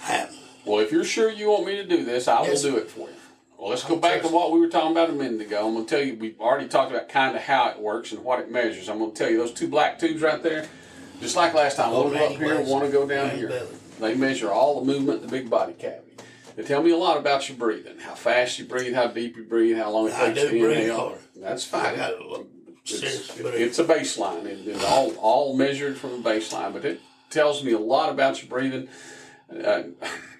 happened. 0.00 0.38
Well, 0.64 0.80
if 0.80 0.90
you're 0.90 1.04
sure 1.04 1.30
you 1.30 1.50
want 1.50 1.66
me 1.66 1.76
to 1.76 1.84
do 1.84 2.04
this, 2.04 2.26
I 2.26 2.40
will 2.40 2.60
do 2.60 2.76
it 2.78 2.90
for 2.90 3.08
you. 3.08 3.14
Well, 3.58 3.70
let's 3.70 3.84
go 3.84 3.96
back 3.96 4.22
to 4.22 4.28
what 4.28 4.52
we 4.52 4.60
were 4.60 4.68
talking 4.68 4.92
about 4.92 5.10
a 5.10 5.12
minute 5.12 5.40
ago. 5.40 5.66
I'm 5.66 5.74
going 5.74 5.84
to 5.84 5.90
tell 5.94 6.04
you, 6.04 6.14
we've 6.14 6.40
already 6.40 6.68
talked 6.68 6.90
about 6.90 7.08
kind 7.08 7.36
of 7.36 7.42
how 7.42 7.68
it 7.70 7.78
works 7.78 8.12
and 8.12 8.24
what 8.24 8.38
it 8.40 8.50
measures. 8.50 8.88
I'm 8.88 8.98
going 8.98 9.12
to 9.12 9.16
tell 9.16 9.30
you 9.30 9.38
those 9.38 9.52
two 9.52 9.68
black 9.68 9.98
tubes 9.98 10.22
right 10.22 10.42
there, 10.42 10.66
just 11.20 11.36
like 11.36 11.54
last 11.54 11.76
time, 11.76 11.92
one 11.92 12.04
will 12.04 12.18
go 12.18 12.26
up 12.26 12.32
here, 12.32 12.60
one 12.60 12.82
will 12.82 12.92
go 12.92 13.06
down 13.06 13.30
here. 13.36 13.48
Belly. 13.48 13.68
They 13.98 14.14
measure 14.14 14.50
all 14.50 14.80
the 14.80 14.86
movement 14.86 15.22
in 15.22 15.26
the 15.26 15.32
big 15.32 15.50
body 15.50 15.72
cavity. 15.72 16.07
They 16.58 16.64
tell 16.64 16.82
me 16.82 16.90
a 16.90 16.96
lot 16.96 17.18
about 17.18 17.48
your 17.48 17.56
breathing, 17.56 18.00
how 18.00 18.16
fast 18.16 18.58
you 18.58 18.64
breathe, 18.64 18.92
how 18.92 19.06
deep 19.06 19.36
you 19.36 19.44
breathe, 19.44 19.76
how 19.76 19.90
long 19.92 20.08
it 20.08 20.14
I 20.14 20.26
takes 20.32 20.40
do 20.40 20.48
to 20.48 20.58
breathe 20.58 20.76
inhale. 20.78 21.16
That's 21.36 21.64
fine. 21.64 21.96
got 21.96 22.14
It's, 22.84 23.30
it's 23.38 23.78
a 23.78 23.84
baseline, 23.84 24.44
it's 24.44 24.82
all 24.84 25.14
all 25.18 25.56
measured 25.56 25.96
from 25.96 26.14
a 26.14 26.18
baseline. 26.18 26.72
But 26.72 26.84
it 26.84 27.00
tells 27.30 27.62
me 27.62 27.70
a 27.74 27.78
lot 27.78 28.10
about 28.10 28.42
your 28.42 28.48
breathing. 28.50 28.88
Uh, 29.48 29.84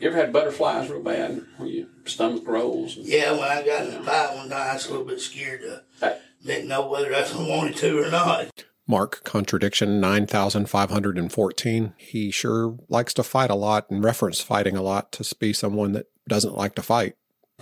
you 0.01 0.09
ever 0.09 0.17
had 0.17 0.33
butterflies 0.33 0.91
real 0.91 1.01
bad, 1.05 1.41
where 1.57 1.69
your 1.69 1.87
stomach 2.05 2.43
rolls? 2.49 2.97
And, 2.97 3.07
Yeah, 3.07 3.31
when 3.31 3.43
I 3.43 3.65
got 3.65 3.87
in 3.87 3.95
a 3.95 4.03
fight 4.03 4.35
one 4.35 4.49
time, 4.49 4.71
I 4.71 4.75
was 4.75 4.87
a 4.87 4.91
little 4.91 5.07
bit 5.07 5.21
scared. 5.21 5.61
To, 5.61 5.83
Hey. 6.01 6.19
didn't 6.45 6.67
know 6.67 6.89
whether 6.89 7.15
I 7.15 7.21
wanted 7.37 7.77
to 7.77 8.03
or 8.03 8.11
not. 8.11 8.65
Mark, 8.89 9.23
contradiction 9.23 10.01
9514. 10.01 11.93
He 11.99 12.31
sure 12.31 12.79
likes 12.89 13.13
to 13.15 13.23
fight 13.23 13.51
a 13.51 13.55
lot 13.55 13.89
and 13.91 14.03
reference 14.03 14.41
fighting 14.41 14.77
a 14.77 14.83
lot 14.83 15.13
to 15.13 15.35
be 15.37 15.53
someone 15.53 15.93
that 15.93 16.07
doesn't 16.27 16.57
like 16.57 16.75
to 16.77 16.83
fight. 16.83 17.15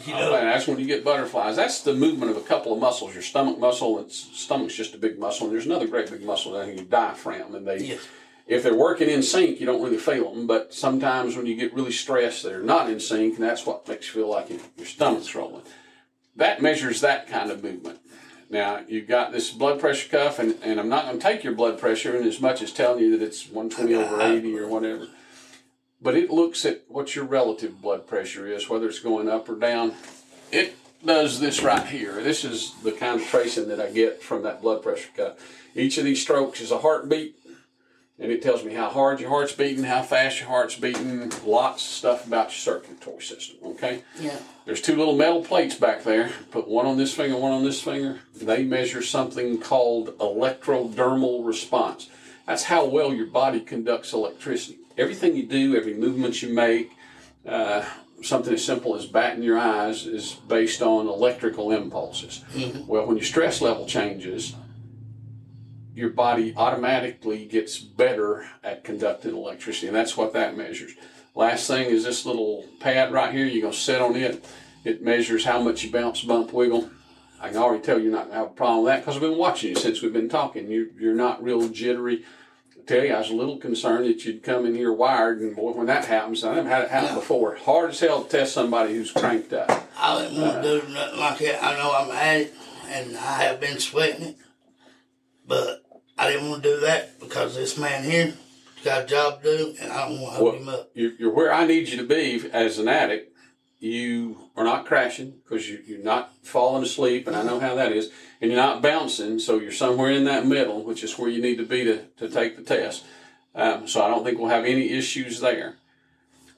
You 0.05 0.13
know, 0.15 0.31
man, 0.33 0.45
that's 0.47 0.67
when 0.69 0.79
you 0.79 0.87
get 0.87 1.05
butterflies. 1.05 1.57
That's 1.57 1.81
the 1.81 1.95
movement 1.95 2.31
of 2.31 2.37
a 2.37 2.43
couple 2.43 2.73
of 2.73 2.79
muscles. 2.79 3.15
Your 3.15 3.23
stomach 3.23 3.59
muscle, 3.59 3.99
it's 3.99 4.17
stomach's 4.39 4.75
just 4.75 4.95
a 4.95 4.99
big 4.99 5.19
muscle, 5.19 5.47
and 5.47 5.55
there's 5.55 5.67
another 5.67 5.87
great 5.89 6.11
big 6.11 6.23
muscle 6.23 6.53
down 6.53 6.67
here, 6.67 6.75
your 6.77 6.85
diaphragm. 6.85 7.55
And 7.55 7.67
they, 7.67 7.79
Yes. 7.79 8.07
if 8.47 8.63
they're 8.63 8.75
working 8.75 9.09
in 9.09 9.23
sync, 9.23 9.59
you 9.59 9.67
don't 9.67 9.83
really 9.83 9.97
feel 9.97 10.33
them. 10.33 10.47
But 10.47 10.73
sometimes 10.75 11.35
when 11.35 11.47
you 11.47 11.57
get 11.57 11.75
really 11.75 11.93
stressed, 11.93 12.43
they're 12.45 12.61
not 12.63 12.91
in 12.91 13.01
sync, 13.01 13.35
and 13.37 13.43
that's 13.43 13.65
what 13.67 13.89
makes 13.89 14.07
you 14.09 14.13
feel 14.21 14.31
like 14.31 14.51
your, 14.51 14.61
your 14.77 14.87
stomach's 14.87 15.35
rolling. 15.35 15.63
That 16.37 16.61
measures 16.61 17.01
that 17.01 17.27
kind 17.27 17.51
of 17.51 17.65
movement. 17.65 17.99
Now 18.49 18.83
you've 18.87 19.09
got 19.09 19.33
this 19.33 19.51
blood 19.51 19.81
pressure 19.81 20.09
cuff, 20.09 20.39
and, 20.39 20.57
and 20.63 20.79
I'm 20.79 20.89
not 20.89 21.07
going 21.07 21.19
to 21.19 21.23
take 21.23 21.43
your 21.43 21.55
blood 21.55 21.79
pressure 21.79 22.17
in 22.17 22.27
as 22.27 22.41
much 22.41 22.63
as 22.63 22.73
telling 22.73 23.03
you 23.03 23.17
that 23.19 23.25
it's 23.25 23.49
120 23.49 23.95
over 23.95 24.21
80 24.21 24.59
or 24.59 24.69
whatever 24.69 25.09
but 26.01 26.15
it 26.15 26.31
looks 26.31 26.65
at 26.65 26.83
what 26.89 27.17
your 27.17 27.25
relative 27.25 27.81
blood 27.81 28.07
pressure 28.07 28.47
is, 28.47 28.69
whether 28.69 28.89
it's 28.89 29.01
going 29.01 29.29
up 29.29 29.49
or 29.49 29.57
down. 29.57 29.95
It 30.53 30.77
does 31.05 31.41
this 31.41 31.63
right 31.63 31.87
here. 31.87 32.23
This 32.23 32.45
is 32.45 32.75
the 32.83 32.93
kind 32.93 33.21
of 33.21 33.27
tracing 33.27 33.69
that 33.69 33.81
I 33.81 33.91
get 33.91 34.23
from 34.23 34.43
that 34.43 34.63
blood 34.63 34.83
pressure 34.83 35.09
cuff. 35.17 35.35
Each 35.75 35.99
of 35.99 36.05
these 36.05 36.23
strokes 36.23 36.61
is 36.61 36.71
a 36.71 36.79
heartbeat, 36.79 37.37
and 38.19 38.33
it 38.33 38.43
tells 38.43 38.65
me 38.65 38.73
how 38.73 38.89
hard 38.89 39.21
your 39.21 39.29
heart's 39.29 39.53
beating, 39.53 39.85
how 39.85 40.03
fast 40.03 40.41
your 40.41 40.49
heart's 40.49 40.77
beating, 40.77 41.31
lots 41.45 41.85
of 41.85 41.93
stuff 41.93 42.27
about 42.27 42.47
your 42.47 42.53
circulatory 42.53 43.23
system. 43.23 43.57
Okay? 43.63 44.03
yeah. 44.19 44.39
There's 44.65 44.81
two 44.81 44.97
little 44.97 45.17
metal 45.17 45.45
plates 45.45 45.75
back 45.75 46.03
there. 46.03 46.31
Put 46.51 46.67
one 46.67 46.87
on 46.87 46.97
this 46.97 47.15
finger, 47.15 47.37
one 47.37 47.53
on 47.53 47.65
this 47.65 47.81
finger. 47.81 48.21
They 48.35 48.65
measure 48.65 49.03
something 49.03 49.61
called 49.61 50.17
electrodermal 50.19 51.47
response. 51.47 52.09
That's 52.47 52.65
how 52.65 52.87
well 52.87 53.13
your 53.13 53.27
body 53.27 53.61
conducts 53.61 54.13
electricity. 54.13 54.79
Everything 54.97 55.37
you 55.37 55.45
do, 55.45 55.77
every 55.77 55.95
movement 55.95 56.43
you 56.43 56.55
make, 56.55 56.91
uh, 57.47 57.85
something 58.23 58.55
as 58.55 58.65
simple 58.65 58.97
as 58.97 59.05
batting 59.07 59.43
your 59.43 59.59
eyes 59.59 60.07
is 60.07 60.33
based 60.49 60.81
on 60.81 61.07
electrical 61.07 61.71
impulses. 61.71 62.45
Well, 62.87 63.07
when 63.07 63.17
your 63.17 63.27
stress 63.27 63.61
level 63.61 63.87
changes, 63.87 64.55
your 65.97 66.11
body 66.11 66.53
automatically 66.59 67.47
gets 67.47 67.79
better 67.79 68.47
at 68.63 68.85
conducting 68.85 69.35
electricity, 69.35 69.87
and 69.87 69.97
that's 69.97 70.15
what 70.15 70.35
that 70.35 70.55
measures. 70.55 70.93
Last 71.35 71.67
thing 71.67 71.89
is 71.89 72.05
this 72.05 72.27
little 72.27 72.67
pad 72.81 73.13
right 73.13 73.33
here. 73.33 73.47
You're 73.47 73.63
going 73.63 73.73
to 73.73 73.79
sit 73.79 74.03
on 74.03 74.15
it. 74.15 74.45
It 74.85 75.03
measures 75.03 75.47
how 75.47 75.59
much 75.61 75.83
you 75.83 75.91
bounce, 75.91 76.23
bump, 76.23 76.53
wiggle. 76.53 76.91
I 77.41 77.49
can 77.49 77.57
already 77.57 77.83
tell 77.83 77.99
you're 77.99 78.13
not 78.13 78.29
to 78.29 78.35
have 78.35 78.47
a 78.47 78.51
problem 78.51 78.85
with 78.85 78.93
that 78.93 79.01
because 79.01 79.17
I've 79.17 79.23
been 79.23 79.39
watching 79.39 79.71
you 79.71 79.77
since 79.77 80.03
we've 80.03 80.13
been 80.13 80.29
talking. 80.29 80.71
You, 80.71 80.91
you're 80.99 81.15
not 81.15 81.43
real 81.43 81.67
jittery. 81.67 82.25
I 82.79 82.85
tell 82.85 83.03
you, 83.03 83.15
I 83.15 83.19
was 83.19 83.31
a 83.31 83.35
little 83.35 83.57
concerned 83.57 84.05
that 84.05 84.23
you'd 84.27 84.43
come 84.43 84.67
in 84.67 84.75
here 84.75 84.93
wired, 84.93 85.41
and 85.41 85.57
boy, 85.57 85.73
when 85.73 85.87
that 85.87 86.05
happens, 86.05 86.45
I 86.45 86.55
haven't 86.57 86.71
had 86.71 86.85
it 86.85 86.91
happen 86.91 87.15
before. 87.15 87.57
Hard 87.57 87.91
as 87.91 88.01
hell 88.01 88.23
to 88.23 88.29
test 88.29 88.53
somebody 88.53 88.95
who's 88.95 89.11
cranked 89.11 89.55
up. 89.55 89.89
I 89.99 90.23
didn't 90.23 90.43
want 90.43 90.63
to 90.63 90.81
do 90.81 90.89
nothing 90.93 91.21
like 91.21 91.39
that. 91.39 91.65
I 91.65 91.77
know 91.79 91.93
I'm 91.95 92.11
at 92.11 92.41
it, 92.43 92.55
and 92.89 93.17
I 93.17 93.45
have 93.45 93.61
been 93.61 93.79
sweating 93.79 94.23
it, 94.23 94.37
but 95.47 95.86
I 96.19 96.31
didn't 96.31 96.49
want 96.49 96.63
to 96.63 96.75
do 96.75 96.81
that 96.81 97.21
because 97.21 97.55
this 97.55 97.77
man 97.79 98.05
here 98.05 98.35
got 98.85 99.05
a 99.05 99.07
job 99.07 99.43
to 99.43 99.57
do, 99.57 99.75
and 99.81 99.93
I 99.93 100.09
don't 100.09 100.21
want 100.21 100.35
to 100.35 100.39
hold 100.39 100.53
Well, 100.53 100.63
him 100.63 100.69
up. 100.69 100.91
you're, 100.95 101.13
you're 101.19 101.33
where 101.35 101.53
I 101.53 101.67
need 101.67 101.89
you 101.89 101.97
to 101.99 102.05
be 102.05 102.49
as 102.53 102.79
an 102.79 102.89
addict. 102.89 103.33
You 103.79 104.39
are 104.57 104.65
not 104.65 104.87
crashing 104.87 105.35
because 105.45 105.69
you, 105.69 105.81
you're 105.87 106.03
not 106.03 106.33
falling 106.43 106.83
asleep, 106.83 107.27
and 107.27 107.37
I 107.37 107.43
know 107.43 107.61
how 107.61 107.75
that 107.75 107.93
is. 107.93 108.11
And 108.41 108.51
you're 108.51 108.61
not 108.61 108.83
bouncing, 108.83 109.39
so 109.39 109.59
you're 109.59 109.73
somewhere 109.73 110.11
in 110.11 110.25
that 110.25 110.47
middle, 110.47 110.83
which 110.83 111.05
is 111.05 111.19
where 111.19 111.29
you 111.29 111.43
need 111.43 111.57
to 111.59 111.65
be 111.67 111.85
to, 111.85 112.05
to 112.19 112.29
take 112.29 112.57
the 112.57 112.63
test. 112.63 113.05
Um, 113.55 113.87
so 113.87 114.03
I 114.03 114.09
don't 114.09 114.25
think 114.25 114.39
we'll 114.39 114.49
have 114.49 114.65
any 114.65 114.91
issues 114.91 115.41
there. 115.41 115.77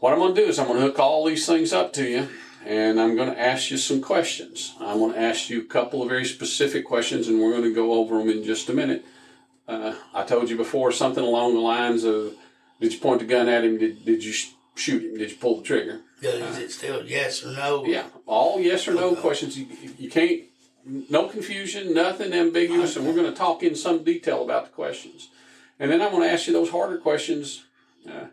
What 0.01 0.13
I'm 0.13 0.21
going 0.21 0.35
to 0.35 0.41
do 0.41 0.49
is 0.49 0.59
I'm 0.59 0.69
going 0.69 0.79
to 0.79 0.87
hook 0.87 0.99
all 1.01 1.25
these 1.25 1.47
things 1.47 1.73
up 1.73 1.93
to 1.95 2.05
you, 2.09 2.29
and 2.65 3.01
I'm 3.01 3.17
going 3.17 3.31
to 3.31 3.41
ask 3.41 3.71
you 3.71 3.77
some 3.77 4.01
questions. 4.01 4.75
I'm 4.81 4.99
going 4.99 5.15
to 5.15 5.21
ask 5.21 5.51
you 5.51 5.61
a 5.61 5.65
couple 5.65 6.03
of 6.03 6.09
very 6.09 6.25
specific 6.25 6.85
questions, 6.85 7.27
and 7.27 7.41
we're 7.41 7.51
going 7.51 7.63
to 7.65 7.75
go 7.75 7.93
over 7.95 8.19
them 8.19 8.29
in 8.29 8.45
just 8.45 8.69
a 8.69 8.75
minute. 8.75 9.05
Uh, 9.69 9.95
I 10.15 10.25
told 10.25 10.49
you 10.49 10.57
before 10.57 10.91
something 10.93 11.23
along 11.23 11.53
the 11.55 11.61
lines 11.61 12.03
of, 12.05 12.35
did 12.81 12.93
you 12.95 12.99
point 13.01 13.21
the 13.21 13.27
gun 13.27 13.49
at 13.49 13.65
him? 13.65 13.77
Did, 13.79 14.05
did 14.05 14.25
you 14.25 14.33
sh- 14.33 14.53
shoot 14.75 15.03
him? 15.03 15.19
Did 15.19 15.31
you 15.31 15.37
pull 15.37 15.59
the 15.59 15.63
trigger? 15.63 16.01
Is 16.23 16.57
it 16.59 16.73
still 16.73 17.05
yes 17.05 17.45
or 17.45 17.53
no? 17.53 17.85
Yeah, 17.85 18.05
all 18.27 18.59
yes 18.61 18.89
or 18.89 18.95
no 18.95 19.11
Okay. 19.11 19.21
questions. 19.21 19.59
You, 19.59 19.67
you 19.99 20.09
can't, 20.11 20.43
no 20.87 21.29
confusion, 21.29 21.93
nothing 21.93 22.33
ambiguous, 22.33 22.97
and 22.97 23.07
we're 23.07 23.15
going 23.15 23.31
to 23.31 23.37
talk 23.39 23.63
in 23.63 23.75
some 23.77 24.03
detail 24.05 24.43
about 24.43 24.65
the 24.65 24.71
questions. 24.71 25.29
And 25.79 25.91
then 25.93 26.01
I'm 26.01 26.11
going 26.13 26.23
to 26.23 26.33
ask 26.33 26.47
you 26.47 26.53
those 26.55 26.71
harder 26.71 26.97
questions. 26.99 27.65
Uh, 28.09 28.29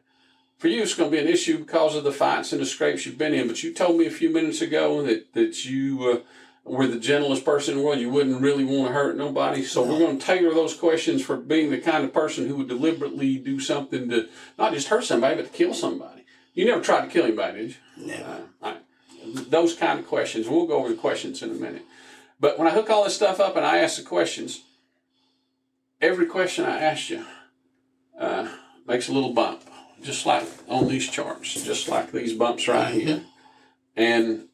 for 0.58 0.70
you, 0.70 0.82
it's 0.82 0.96
going 0.96 1.12
to 1.12 1.16
be 1.16 1.22
an 1.22 1.28
issue 1.28 1.60
because 1.60 1.96
of 1.98 2.06
the 2.06 2.14
fights 2.14 2.54
and 2.54 2.62
the 2.62 2.66
scrapes 2.66 3.06
you've 3.06 3.18
been 3.18 3.34
in. 3.34 3.48
But 3.48 3.62
you 3.62 3.74
told 3.74 4.00
me 4.00 4.06
a 4.08 4.12
few 4.12 4.30
minutes 4.30 4.62
ago 4.62 5.02
that 5.04 5.34
that 5.34 5.66
you 5.66 6.10
uh, 6.10 6.20
were 6.66 6.88
the 6.88 7.00
gentlest 7.00 7.46
person 7.46 7.74
in 7.74 7.80
the 7.80 7.86
world. 7.86 8.00
You 8.00 8.10
wouldn't 8.10 8.42
really 8.42 8.66
want 8.66 8.88
to 8.88 8.94
hurt 8.94 9.16
nobody. 9.16 9.64
So 9.64 9.84
we're 9.84 10.00
going 10.00 10.18
to 10.18 10.26
tailor 10.26 10.54
those 10.54 10.74
questions 10.76 11.24
for 11.24 11.38
being 11.38 11.70
the 11.70 11.78
kind 11.78 12.04
of 12.04 12.12
person 12.12 12.48
who 12.48 12.58
would 12.58 12.68
deliberately 12.68 13.38
do 13.38 13.60
something 13.60 14.10
to 14.10 14.28
not 14.58 14.74
just 14.74 14.88
hurt 14.88 15.04
somebody, 15.04 15.36
but 15.36 15.52
to 15.52 15.58
kill 15.58 15.76
somebody. 15.76 16.26
You 16.56 16.66
never 16.66 16.82
tried 16.82 17.02
to 17.02 17.08
kill 17.08 17.26
anybody, 17.26 17.60
did 17.60 17.70
you? 17.70 18.08
Never. 18.08 18.24
Uh, 18.24 18.40
right. 18.64 18.82
Those 19.50 19.76
kind 19.76 20.00
of 20.00 20.08
questions. 20.08 20.48
We'll 20.50 20.66
go 20.66 20.78
over 20.78 20.90
the 20.90 20.96
questions 20.96 21.44
in 21.44 21.52
a 21.52 21.54
minute. 21.54 21.84
But 22.40 22.58
when 22.58 22.68
I 22.68 22.72
hook 22.72 22.90
all 22.90 23.04
this 23.04 23.16
stuff 23.16 23.40
up 23.40 23.56
and 23.56 23.66
I 23.66 23.78
ask 23.78 23.98
the 23.98 24.04
questions, 24.04 24.64
every 26.02 26.26
question 26.26 26.66
I 26.66 26.80
ask 26.80 27.10
you 27.10 27.26
uh, 28.20 28.50
makes 28.88 29.08
a 29.08 29.14
little 29.14 29.34
bump, 29.34 29.62
just 30.02 30.26
like 30.26 30.48
on 30.68 30.88
these 30.88 31.10
charts, 31.10 31.64
just 31.64 31.88
like 31.88 32.12
these 32.12 32.34
bumps 32.34 32.68
right 32.68 32.94
here. 32.94 33.24
And 33.96 34.48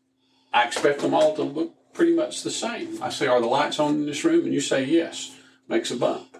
I 0.53 0.66
expect 0.66 0.99
them 0.99 1.14
all 1.14 1.36
to 1.36 1.43
look 1.43 1.74
pretty 1.94 2.16
much 2.16 2.44
the 2.44 2.52
same. 2.52 3.02
I 3.02 3.10
say, 3.10 3.28
Are 3.28 3.39
the 3.42 3.48
lights 3.48 3.80
on 3.80 3.96
in 3.96 4.06
this 4.06 4.24
room? 4.24 4.46
And 4.46 4.54
you 4.54 4.62
say, 4.62 4.84
Yes. 4.86 5.36
Makes 5.68 5.92
a 5.92 5.98
bump. 5.98 6.38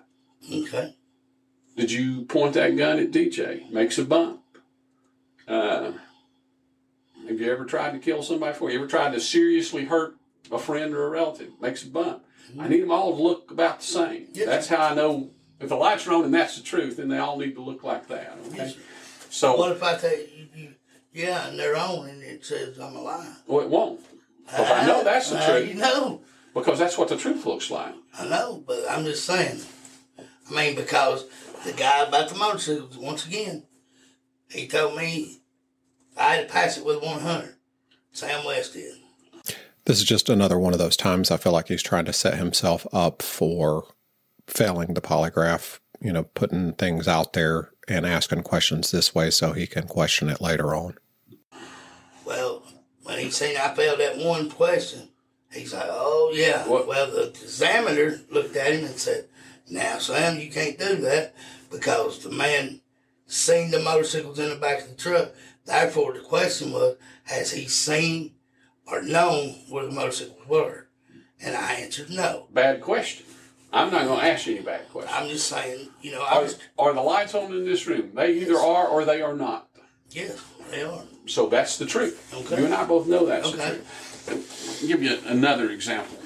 Okay. 0.52 0.96
Did 1.78 1.92
you 1.92 2.24
point 2.26 2.54
that 2.56 2.76
gun 2.76 3.00
at 3.00 3.12
DJ? 3.12 3.70
Makes 3.72 3.98
a 3.98 4.04
bump. 4.06 4.42
Uh, 5.48 5.94
have 7.28 7.40
you 7.40 7.52
ever 7.52 7.66
tried 7.66 7.92
to 7.92 8.00
kill 8.00 8.24
somebody 8.24 8.52
before? 8.52 8.72
You 8.72 8.80
ever 8.80 8.88
tried 8.88 9.14
to 9.14 9.22
seriously 9.22 9.86
hurt 9.86 10.16
a 10.52 10.58
friend 10.60 10.94
or 10.94 11.06
a 11.06 11.10
relative? 11.10 11.52
Makes 11.62 11.84
a 11.84 11.90
bump. 11.90 12.24
I 12.60 12.68
need 12.68 12.82
them 12.82 12.92
all 12.92 13.16
to 13.16 13.24
look 13.24 13.52
about 13.52 13.80
the 13.80 13.86
same. 13.86 14.28
Yes. 14.34 14.48
That's 14.48 14.68
how 14.68 14.88
I 14.88 14.94
know 14.96 15.30
if 15.62 15.70
the 15.70 15.76
lights 15.76 16.06
are 16.08 16.14
on 16.14 16.26
and 16.26 16.34
that's 16.34 16.58
the 16.58 16.64
truth, 16.64 16.98
then 16.98 17.08
they 17.08 17.20
all 17.20 17.38
need 17.38 17.56
to 17.56 17.62
look 17.62 17.84
like 17.84 18.08
that. 18.08 18.38
Okay. 18.48 18.58
Yes. 18.58 18.76
So 19.30 19.56
What 19.56 19.72
if 19.72 19.82
I 19.82 19.96
tell 19.96 20.12
you, 20.12 20.28
you, 20.54 20.74
yeah, 21.14 21.48
and 21.48 21.58
they're 21.58 21.78
on, 21.78 22.10
and 22.10 22.22
it 22.22 22.44
says 22.46 22.78
I'm 22.80 22.96
alive? 22.96 23.42
well, 23.48 23.62
it 23.62 23.70
won't. 23.70 24.02
Because 24.52 24.70
I 24.72 24.86
know 24.86 25.04
that's 25.04 25.30
the 25.30 25.38
Uh, 25.40 25.46
truth. 25.50 25.70
You 25.70 25.76
know, 25.76 26.22
Because 26.54 26.80
that's 26.80 26.98
what 26.98 27.08
the 27.08 27.16
truth 27.18 27.46
looks 27.46 27.72
like. 27.72 27.94
I 28.20 28.28
know, 28.28 28.64
but 28.68 28.84
I'm 28.90 29.06
just 29.06 29.26
saying. 29.26 29.62
I 30.20 30.54
mean, 30.54 30.76
because 30.76 31.24
the 31.64 31.72
guy 31.72 32.04
about 32.04 32.28
the 32.30 32.36
motorcycles, 32.36 32.98
once 32.98 33.26
again, 33.26 33.64
he 34.50 34.68
told 34.68 34.98
me 34.98 35.42
I 36.18 36.36
had 36.36 36.48
to 36.48 36.54
pass 36.54 36.78
it 36.78 36.86
with 36.86 37.02
100. 37.02 37.56
Sam 38.12 38.44
West 38.46 38.74
did. 38.74 38.96
This 39.86 40.00
is 40.00 40.04
just 40.04 40.28
another 40.30 40.60
one 40.60 40.74
of 40.74 40.80
those 40.80 40.98
times 40.98 41.32
I 41.32 41.38
feel 41.38 41.54
like 41.54 41.70
he's 41.70 41.82
trying 41.82 42.06
to 42.06 42.14
set 42.14 42.36
himself 42.38 42.86
up 42.92 43.22
for 43.22 43.86
failing 44.46 44.94
the 44.94 45.02
polygraph, 45.02 45.80
you 46.02 46.12
know, 46.12 46.24
putting 46.24 46.74
things 46.74 47.08
out 47.08 47.32
there 47.34 47.72
and 47.88 48.06
asking 48.06 48.44
questions 48.44 48.92
this 48.92 49.16
way 49.16 49.30
so 49.32 49.54
he 49.54 49.66
can 49.68 49.88
question 49.88 50.28
it 50.30 50.42
later 50.42 50.76
on. 50.76 50.96
Well, 52.26 52.61
when 53.12 53.20
he 53.20 53.30
seen 53.30 53.58
I 53.58 53.74
failed 53.74 54.00
that 54.00 54.18
one 54.18 54.50
question, 54.50 55.10
he's 55.52 55.74
like, 55.74 55.88
"Oh 55.88 56.32
yeah." 56.34 56.66
What? 56.66 56.88
Well, 56.88 57.12
the 57.12 57.28
examiner 57.28 58.22
looked 58.30 58.56
at 58.56 58.72
him 58.72 58.86
and 58.86 58.98
said, 58.98 59.28
"Now, 59.70 59.98
Sam, 59.98 60.40
you 60.40 60.50
can't 60.50 60.80
do 60.80 60.96
that 60.96 61.36
because 61.70 62.20
the 62.20 62.32
man 62.32 62.80
seen 63.28 63.72
the 63.72 63.80
motorcycles 63.80 64.40
in 64.40 64.50
the 64.50 64.56
back 64.56 64.84
of 64.84 64.90
the 64.90 64.96
truck. 64.96 65.32
Therefore, 65.66 66.14
the 66.14 66.22
question 66.22 66.72
was, 66.72 66.96
has 67.24 67.52
he 67.52 67.68
seen 67.68 68.34
or 68.88 69.02
known 69.02 69.50
where 69.70 69.86
the 69.86 69.92
motorcycles 69.92 70.48
were?" 70.48 70.88
And 71.42 71.56
I 71.56 71.74
answered 71.74 72.12
no. 72.12 72.48
Bad 72.54 72.80
question. 72.80 73.26
I'm 73.74 73.92
not 73.92 74.06
going 74.06 74.20
to 74.20 74.26
ask 74.26 74.48
you 74.48 74.56
any 74.56 74.64
bad 74.64 74.88
questions. 74.90 75.18
I'm 75.18 75.30
just 75.30 75.48
saying, 75.48 75.90
you 76.02 76.12
know, 76.12 76.22
I 76.22 76.36
Are, 76.36 76.42
was 76.44 76.60
are 76.78 76.94
the 76.94 77.02
lights 77.02 77.34
on 77.36 77.52
in 77.54 77.66
this 77.66 77.88
room? 77.88 78.12
They 78.14 78.34
either 78.34 78.58
are 78.58 78.88
or 78.88 79.06
they 79.06 79.22
are 79.22 79.34
not. 79.34 79.70
Yes, 80.12 80.44
they 80.70 80.84
are. 80.84 81.04
So 81.28 81.48
that's 81.48 81.78
the 81.78 81.86
truth. 81.86 82.34
Okay. 82.34 82.60
You 82.60 82.66
and 82.66 82.74
I 82.74 82.84
both 82.86 83.08
know 83.08 83.26
that's 83.26 83.48
Okay. 83.48 83.58
the 83.58 84.32
truth. 84.34 84.80
I'll 84.82 84.88
give 84.88 85.04
you 85.04 85.18
another 85.26 85.70
example. 85.70 86.18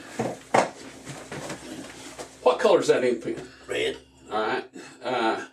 What 2.44 2.60
color 2.60 2.80
is 2.80 2.88
that 2.88 3.04
ink 3.04 3.24
pen? 3.24 3.48
Red. 3.68 3.98
All 4.32 4.40
right. 4.42 4.66
Uh, 5.04 5.46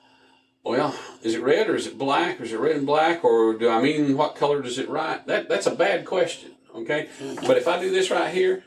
well, 0.65 0.95
is 1.23 1.35
it 1.35 1.43
red 1.43 1.69
or 1.69 1.75
is 1.75 1.87
it 1.87 1.99
black 1.99 2.41
or 2.41 2.45
is 2.45 2.53
it 2.53 2.59
red 2.61 2.77
and 2.77 2.87
black 2.87 3.25
or 3.25 3.55
do 3.55 3.69
I 3.69 3.81
mean 3.83 4.17
what 4.17 4.37
color 4.37 4.63
does 4.63 4.79
it 4.79 4.89
write? 4.89 5.27
That 5.27 5.49
that's 5.49 5.67
a 5.67 5.75
bad 5.75 6.05
question. 6.05 6.53
Okay. 6.75 7.09
But 7.47 7.57
if 7.59 7.67
I 7.69 7.81
do 7.81 7.91
this 7.91 8.11
right 8.11 8.33
here, 8.33 8.65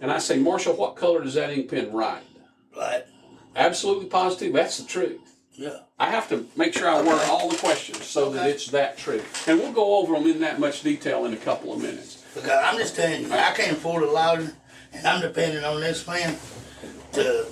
and 0.00 0.10
I 0.10 0.18
say, 0.18 0.36
Marshall, 0.38 0.74
what 0.74 0.96
color 0.96 1.22
does 1.22 1.34
that 1.34 1.50
ink 1.50 1.70
pen 1.70 1.92
write? 1.92 2.24
Black. 2.74 3.06
Absolutely 3.54 4.06
positive. 4.06 4.52
That's 4.52 4.78
the 4.78 4.84
truth. 4.88 5.20
Yeah. 5.54 5.80
I 5.98 6.10
have 6.10 6.28
to 6.30 6.46
make 6.56 6.74
sure 6.74 6.88
I 6.88 7.00
word 7.02 7.20
all 7.28 7.48
the 7.48 7.56
questions 7.56 8.04
so 8.04 8.30
that 8.30 8.48
it's 8.48 8.66
that 8.68 8.96
true. 8.98 9.22
And 9.46 9.58
we'll 9.58 9.72
go 9.72 9.98
over 9.98 10.14
them 10.14 10.26
in 10.26 10.40
that 10.40 10.58
much 10.58 10.82
detail 10.82 11.24
in 11.26 11.34
a 11.34 11.36
couple 11.36 11.72
of 11.72 11.80
minutes. 11.80 12.24
Because 12.34 12.50
I'm 12.50 12.78
just 12.78 12.96
telling 12.96 13.22
you, 13.22 13.32
I 13.32 13.52
can't 13.52 13.72
afford 13.72 14.02
a 14.04 14.10
lawyer, 14.10 14.52
and 14.92 15.06
I'm 15.06 15.20
depending 15.20 15.62
on 15.64 15.80
this 15.80 16.06
man 16.06 16.36
to 17.12 17.46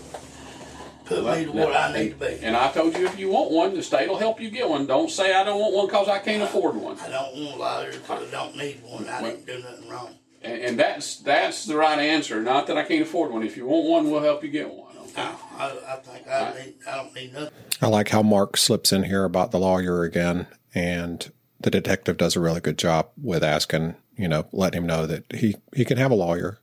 put 1.04 1.24
me 1.24 1.44
to 1.44 1.52
where 1.52 1.74
I 1.74 1.92
need 1.92 2.10
to 2.10 2.16
be. 2.16 2.38
And 2.42 2.56
I 2.56 2.72
told 2.72 2.96
you 2.96 3.04
if 3.04 3.18
you 3.18 3.28
want 3.28 3.50
one, 3.50 3.74
the 3.74 3.82
state 3.82 4.08
will 4.08 4.18
help 4.18 4.40
you 4.40 4.50
get 4.50 4.68
one. 4.68 4.86
Don't 4.86 5.10
say 5.10 5.34
I 5.34 5.44
don't 5.44 5.60
want 5.60 5.74
one 5.74 5.86
because 5.86 6.08
I 6.08 6.18
can't 6.20 6.42
afford 6.42 6.76
one. 6.76 6.98
I 7.00 7.10
don't 7.10 7.36
want 7.36 7.56
a 7.56 7.58
lawyer 7.58 7.92
because 7.92 8.28
I 8.28 8.30
don't 8.30 8.56
need 8.56 8.80
one. 8.82 9.08
I 9.08 9.22
didn't 9.22 9.46
do 9.46 9.58
nothing 9.58 9.88
wrong. 9.88 10.14
And, 10.42 10.62
and 10.62 10.80
that's 10.80 11.16
that's 11.16 11.66
the 11.66 11.76
right 11.76 11.98
answer. 11.98 12.42
Not 12.42 12.66
that 12.68 12.78
I 12.78 12.84
can't 12.84 13.02
afford 13.02 13.30
one. 13.30 13.42
If 13.42 13.58
you 13.58 13.66
want 13.66 13.86
one, 13.86 14.10
we'll 14.10 14.22
help 14.22 14.42
you 14.42 14.50
get 14.50 14.72
one. 14.72 14.96
Okay. 15.08 15.28
No, 15.60 15.78
I, 15.86 15.92
I 15.92 15.96
think 15.96 16.28
I 16.28 16.54
need. 16.54 16.74
I 16.88 16.96
don't 16.96 17.14
need 17.14 17.32
nothing. 17.32 17.52
I 17.80 17.86
like 17.88 18.08
how 18.08 18.22
Mark 18.22 18.56
slips 18.56 18.92
in 18.92 19.04
here 19.04 19.24
about 19.24 19.50
the 19.50 19.58
lawyer 19.58 20.02
again, 20.04 20.46
and 20.74 21.30
the 21.60 21.70
detective 21.70 22.16
does 22.16 22.36
a 22.36 22.40
really 22.40 22.60
good 22.60 22.78
job 22.78 23.10
with 23.20 23.44
asking, 23.44 23.96
you 24.16 24.28
know, 24.28 24.46
letting 24.52 24.78
him 24.78 24.86
know 24.86 25.06
that 25.06 25.30
he 25.32 25.56
he 25.74 25.84
can 25.84 25.98
have 25.98 26.10
a 26.10 26.16
lawyer 26.16 26.58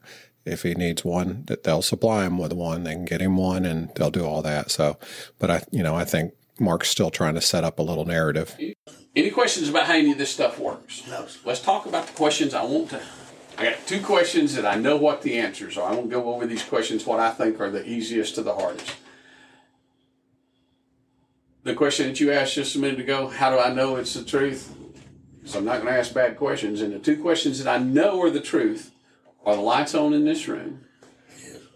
if 0.45 0.63
he 0.63 0.73
needs 0.73 1.05
one. 1.05 1.43
That 1.45 1.63
they'll 1.63 1.81
supply 1.81 2.25
him 2.25 2.37
with 2.37 2.53
one. 2.53 2.83
They 2.83 2.93
can 2.93 3.05
get 3.05 3.21
him 3.21 3.37
one, 3.37 3.65
and 3.65 3.91
they'll 3.95 4.11
do 4.11 4.25
all 4.25 4.41
that. 4.41 4.71
So, 4.71 4.97
but 5.39 5.51
I, 5.51 5.63
you 5.71 5.83
know, 5.83 5.95
I 5.95 6.05
think 6.05 6.33
Mark's 6.59 6.89
still 6.89 7.11
trying 7.11 7.35
to 7.35 7.41
set 7.41 7.63
up 7.63 7.79
a 7.79 7.83
little 7.83 8.05
narrative. 8.05 8.57
Any 9.15 9.31
questions 9.31 9.69
about 9.69 9.87
how 9.87 9.93
any 9.93 10.11
of 10.11 10.17
this 10.17 10.31
stuff 10.31 10.59
works? 10.59 11.03
No. 11.07 11.27
Let's 11.43 11.61
talk 11.61 11.85
about 11.85 12.07
the 12.07 12.13
questions 12.13 12.53
I 12.53 12.63
want 12.63 12.91
to. 12.91 13.01
I 13.57 13.63
got 13.63 13.87
two 13.87 14.01
questions 14.01 14.53
that 14.55 14.65
I 14.65 14.75
know 14.75 14.97
what 14.97 15.23
the 15.23 15.39
answers 15.39 15.77
are. 15.77 15.89
I 15.89 15.95
won't 15.95 16.11
go 16.11 16.33
over 16.33 16.45
these 16.45 16.63
questions, 16.63 17.05
what 17.05 17.19
I 17.19 17.31
think 17.31 17.59
are 17.59 17.71
the 17.71 17.87
easiest 17.87 18.35
to 18.35 18.43
the 18.43 18.53
hardest. 18.53 18.95
The 21.63 21.73
question 21.73 22.07
that 22.07 22.19
you 22.19 22.31
asked 22.31 22.53
just 22.53 22.75
a 22.75 22.79
minute 22.79 22.99
ago, 22.99 23.27
how 23.27 23.49
do 23.49 23.57
I 23.57 23.73
know 23.73 23.95
it's 23.95 24.13
the 24.13 24.23
truth? 24.23 24.73
So 25.45 25.59
I'm 25.59 25.65
not 25.65 25.81
going 25.81 25.91
to 25.91 25.99
ask 25.99 26.13
bad 26.13 26.37
questions. 26.37 26.81
And 26.81 26.93
the 26.93 26.99
two 26.99 27.21
questions 27.21 27.61
that 27.63 27.69
I 27.69 27.81
know 27.81 28.21
are 28.21 28.29
the 28.29 28.39
truth 28.39 28.91
are 29.45 29.55
the 29.55 29.61
lights 29.61 29.95
on 29.95 30.13
in 30.13 30.25
this 30.25 30.47
room 30.47 30.85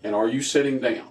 and 0.03 0.15
are 0.15 0.27
you 0.27 0.41
sitting 0.41 0.79
down? 0.79 1.07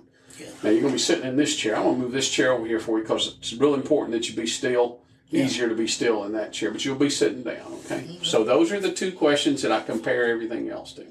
Now 0.62 0.70
you're 0.70 0.80
going 0.80 0.92
to 0.92 0.92
be 0.92 0.98
sitting 0.98 1.26
in 1.26 1.36
this 1.36 1.56
chair. 1.56 1.76
I'm 1.76 1.82
going 1.82 1.96
to 1.96 2.02
move 2.02 2.12
this 2.12 2.30
chair 2.30 2.52
over 2.52 2.66
here 2.66 2.80
for 2.80 2.98
you 2.98 3.04
because 3.04 3.36
it's 3.38 3.52
real 3.54 3.74
important 3.74 4.12
that 4.12 4.28
you 4.28 4.36
be 4.36 4.46
still. 4.46 4.99
Easier 5.32 5.68
to 5.68 5.74
be 5.76 5.86
still 5.86 6.24
in 6.24 6.32
that 6.32 6.52
chair, 6.52 6.70
but 6.70 6.84
you'll 6.84 6.96
be 6.96 7.10
sitting 7.10 7.44
down. 7.44 7.80
Okay. 7.84 8.18
So 8.22 8.42
those 8.42 8.72
are 8.72 8.80
the 8.80 8.92
two 8.92 9.12
questions 9.12 9.62
that 9.62 9.70
I 9.70 9.80
compare 9.80 10.26
everything 10.26 10.68
else 10.68 10.92
to. 10.94 11.06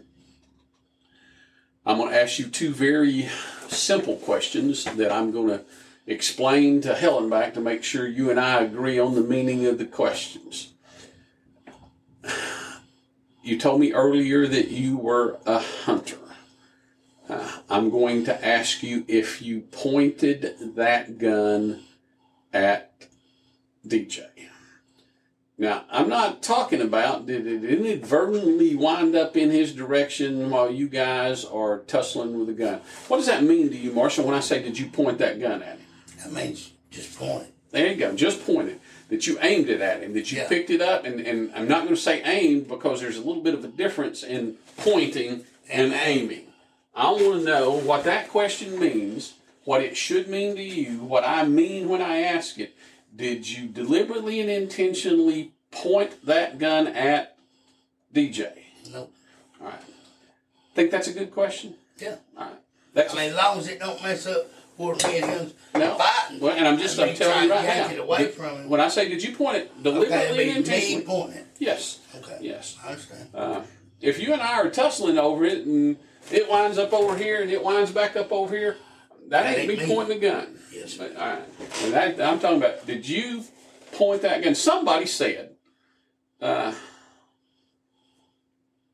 I'm 1.85 1.97
going 1.97 2.11
to 2.11 2.21
ask 2.21 2.37
you 2.37 2.47
two 2.47 2.73
very 2.73 3.29
simple 3.69 4.17
questions 4.17 4.83
that 4.83 5.11
I'm 5.11 5.31
going 5.31 5.47
to 5.47 5.61
explain 6.05 6.81
to 6.81 6.95
Helen 6.95 7.29
back 7.29 7.53
to 7.53 7.61
make 7.61 7.83
sure 7.83 8.07
you 8.07 8.29
and 8.29 8.39
I 8.39 8.61
agree 8.61 8.99
on 8.99 9.15
the 9.15 9.21
meaning 9.21 9.65
of 9.65 9.77
the 9.77 9.85
questions. 9.85 10.73
You 13.41 13.57
told 13.57 13.79
me 13.79 13.93
earlier 13.93 14.47
that 14.47 14.67
you 14.67 14.97
were 14.97 15.39
a 15.45 15.59
hunter. 15.59 16.17
Uh, 17.27 17.59
I'm 17.69 17.89
going 17.89 18.25
to 18.25 18.45
ask 18.45 18.83
you 18.83 19.05
if 19.07 19.41
you 19.41 19.61
pointed 19.61 20.75
that 20.75 21.17
gun 21.17 21.83
at 22.51 22.91
DJ. 23.87 24.25
Now, 25.57 25.83
I'm 25.91 26.07
not 26.07 26.41
talking 26.41 26.79
about 26.81 27.25
did 27.25 27.45
it 27.45 27.65
inadvertently 27.65 28.75
wind 28.75 29.13
up 29.13 29.35
in 29.35 29.51
his 29.51 29.73
direction 29.73 30.49
while 30.49 30.71
you 30.71 30.87
guys 30.87 31.43
are 31.43 31.79
tussling 31.79 32.39
with 32.39 32.47
a 32.49 32.53
gun. 32.53 32.79
What 33.09 33.17
does 33.17 33.25
that 33.25 33.43
mean 33.43 33.69
to 33.69 33.75
you, 33.77 33.91
Marshall, 33.91 34.25
when 34.25 34.35
I 34.35 34.39
say, 34.39 34.63
did 34.63 34.79
you 34.79 34.85
point 34.87 35.17
that 35.17 35.39
gun 35.39 35.61
at 35.61 35.77
him? 35.79 35.85
That 36.23 36.31
means 36.31 36.71
just 36.91 37.17
point. 37.19 37.47
There 37.71 37.87
you 37.87 37.95
go. 37.95 38.15
Just 38.15 38.45
pointed. 38.45 38.79
That 39.09 39.27
you 39.27 39.37
aimed 39.41 39.69
it 39.69 39.81
at 39.81 40.01
him. 40.01 40.13
That 40.13 40.31
you 40.31 40.37
Yeah. 40.39 40.47
picked 40.47 40.69
it 40.69 40.81
up. 40.81 41.03
And, 41.03 41.19
and 41.19 41.51
I'm 41.53 41.67
not 41.67 41.83
going 41.83 41.95
to 41.95 42.01
say 42.01 42.21
aimed 42.23 42.67
because 42.69 43.01
there's 43.01 43.17
a 43.17 43.21
little 43.21 43.43
bit 43.43 43.53
of 43.53 43.65
a 43.65 43.67
difference 43.67 44.23
in 44.23 44.55
pointing 44.77 45.43
and 45.69 45.93
aiming. 45.93 46.45
I 46.95 47.11
want 47.11 47.39
to 47.39 47.43
know 47.43 47.71
what 47.71 48.05
that 48.05 48.29
question 48.29 48.79
means, 48.79 49.33
what 49.65 49.81
it 49.81 49.97
should 49.97 50.27
mean 50.29 50.55
to 50.55 50.63
you, 50.63 50.99
what 50.99 51.23
I 51.27 51.45
mean 51.45 51.89
when 51.89 52.01
I 52.01 52.19
ask 52.21 52.57
it. 52.59 52.75
Did 53.19 53.49
you 53.49 53.67
deliberately 53.67 54.39
and 54.39 54.49
intentionally 54.49 55.51
point 55.71 56.25
that 56.25 56.57
gun 56.57 56.87
at 56.87 57.35
DJ? 58.15 58.49
Nope. 58.93 59.13
All 59.59 59.67
right. 59.67 59.81
Think 60.73 60.89
that's 60.89 61.09
a 61.09 61.13
good 61.13 61.29
question? 61.29 61.75
Yeah. 61.97 62.15
All 62.37 62.45
right. 62.45 62.53
That's 62.93 63.13
I 63.13 63.17
mean, 63.17 63.29
as 63.31 63.35
long 63.35 63.57
as 63.59 63.67
it 63.67 63.77
don't 63.77 64.01
mess 64.01 64.25
up 64.25 64.49
where 64.77 64.95
me 64.95 65.17
and 65.17 65.25
him 65.29 65.51
No. 65.75 65.95
fighting. 65.97 66.39
Well, 66.39 66.55
and 66.55 66.65
I'm 66.65 66.77
just 66.79 66.97
and 66.97 67.09
I'm 67.11 67.15
telling 67.17 67.43
you 67.43 67.51
right 67.51 67.65
now. 67.65 67.89
it 67.89 67.99
away 67.99 68.17
Did- 68.19 68.33
from 68.35 68.55
him. 68.55 68.69
When 68.69 68.79
I 68.79 68.87
say, 68.87 69.09
did 69.09 69.21
you 69.21 69.35
point 69.35 69.57
it 69.57 69.83
deliberately 69.83 70.15
it'd 70.15 70.27
and 70.29 70.37
be 70.37 70.45
me 70.45 70.55
intentionally? 70.55 71.03
pointing. 71.05 71.45
Yes. 71.59 71.99
Okay. 72.15 72.37
Yes. 72.39 72.77
I 72.81 72.87
understand. 72.91 73.27
Uh, 73.35 73.61
if 73.99 74.17
you 74.21 74.31
and 74.31 74.41
I 74.41 74.53
are 74.61 74.69
tussling 74.69 75.17
over 75.17 75.43
it 75.43 75.65
and 75.65 75.97
it 76.31 76.49
winds 76.49 76.77
up 76.77 76.93
over 76.93 77.17
here 77.17 77.41
and 77.41 77.51
it 77.51 77.61
winds 77.61 77.91
back 77.91 78.15
up 78.15 78.31
over 78.31 78.55
here, 78.55 78.77
that 79.29 79.43
That 79.43 79.57
ain't 79.57 79.67
me 79.67 79.73
ain't 79.75 79.87
me. 79.87 79.95
pointing 79.95 80.19
the 80.19 80.27
gun. 80.27 80.59
Yes. 80.73 80.95
But, 80.95 81.15
all 81.15 81.27
right. 81.27 81.43
And 81.83 81.93
that, 81.93 82.21
I'm 82.21 82.39
talking 82.39 82.57
about, 82.57 82.85
did 82.85 83.07
you 83.07 83.43
point 83.93 84.21
that 84.23 84.43
gun? 84.43 84.55
Somebody 84.55 85.05
said, 85.05 85.51
uh, 86.41 86.73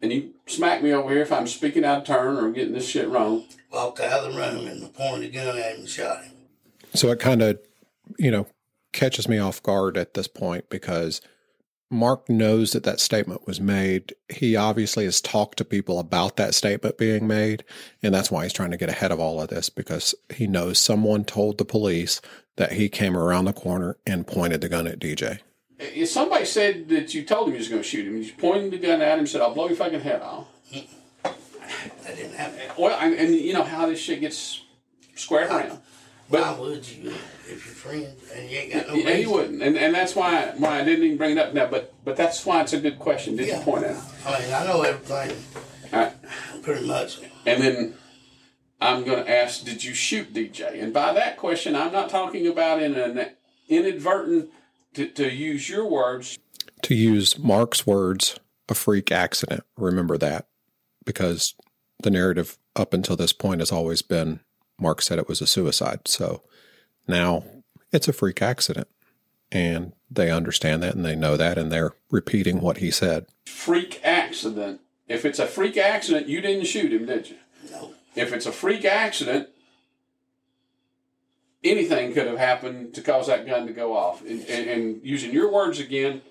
and 0.01 0.11
you 0.11 0.31
smack 0.45 0.83
me 0.83 0.91
over 0.93 1.09
here 1.09 1.21
if 1.21 1.31
I'm 1.31 1.47
speaking 1.47 1.83
out 1.83 1.99
of 1.99 2.03
turn 2.05 2.37
or 2.37 2.51
getting 2.51 2.73
this 2.73 2.87
shit 2.87 3.07
wrong. 3.09 3.45
Walked 3.71 3.99
out 3.99 4.23
of 4.25 4.33
the 4.33 4.39
room 4.39 4.67
and 4.67 4.93
pointed 4.93 5.31
the 5.33 5.37
gun 5.37 5.57
at 5.57 5.73
him 5.73 5.79
and 5.81 5.89
shot 5.89 6.23
him. 6.23 6.33
So 6.93 7.09
it 7.11 7.19
kind 7.19 7.41
of, 7.41 7.59
you 8.19 8.31
know, 8.31 8.47
catches 8.93 9.27
me 9.27 9.37
off 9.39 9.61
guard 9.63 9.97
at 9.97 10.13
this 10.13 10.27
point 10.27 10.69
because 10.69 11.21
Mark 11.91 12.29
knows 12.29 12.71
that 12.71 12.83
that 12.83 12.99
statement 12.99 13.45
was 13.45 13.61
made. 13.61 14.15
He 14.29 14.55
obviously 14.55 15.05
has 15.05 15.21
talked 15.21 15.57
to 15.59 15.65
people 15.65 15.99
about 15.99 16.35
that 16.35 16.55
statement 16.55 16.97
being 16.97 17.27
made. 17.27 17.63
And 18.01 18.13
that's 18.13 18.31
why 18.31 18.43
he's 18.43 18.53
trying 18.53 18.71
to 18.71 18.77
get 18.77 18.89
ahead 18.89 19.11
of 19.11 19.19
all 19.19 19.41
of 19.41 19.49
this 19.49 19.69
because 19.69 20.15
he 20.33 20.47
knows 20.47 20.79
someone 20.79 21.25
told 21.25 21.57
the 21.57 21.65
police 21.65 22.21
that 22.57 22.73
he 22.73 22.89
came 22.89 23.15
around 23.15 23.45
the 23.45 23.53
corner 23.53 23.97
and 24.05 24.25
pointed 24.25 24.61
the 24.61 24.69
gun 24.69 24.87
at 24.87 24.99
DJ. 24.99 25.39
If 25.77 26.09
somebody 26.09 26.45
said 26.45 26.87
that 26.89 27.13
you 27.13 27.23
told 27.23 27.47
him 27.47 27.53
you 27.53 27.59
was 27.59 27.67
going 27.67 27.81
to 27.81 27.87
shoot 27.87 28.07
him, 28.07 28.21
you 28.21 28.31
pointed 28.33 28.71
the 28.71 28.77
gun 28.77 29.01
at 29.01 29.13
him 29.13 29.19
and 29.19 29.29
said, 29.29 29.41
I'll 29.41 29.53
blow 29.53 29.67
your 29.67 29.75
fucking 29.75 29.99
head 29.99 30.21
off. 30.21 30.47
That 32.03 32.15
didn't 32.15 32.35
happen. 32.35 32.59
Well, 32.77 32.97
and, 32.99 33.13
and 33.13 33.35
you 33.35 33.53
know 33.53 33.63
how 33.63 33.85
this 33.87 33.99
shit 33.99 34.21
gets 34.21 34.61
squared 35.15 35.49
around. 35.49 35.79
But 36.29 36.41
Why 36.41 36.59
would 36.59 36.87
you 36.89 37.11
uh, 37.11 37.13
if 37.47 37.65
you're 37.65 37.75
friends 37.75 38.19
and 38.33 38.49
you 38.49 38.57
ain't 38.57 38.73
got 38.73 38.87
no 38.87 38.95
Yeah, 38.95 39.05
reason? 39.05 39.19
he 39.19 39.25
wouldn't, 39.27 39.61
and 39.61 39.77
and 39.77 39.93
that's 39.93 40.15
why 40.15 40.53
why 40.57 40.79
I 40.79 40.83
didn't 40.83 41.05
even 41.05 41.17
bring 41.17 41.31
it 41.33 41.37
up 41.37 41.53
now. 41.53 41.67
But 41.67 41.93
but 42.03 42.15
that's 42.15 42.43
why 42.45 42.61
it's 42.61 42.73
a 42.73 42.79
good 42.79 42.97
question. 42.99 43.35
Did 43.35 43.47
Yeah. 43.47 43.59
you 43.59 43.63
point 43.65 43.85
out? 43.85 44.03
I 44.25 44.39
mean, 44.41 44.53
I 44.53 44.65
know 44.65 44.81
everything 44.81 45.37
All 45.93 45.99
right, 45.99 46.13
pretty 46.63 46.87
much. 46.87 47.19
and 47.45 47.61
then 47.61 47.93
I'm 48.81 49.03
going 49.05 49.23
to 49.23 49.29
ask, 49.31 49.63
did 49.63 49.83
you 49.83 49.93
shoot 49.93 50.33
DJ? 50.33 50.81
And 50.83 50.91
by 50.93 51.13
that 51.13 51.37
question, 51.37 51.75
I'm 51.75 51.93
not 51.93 52.09
talking 52.09 52.45
about 52.47 52.81
in 52.83 52.95
an 52.95 53.29
inadvertent, 53.69 54.49
to, 54.95 55.07
to 55.07 55.31
use 55.31 55.69
your 55.69 55.87
words, 55.87 56.37
To 56.83 56.93
use 56.95 57.37
Mark's 57.39 57.85
words, 57.87 58.37
a 58.67 58.73
freak 58.75 59.11
accident. 59.11 59.63
Remember 59.77 60.17
that 60.17 60.47
because 61.05 61.53
the 62.03 62.09
narrative 62.09 62.57
up 62.75 62.93
until 62.93 63.15
this 63.15 63.31
point 63.31 63.61
has 63.61 63.71
always 63.71 64.01
been 64.01 64.41
Mark 64.79 65.01
said 65.01 65.19
it 65.19 65.27
was 65.27 65.41
a 65.41 65.47
suicide. 65.47 66.07
So 66.07 66.43
now 67.07 67.43
it's 67.91 68.07
a 68.07 68.13
freak 68.13 68.41
accident. 68.41 68.87
And 69.51 69.93
they 70.09 70.31
understand 70.31 70.83
that 70.83 70.95
and 70.95 71.05
they 71.05 71.15
know 71.15 71.37
that 71.37 71.57
and 71.57 71.71
they're 71.71 71.93
repeating 72.11 72.61
what 72.61 72.77
he 72.77 72.91
said. 72.91 73.27
freak 73.45 74.01
accident. 74.03 74.81
If 75.07 75.23
it's 75.23 75.39
a 75.39 75.45
freak 75.45 75.77
accident, 75.77 76.27
you 76.27 76.41
didn't 76.41 76.65
shoot 76.65 76.91
him, 76.91 77.05
did 77.05 77.29
you? 77.29 77.37
No. 77.71 77.93
If 78.15 78.33
it's 78.33 78.47
a 78.47 78.51
freak 78.51 78.85
accident, 78.85 79.49
anything 81.63 82.13
could 82.13 82.27
have 82.27 82.39
happened 82.39 82.93
to 82.95 83.01
cause 83.01 83.27
that 83.27 83.45
gun 83.45 83.67
to 83.67 83.73
go 83.73 83.95
off. 83.95 84.21
And, 84.21 84.41
and, 84.47 84.69
and 84.69 85.01
using 85.03 85.31
your 85.31 85.51
words 85.51 85.79
again, 85.79 86.21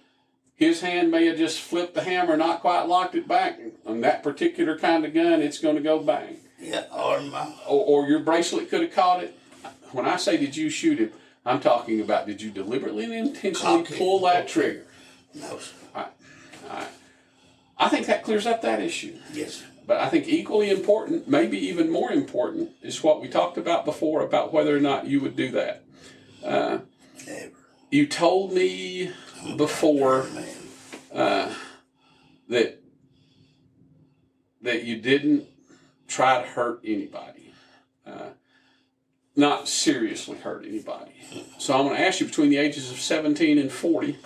his 0.57 0.80
hand 0.80 1.11
may 1.11 1.26
have 1.26 1.36
just 1.36 1.61
flipped 1.61 1.95
the 1.95 2.03
hammer, 2.03 2.36
not 2.36 2.61
quite 2.61 2.84
locked 2.84 3.14
it 3.14 3.28
back. 3.28 3.59
On 3.86 4.01
that 4.01 4.22
particular 4.22 4.78
kind 4.78 5.05
of 5.05 5.14
gun, 5.14 5.42
it's 5.42 5.59
going 5.59 5.76
to 5.76 5.82
go 5.82 6.01
bang. 6.01 6.38
Yeah, 6.65 6.85
or 6.93 7.21
my 7.21 7.47
Or, 7.69 7.85
or 8.05 8.09
your 8.09 8.21
bracelet 8.21 8.71
could 8.71 8.81
have 8.83 8.93
caught 8.93 9.23
it. 9.23 9.39
When 9.93 10.07
I 10.07 10.17
say 10.17 10.37
did 10.37 10.57
you 10.57 10.71
shoot 10.71 10.99
him, 10.99 11.12
I'm 11.45 11.61
talking 11.61 12.01
about 12.01 12.27
did 12.27 12.41
you 12.41 12.51
deliberately 12.51 13.05
and 13.05 13.12
intentionally 13.12 13.83
Cock 13.83 13.91
it. 13.93 13.99
pull 13.99 14.21
that 14.21 14.49
trigger? 14.49 14.85
No, 15.35 15.59
sir. 15.59 15.75
All 15.95 16.03
right. 16.03 16.11
All 16.71 16.77
right. 16.79 16.89
I 17.77 17.89
think 17.89 18.07
that 18.07 18.23
clears 18.25 18.47
up 18.47 18.62
that 18.62 18.81
issue. 18.81 19.17
Yes, 19.33 19.57
sir. 19.57 19.67
But 19.87 19.99
I 19.99 20.09
think 20.09 20.27
equally 20.27 20.71
important, 20.71 21.29
maybe 21.29 21.59
even 21.59 21.91
more 21.91 22.11
important, 22.11 22.71
is 22.83 23.03
what 23.03 23.21
we 23.21 23.29
talked 23.29 23.59
about 23.59 23.85
before 23.85 24.23
about 24.23 24.53
whether 24.53 24.75
or 24.75 24.81
not 24.81 25.07
you 25.07 25.21
would 25.21 25.37
do 25.37 25.51
that. 25.51 25.85
Uh, 26.43 26.79
Never. 27.27 27.51
you 27.91 28.07
told 28.07 28.55
me 28.55 29.11
before 29.57 30.27
uh, 31.12 31.53
that 32.49 32.81
that 34.62 34.85
you 34.85 34.97
didn't 34.97 35.45
try 36.09 36.42
to 36.42 36.48
hurt 36.48 36.80
anybody, 36.84 37.52
uh, 38.07 38.30
not 39.36 39.68
seriously 39.68 40.36
hurt 40.36 40.64
anybody. 40.64 41.12
So 41.59 41.74
I'm 41.74 41.86
going 41.86 41.96
to 41.96 42.07
ask 42.07 42.20
you 42.20 42.26
between 42.26 42.50
the 42.50 42.59
ages 42.59 42.90
of 42.90 43.00
17 43.00 43.59
and 43.59 43.70
40. 43.70 44.18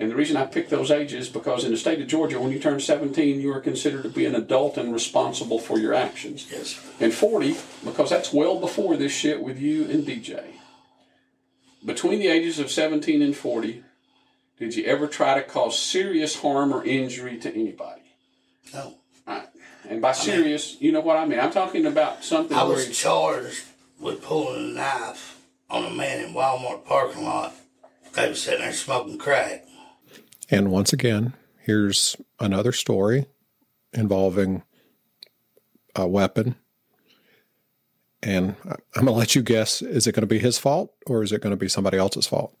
And 0.00 0.12
the 0.12 0.14
reason 0.14 0.36
I 0.36 0.46
picked 0.46 0.70
those 0.70 0.92
ages 0.92 1.28
because 1.28 1.64
in 1.64 1.72
the 1.72 1.76
state 1.76 2.00
of 2.00 2.06
Georgia, 2.06 2.40
when 2.40 2.52
you 2.52 2.60
turn 2.60 2.78
17, 2.78 3.40
you 3.40 3.52
are 3.52 3.60
considered 3.60 4.04
to 4.04 4.08
be 4.08 4.26
an 4.26 4.36
adult 4.36 4.76
and 4.76 4.92
responsible 4.92 5.58
for 5.58 5.78
your 5.78 5.92
actions. 5.92 6.46
Yes. 6.50 6.80
And 7.00 7.12
40, 7.12 7.56
because 7.84 8.10
that's 8.10 8.32
well 8.32 8.60
before 8.60 8.96
this 8.96 9.10
shit 9.10 9.42
with 9.42 9.58
you 9.58 9.90
and 9.90 10.06
DJ. 10.06 10.44
Between 11.84 12.20
the 12.20 12.28
ages 12.28 12.60
of 12.60 12.70
17 12.70 13.22
and 13.22 13.36
40, 13.36 13.82
did 14.58 14.76
you 14.76 14.84
ever 14.84 15.08
try 15.08 15.34
to 15.34 15.42
cause 15.42 15.80
serious 15.80 16.40
harm 16.40 16.72
or 16.72 16.84
injury 16.84 17.38
to 17.38 17.52
anybody? 17.52 18.02
No. 18.72 18.98
Right. 19.88 19.92
And 19.94 20.02
by 20.02 20.12
serious, 20.12 20.76
you 20.80 20.92
know 20.92 21.00
what 21.00 21.16
I 21.16 21.24
mean. 21.24 21.40
I'm 21.40 21.50
talking 21.50 21.86
about 21.86 22.22
something 22.22 22.56
I 22.56 22.64
where 22.64 22.74
was 22.74 22.96
charged 22.96 23.64
with 23.98 24.22
pulling 24.22 24.70
a 24.70 24.74
knife 24.74 25.40
on 25.70 25.84
a 25.84 25.90
man 25.90 26.24
in 26.24 26.34
Walmart 26.34 26.84
parking 26.84 27.24
lot. 27.24 27.54
They 28.14 28.28
was 28.28 28.42
sitting 28.42 28.60
there 28.60 28.72
smoking 28.72 29.18
crack. 29.18 29.64
And 30.50 30.70
once 30.70 30.92
again, 30.92 31.34
here's 31.60 32.16
another 32.40 32.72
story 32.72 33.26
involving 33.92 34.62
a 35.94 36.06
weapon. 36.06 36.56
And 38.22 38.56
I'm 38.64 39.04
going 39.04 39.06
to 39.06 39.12
let 39.12 39.34
you 39.34 39.42
guess 39.42 39.80
is 39.80 40.06
it 40.06 40.12
going 40.12 40.22
to 40.22 40.26
be 40.26 40.38
his 40.38 40.58
fault 40.58 40.92
or 41.06 41.22
is 41.22 41.32
it 41.32 41.40
going 41.40 41.52
to 41.52 41.56
be 41.56 41.68
somebody 41.68 41.98
else's 41.98 42.26
fault? 42.26 42.54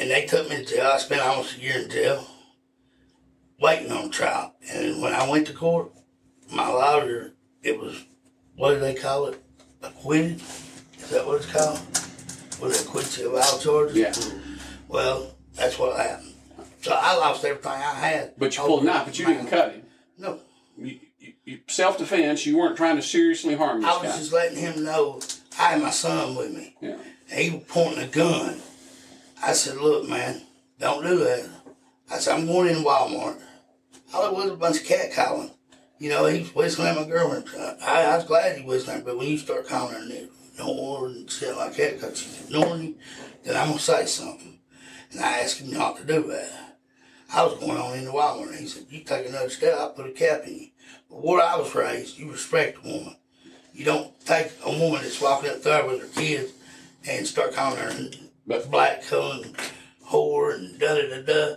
And 0.00 0.10
they 0.10 0.26
took 0.26 0.48
me 0.48 0.56
to 0.56 0.64
jail. 0.64 0.92
I 0.94 0.98
spent 0.98 1.20
almost 1.20 1.58
a 1.58 1.60
year 1.60 1.82
in 1.82 1.90
jail 1.90 2.26
waiting 3.60 3.90
on 3.92 4.10
trial. 4.10 4.54
And 4.72 5.02
when 5.02 5.12
I 5.12 5.28
went 5.28 5.48
to 5.48 5.52
court, 5.52 5.92
my 6.52 6.68
lawyer, 6.68 7.32
it 7.62 7.78
was, 7.78 8.04
what 8.56 8.74
do 8.74 8.80
they 8.80 8.94
call 8.94 9.26
it? 9.26 9.42
Acquitted? 9.82 10.40
Is 10.98 11.10
that 11.10 11.26
what 11.26 11.36
it's 11.36 11.52
called? 11.52 11.78
They 12.60 12.78
acquit 12.78 13.18
you 13.18 13.36
of 13.36 13.42
all 13.42 13.58
charges? 13.58 13.96
Yeah. 13.96 14.38
Well, 14.88 15.34
that's 15.54 15.78
what 15.78 15.96
happened. 15.96 16.34
So 16.80 16.92
I 16.92 17.16
lost 17.16 17.44
everything 17.44 17.72
I 17.72 17.94
had. 17.94 18.34
But 18.38 18.56
you 18.56 18.62
pulled 18.64 18.82
a 18.82 18.86
knife, 18.86 19.06
but 19.06 19.18
you 19.18 19.26
didn't 19.26 19.46
cut 19.46 19.72
him. 19.72 19.82
No. 20.16 20.40
You, 20.76 20.98
you, 21.18 21.32
you, 21.44 21.58
self 21.68 21.98
defense, 21.98 22.46
you 22.46 22.56
weren't 22.58 22.76
trying 22.76 22.96
to 22.96 23.02
seriously 23.02 23.54
harm 23.54 23.82
this 23.82 23.90
I 23.90 24.02
was 24.02 24.12
guy. 24.12 24.18
just 24.18 24.32
letting 24.32 24.58
him 24.58 24.84
know 24.84 25.20
I 25.58 25.62
had 25.70 25.82
my 25.82 25.90
son 25.90 26.34
with 26.34 26.52
me. 26.52 26.74
Yeah. 26.80 26.96
And 27.30 27.40
he 27.40 27.50
was 27.50 27.64
pointing 27.68 28.04
a 28.04 28.06
gun. 28.06 28.60
I 29.42 29.52
said, 29.52 29.76
look, 29.76 30.08
man, 30.08 30.42
don't 30.80 31.04
do 31.04 31.18
that. 31.18 31.48
I 32.10 32.18
said, 32.18 32.38
I'm 32.38 32.46
going 32.46 32.68
in 32.74 32.82
Walmart. 32.82 33.40
All 34.14 34.26
it 34.26 34.34
was 34.34 34.50
a 34.50 34.56
bunch 34.56 34.80
of 34.80 34.86
cat 34.86 35.12
calling. 35.12 35.50
You 35.98 36.10
know, 36.10 36.26
he 36.26 36.40
was 36.40 36.54
whistling 36.54 36.94
my 36.94 37.04
girlfriend. 37.04 37.46
I, 37.82 38.04
I 38.04 38.16
was 38.16 38.24
glad 38.24 38.56
he 38.56 38.64
was 38.64 38.86
whistling, 38.86 39.04
but 39.04 39.18
when 39.18 39.28
you 39.28 39.38
start 39.38 39.66
calling 39.66 39.94
her 39.94 40.06
name, 40.06 40.28
no 40.58 40.74
more 40.74 41.06
and 41.06 41.28
shit 41.30 41.56
like 41.56 41.74
that 41.76 41.94
because 41.94 42.18
she's 42.18 42.40
ignoring 42.42 42.82
you, 42.82 42.94
then 43.44 43.56
I'm 43.56 43.66
going 43.68 43.78
to 43.78 43.84
say 43.84 44.06
something. 44.06 44.58
And 45.10 45.20
I 45.20 45.40
asked 45.40 45.60
him 45.60 45.72
not 45.72 45.96
to 45.96 46.04
do 46.04 46.22
that. 46.28 46.76
I 47.32 47.44
was 47.44 47.58
going 47.58 47.76
on 47.78 47.98
into 47.98 48.12
Walmart, 48.12 48.50
and 48.50 48.60
he 48.60 48.66
said, 48.66 48.86
you 48.90 49.00
take 49.00 49.28
another 49.28 49.50
step, 49.50 49.74
I'll 49.78 49.90
put 49.90 50.06
a 50.06 50.12
cap 50.12 50.44
in 50.46 50.54
you. 50.54 50.66
But 51.10 51.24
where 51.24 51.44
I 51.44 51.56
was 51.56 51.74
raised, 51.74 52.18
you 52.18 52.30
respect 52.30 52.78
a 52.84 52.88
woman. 52.88 53.16
You 53.74 53.84
don't 53.84 54.18
take 54.24 54.52
a 54.64 54.70
woman 54.70 55.02
that's 55.02 55.20
walking 55.20 55.50
up 55.50 55.62
there 55.62 55.86
with 55.86 56.00
her 56.00 56.20
kids 56.20 56.52
and 57.08 57.26
start 57.26 57.54
calling 57.54 57.78
her 57.78 57.92
But- 58.46 58.70
black 58.70 59.02
cunt 59.02 59.54
whore 60.06 60.54
and 60.54 60.78
da 60.78 60.94
da 60.94 61.08
da 61.08 61.22
da. 61.22 61.54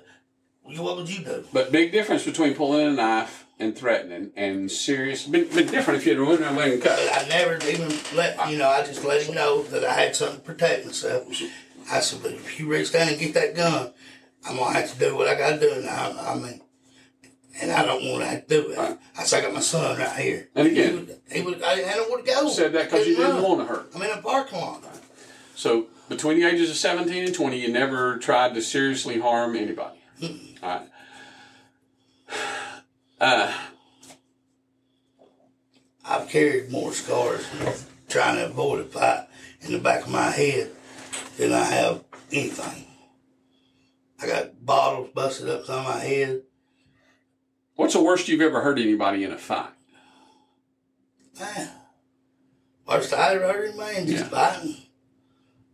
What 0.63 0.97
would 0.97 1.09
you 1.09 1.23
do? 1.23 1.45
But 1.51 1.71
big 1.71 1.91
difference 1.91 2.23
between 2.23 2.53
pulling 2.53 2.87
a 2.87 2.91
knife 2.91 3.45
and 3.61 3.77
threatening 3.77 4.31
and 4.35 4.69
serious. 4.71 5.25
Been, 5.25 5.47
been 5.49 5.67
different 5.67 5.99
if 6.01 6.07
you'd 6.07 6.19
went 6.19 6.41
and 6.41 6.81
cut. 6.81 6.99
I 7.13 7.27
never 7.27 7.55
even 7.67 7.93
let 8.15 8.49
you 8.49 8.57
know. 8.57 8.67
I 8.67 8.83
just 8.83 9.05
let 9.05 9.21
him 9.23 9.35
know 9.35 9.61
that 9.63 9.85
I 9.85 9.93
had 9.93 10.15
something 10.15 10.37
to 10.39 10.41
protect 10.41 10.85
myself. 10.85 11.27
I 11.91 11.99
said, 11.99 12.23
but 12.23 12.31
if 12.33 12.59
you 12.59 12.67
reach 12.67 12.91
down 12.91 13.09
and 13.09 13.19
get 13.19 13.33
that 13.35 13.55
gun, 13.55 13.93
I'm 14.47 14.57
gonna 14.57 14.73
have 14.73 14.91
to 14.93 14.99
do 14.99 15.15
what 15.15 15.27
I 15.27 15.35
gotta 15.35 15.59
do 15.59 15.81
now. 15.83 16.15
I 16.19 16.35
mean, 16.35 16.61
and 17.61 17.71
I 17.71 17.85
don't 17.85 18.03
want 18.09 18.23
to 18.23 18.29
have 18.29 18.47
to 18.47 18.61
do 18.61 18.71
it. 18.71 18.97
I 19.17 19.23
said, 19.23 19.39
I 19.39 19.45
got 19.45 19.53
my 19.53 19.59
son 19.59 19.97
right 19.99 20.17
here. 20.19 20.49
And 20.55 20.67
again- 20.67 20.89
he 20.89 20.95
would, 20.95 21.19
he 21.31 21.41
would 21.41 21.63
I 21.63 21.75
nowhere 21.81 22.17
to 22.17 22.23
go. 22.23 22.49
Said 22.49 22.73
that 22.73 22.89
because 22.89 23.07
you 23.07 23.15
didn't 23.15 23.35
run. 23.35 23.43
want 23.43 23.59
to 23.67 23.73
hurt. 23.73 23.91
I'm 23.95 24.01
in 24.01 24.09
a 24.09 24.21
parking 24.21 24.59
lot. 24.59 24.83
So 25.55 25.87
between 26.09 26.39
the 26.39 26.47
ages 26.47 26.69
of 26.71 26.77
17 26.77 27.25
and 27.25 27.35
20, 27.35 27.59
you 27.59 27.71
never 27.71 28.17
tried 28.17 28.55
to 28.55 28.61
seriously 28.61 29.19
harm 29.19 29.55
anybody. 29.55 29.99
All 30.63 30.69
right. 30.69 30.87
Uh, 33.21 33.53
I've 36.03 36.27
carried 36.27 36.71
more 36.71 36.91
scars 36.91 37.45
trying 38.09 38.37
to 38.37 38.47
avoid 38.47 38.79
a 38.79 38.83
fight 38.85 39.27
in 39.61 39.71
the 39.73 39.77
back 39.77 40.01
of 40.05 40.09
my 40.11 40.31
head 40.31 40.71
than 41.37 41.53
I 41.53 41.63
have 41.63 42.03
anything. 42.31 42.87
I 44.19 44.25
got 44.25 44.65
bottles 44.65 45.11
busted 45.13 45.49
up 45.49 45.69
on 45.69 45.83
my 45.83 45.99
head. 45.99 46.41
what's 47.75 47.93
the 47.93 48.01
worst 48.01 48.27
you've 48.27 48.41
ever 48.41 48.61
hurt 48.61 48.79
anybody 48.79 49.23
in 49.23 49.31
a 49.31 49.37
fight? 49.37 49.69
Man, 51.39 51.69
worst 52.87 53.13
I 53.13 53.35
ever 53.35 53.53
heard 53.53 53.75
man 53.75 54.07
just 54.07 54.23
Yeah. 54.25 54.29
fighting. 54.29 54.77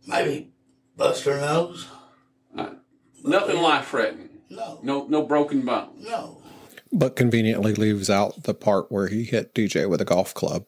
Maybe 0.06 0.52
bust 0.98 1.24
her 1.24 1.40
nose. 1.40 1.86
Nothing 3.24 3.60
life 3.62 3.88
threatening. 3.88 4.42
No, 4.50 4.80
No, 4.82 5.06
no 5.06 5.22
broken 5.22 5.62
bones. 5.62 6.04
no. 6.06 6.37
But 6.92 7.16
conveniently 7.16 7.74
leaves 7.74 8.08
out 8.08 8.44
the 8.44 8.54
part 8.54 8.90
where 8.90 9.08
he 9.08 9.24
hit 9.24 9.54
DJ 9.54 9.88
with 9.88 10.00
a 10.00 10.06
golf 10.06 10.32
club. 10.32 10.64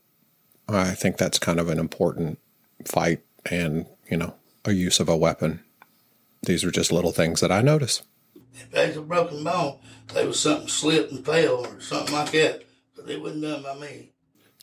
I 0.69 0.93
think 0.93 1.17
that's 1.17 1.39
kind 1.39 1.59
of 1.59 1.69
an 1.69 1.79
important 1.79 2.39
fight 2.85 3.23
and, 3.47 3.87
you 4.11 4.17
know, 4.17 4.35
a 4.65 4.73
use 4.73 5.01
of 5.01 5.09
a 5.09 5.17
weapon. 5.17 5.65
These 6.43 6.65
are 6.65 6.71
just 6.71 6.93
little 6.93 7.13
things 7.13 7.41
that 7.41 7.51
I 7.51 7.63
notice. 7.63 8.03
If 8.55 8.71
there's 8.71 8.97
a 8.97 9.03
broken 9.03 9.43
bone, 9.43 9.79
there 10.13 10.27
was 10.27 10.41
something 10.41 10.69
slipped 10.69 11.13
and 11.13 11.25
fell 11.25 11.67
or 11.67 11.81
something 11.81 12.15
like 12.15 12.33
that. 12.33 12.65
But 12.97 13.11
it 13.11 13.21
wasn't 13.21 13.43
done 13.43 13.63
by 13.63 13.79
me. 13.79 14.13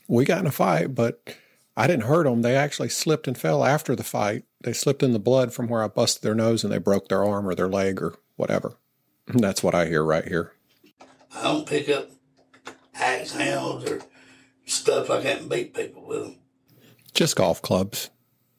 We 0.07 0.25
got 0.25 0.39
in 0.39 0.47
a 0.47 0.51
fight, 0.51 0.95
but 0.95 1.35
I 1.75 1.87
didn't 1.87 2.05
hurt 2.05 2.23
them. 2.23 2.41
They 2.41 2.55
actually 2.55 2.89
slipped 2.89 3.27
and 3.27 3.37
fell 3.37 3.63
after 3.63 3.95
the 3.95 4.03
fight. 4.03 4.43
They 4.61 4.73
slipped 4.73 5.03
in 5.03 5.13
the 5.13 5.19
blood 5.19 5.53
from 5.53 5.67
where 5.67 5.83
I 5.83 5.87
busted 5.87 6.23
their 6.23 6.35
nose 6.35 6.63
and 6.63 6.71
they 6.71 6.77
broke 6.77 7.09
their 7.09 7.23
arm 7.23 7.47
or 7.47 7.55
their 7.55 7.69
leg 7.69 8.01
or 8.01 8.15
whatever. 8.35 8.77
That's 9.27 9.61
what 9.61 9.75
I 9.75 9.85
hear 9.85 10.03
right 10.03 10.27
here. 10.27 10.53
I 11.37 11.43
don't 11.43 11.67
pick 11.67 11.87
up 11.89 12.09
axe 12.95 13.33
handles 13.33 13.85
or 13.85 14.01
stuff 14.65 15.09
like 15.09 15.23
that 15.23 15.41
and 15.41 15.49
beat 15.49 15.75
people 15.75 16.03
with 16.03 16.23
them. 16.23 16.35
Just 17.13 17.35
golf 17.35 17.61
clubs. 17.61 18.09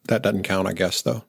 That 0.04 0.22
doesn't 0.22 0.44
count, 0.44 0.68
I 0.68 0.72
guess, 0.74 1.02
though. 1.02 1.24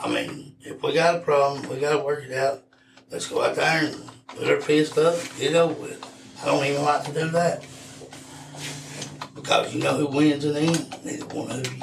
I 0.00 0.08
mean, 0.08 0.56
if 0.60 0.82
we 0.82 0.94
got 0.94 1.16
a 1.16 1.18
problem, 1.18 1.68
we 1.68 1.80
got 1.80 1.98
to 1.98 2.04
work 2.04 2.24
it 2.24 2.32
out. 2.32 2.64
Let's 3.10 3.28
go 3.28 3.44
out 3.44 3.56
there 3.56 3.84
and 3.84 4.10
put 4.28 4.48
our 4.48 4.60
fist 4.60 4.96
up, 4.96 5.16
get 5.38 5.52
it 5.52 5.56
over 5.56 5.74
with. 5.74 6.38
I 6.42 6.46
don't 6.46 6.64
even 6.64 6.82
like 6.82 7.04
to 7.04 7.12
do 7.12 7.28
that. 7.30 7.60
Because 9.34 9.74
you 9.74 9.82
know 9.82 9.96
who 9.96 10.06
wins 10.06 10.44
in 10.46 10.54
the 10.54 10.60
end? 10.60 10.96
Neither 11.04 11.26
one 11.26 11.50
of 11.50 11.66
you. 11.66 11.82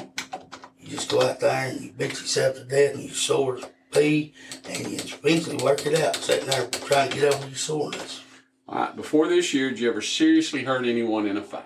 You 0.79 0.89
just 0.89 1.09
go 1.09 1.21
out 1.21 1.39
there 1.39 1.69
and 1.69 1.81
you 1.81 1.91
beat 1.91 2.09
yourself 2.09 2.55
to 2.55 2.63
death 2.63 2.95
and 2.95 3.03
you 3.03 3.09
sore 3.09 3.57
as 3.57 3.65
pee 3.95 4.33
and 4.69 4.87
you 4.91 4.97
eventually 4.97 5.57
work 5.57 5.85
it 5.85 5.99
out, 5.99 6.15
sitting 6.15 6.49
there 6.49 6.67
trying 6.67 7.09
to 7.09 7.15
get 7.15 7.33
over 7.33 7.47
your 7.47 7.55
soreness. 7.55 8.23
All 8.67 8.79
right. 8.79 8.95
Before 8.95 9.27
this 9.27 9.53
year, 9.53 9.69
did 9.69 9.79
you 9.79 9.89
ever 9.89 10.01
seriously 10.01 10.63
hurt 10.63 10.85
anyone 10.85 11.25
in 11.25 11.37
a 11.37 11.41
fight? 11.41 11.63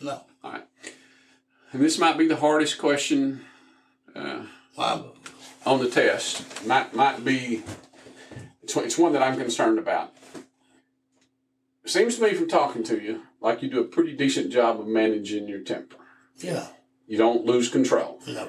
No. 0.00 0.22
All 0.42 0.52
right. 0.52 0.64
And 1.72 1.82
this 1.82 1.98
might 1.98 2.18
be 2.18 2.26
the 2.26 2.36
hardest 2.36 2.78
question 2.78 3.44
uh, 4.14 4.42
on 4.78 5.78
the 5.80 5.88
test. 5.88 6.66
Might 6.66 6.94
might 6.94 7.24
be. 7.24 7.62
It's, 8.62 8.76
it's 8.76 8.98
one 8.98 9.12
that 9.12 9.22
I'm 9.22 9.36
concerned 9.36 9.78
about. 9.78 10.12
Seems 11.84 12.16
to 12.16 12.22
me 12.22 12.34
from 12.34 12.48
talking 12.48 12.82
to 12.84 13.00
you 13.00 13.22
like 13.40 13.62
you 13.62 13.70
do 13.70 13.80
a 13.80 13.84
pretty 13.84 14.16
decent 14.16 14.50
job 14.52 14.80
of 14.80 14.88
managing 14.88 15.46
your 15.46 15.60
temper. 15.60 15.96
Yeah. 16.38 16.66
You 17.06 17.16
don't 17.16 17.44
lose 17.44 17.68
control. 17.68 18.20
No. 18.26 18.48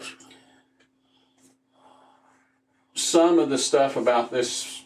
Sir. 2.98 3.20
Some 3.20 3.40
of 3.40 3.50
the 3.50 3.58
stuff 3.58 3.96
about 3.96 4.32
this, 4.32 4.84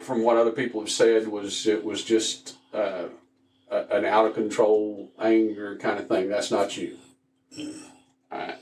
from 0.00 0.22
what 0.22 0.36
other 0.36 0.52
people 0.52 0.80
have 0.80 0.90
said, 0.90 1.28
was 1.28 1.66
it 1.66 1.84
was 1.84 2.04
just 2.04 2.56
uh, 2.72 3.04
a, 3.70 3.76
an 3.90 4.04
out 4.04 4.26
of 4.26 4.34
control 4.34 5.12
anger 5.20 5.76
kind 5.76 5.98
of 5.98 6.08
thing. 6.08 6.28
That's 6.28 6.50
not 6.50 6.76
you. 6.76 6.96
All 7.58 8.38
right. 8.38 8.58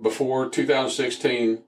Before 0.00 0.48
2016, 0.48 1.62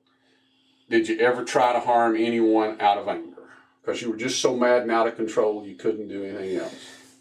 Did 0.88 1.08
you 1.08 1.18
ever 1.20 1.44
try 1.44 1.72
to 1.72 1.80
harm 1.80 2.16
anyone 2.16 2.80
out 2.80 2.98
of 2.98 3.08
anger? 3.08 3.48
Because 3.80 4.02
you 4.02 4.10
were 4.10 4.16
just 4.16 4.40
so 4.40 4.56
mad 4.56 4.82
and 4.82 4.90
out 4.90 5.06
of 5.06 5.16
control 5.16 5.66
you 5.66 5.74
couldn't 5.74 6.08
do 6.08 6.22
anything 6.24 6.56
else. 6.56 6.74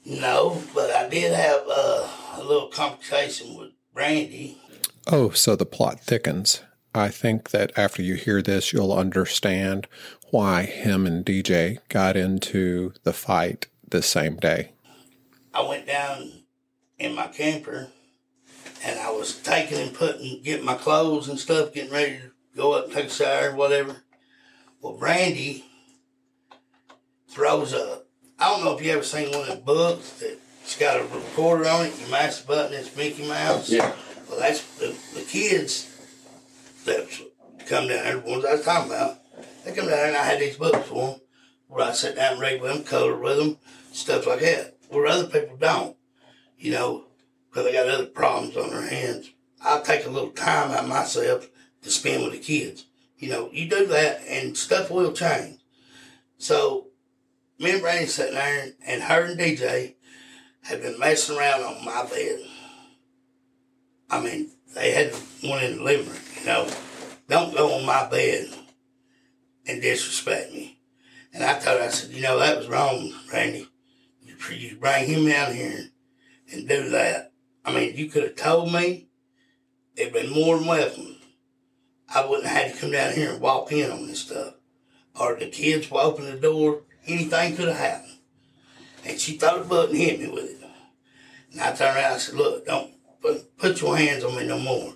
No, 0.06 0.62
but 0.74 0.90
I 0.92 1.08
did 1.10 1.32
have 1.34 1.62
uh, 1.70 2.08
a 2.38 2.44
little 2.44 2.68
complication 2.68 3.58
with 3.58 3.70
Brandy. 3.94 4.58
Oh, 5.08 5.30
so 5.30 5.56
the 5.56 5.66
plot 5.66 6.00
thickens. 6.02 6.62
I 6.94 7.10
think 7.10 7.52
that 7.52 7.72
after 7.78 8.02
you 8.02 8.16
hear 8.16 8.42
this, 8.42 8.74
you'll 8.74 8.94
understand 8.94 9.88
why 10.30 10.64
him 10.64 11.06
and 11.06 11.26
DJ 11.26 11.80
got 11.90 12.18
into 12.18 12.94
the 13.04 13.14
fight 13.14 13.68
the 13.88 14.02
same 14.02 14.36
day. 14.38 14.72
I 15.54 15.68
went 15.68 15.86
down 15.86 16.32
in 17.00 17.16
my 17.16 17.28
camper 17.28 17.90
and 18.84 19.00
I 19.00 19.12
was 19.12 19.38
taking 19.38 19.78
and 19.78 19.94
putting, 19.94 20.42
getting 20.44 20.66
my 20.66 20.76
clothes 20.76 21.30
and 21.30 21.40
stuff, 21.40 21.74
getting 21.74 21.92
ready 21.92 22.18
to 22.18 22.32
go 22.56 22.74
up 22.74 22.86
and 22.86 22.94
take 22.94 23.06
a 23.06 23.10
shower, 23.10 23.56
whatever. 23.56 23.98
Well, 24.82 24.98
Brandy 24.98 25.66
throws 27.30 27.74
a, 27.74 28.02
I 28.40 28.50
don't 28.50 28.66
know 28.66 28.78
if 28.78 28.84
you 28.84 28.92
ever 28.92 29.04
seen 29.04 29.32
one 29.32 29.50
of 29.50 29.56
the 29.56 29.64
books 29.64 30.20
that's 30.20 30.78
got 30.78 31.00
a 31.00 31.04
recorder 31.04 31.68
on 31.68 31.86
it, 31.86 32.02
you 32.02 32.10
mash 32.12 32.38
the 32.38 32.48
button, 32.48 32.74
it's 32.74 32.96
Mickey 32.96 33.28
Mouse. 33.28 33.70
Yeah. 33.70 33.94
Well, 34.30 34.40
that's 34.40 34.64
the, 34.78 34.96
the 35.14 35.22
kids 35.22 35.91
that 36.86 37.08
come 37.68 37.88
down 37.88 38.04
there, 38.04 38.18
the 38.18 38.30
ones 38.30 38.46
I 38.46 38.54
was 38.54 38.66
talking 38.66 38.92
about. 38.92 39.20
They 39.64 39.74
come 39.74 39.86
down 39.88 39.98
there 39.98 40.08
and 40.08 40.18
I 40.18 40.24
had 40.24 40.40
these 40.40 40.58
books 40.58 40.88
for 40.88 41.12
them 41.12 41.22
where 41.68 41.88
I 41.88 41.92
sit 41.92 42.16
down 42.16 42.34
and 42.34 42.42
read 42.42 42.62
with 42.62 42.74
them, 42.74 42.84
color 42.84 43.16
with 43.16 43.38
them, 43.38 43.58
stuff 43.92 44.28
like 44.28 44.42
that. 44.42 44.78
Where 44.90 45.08
other 45.08 45.28
people 45.28 45.58
don't, 45.58 45.96
you 46.58 46.72
know, 46.72 47.06
because 47.50 47.66
they 47.66 47.74
got 47.74 47.88
other 47.88 48.06
problems 48.06 48.58
on 48.58 48.70
their 48.70 48.88
hands. 48.88 49.32
I'll 49.62 49.82
take 49.82 50.06
a 50.06 50.10
little 50.10 50.32
time 50.32 50.72
out 50.72 50.88
myself 50.88 51.50
to 51.82 51.90
spend 51.90 52.24
with 52.24 52.34
the 52.34 52.40
kids. 52.40 52.86
You 53.18 53.30
know, 53.30 53.50
you 53.52 53.70
do 53.70 53.86
that 53.88 54.22
and 54.28 54.58
stuff 54.58 54.90
will 54.90 55.14
change. 55.14 55.60
So, 56.38 56.88
me 57.60 57.72
and 57.72 57.82
Brandy 57.82 58.08
sitting 58.08 58.34
there 58.34 58.72
and 58.86 59.04
her 59.04 59.26
and 59.26 59.40
DJ 59.40 59.94
had 60.64 60.82
been 60.82 60.98
messing 60.98 61.38
around 61.38 61.64
on 61.64 61.86
my 61.86 62.06
bed. 62.06 62.40
I 64.10 64.22
mean, 64.22 64.50
they 64.76 64.92
had 64.92 65.14
one 65.42 65.64
in 65.64 65.78
the 65.78 65.84
living 65.84 66.08
room, 66.08 66.22
you 66.42 66.48
know. 66.48 66.68
Don't 67.30 67.56
go 67.56 67.74
on 67.76 67.86
my 67.86 68.10
bed 68.10 68.50
and 69.66 69.82
disrespect 69.82 70.52
me. 70.52 70.80
And 71.34 71.44
I 71.44 71.54
her, 71.54 71.82
I 71.82 71.88
said, 71.88 72.12
you 72.12 72.22
know, 72.22 72.40
that 72.40 72.58
was 72.58 72.68
wrong, 72.68 73.14
Randy. 73.32 73.68
You, 74.26 74.76
bring 74.76 75.08
him 75.08 75.32
out 75.32 75.54
here 75.54 75.92
and 76.52 76.68
do 76.68 76.90
that. 76.90 77.32
I 77.64 77.74
mean, 77.74 77.96
you 77.96 78.10
could 78.10 78.24
have 78.24 78.36
told 78.36 78.74
me, 78.74 79.08
it'd 79.96 80.12
been 80.12 80.32
more 80.32 80.58
than 80.58 80.68
welcome. 80.68 81.18
I 82.14 82.26
wouldn't 82.26 82.48
have 82.48 82.64
had 82.64 82.74
to 82.74 82.82
come 82.82 82.92
down 82.92 83.14
here 83.14 83.32
and 83.32 83.40
walk 83.40 83.72
in 83.72 83.92
on 83.92 84.08
this 84.08 84.22
stuff. 84.22 84.56
Or 85.18 85.36
the 85.36 85.48
kids 85.48 85.90
will 85.90 86.00
open 86.00 86.26
the 86.26 86.38
door, 86.38 86.82
anything 87.08 87.56
could 87.56 87.70
have 87.70 87.78
happened. 87.78 88.18
And 89.06 89.20
she 89.20 89.38
thought 89.38 89.62
a 89.62 89.64
button 89.64 89.96
hit 89.96 90.20
me 90.20 90.28
with 90.28 90.50
it. 90.50 90.70
And 91.52 91.62
I 91.62 91.74
turned 91.74 91.96
around 91.96 92.14
and 92.14 92.22
said, 92.22 92.36
look, 92.36 92.66
don't 92.66 92.92
put, 93.22 93.58
put 93.58 93.82
your 93.82 93.96
hands 93.96 94.24
on 94.24 94.36
me 94.36 94.46
no 94.46 94.60
more. 94.60 94.96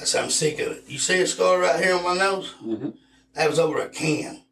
I 0.00 0.04
said, 0.04 0.24
I'm 0.24 0.30
sick 0.30 0.60
of 0.60 0.68
it. 0.68 0.84
You 0.86 0.98
see 0.98 1.20
a 1.20 1.26
scar 1.26 1.58
right 1.58 1.82
here 1.82 1.94
on 1.94 2.04
my 2.04 2.16
nose? 2.16 2.54
Mm-hmm. 2.64 2.90
That 3.34 3.50
was 3.50 3.58
over 3.58 3.80
a 3.80 3.88
can. 3.88 4.42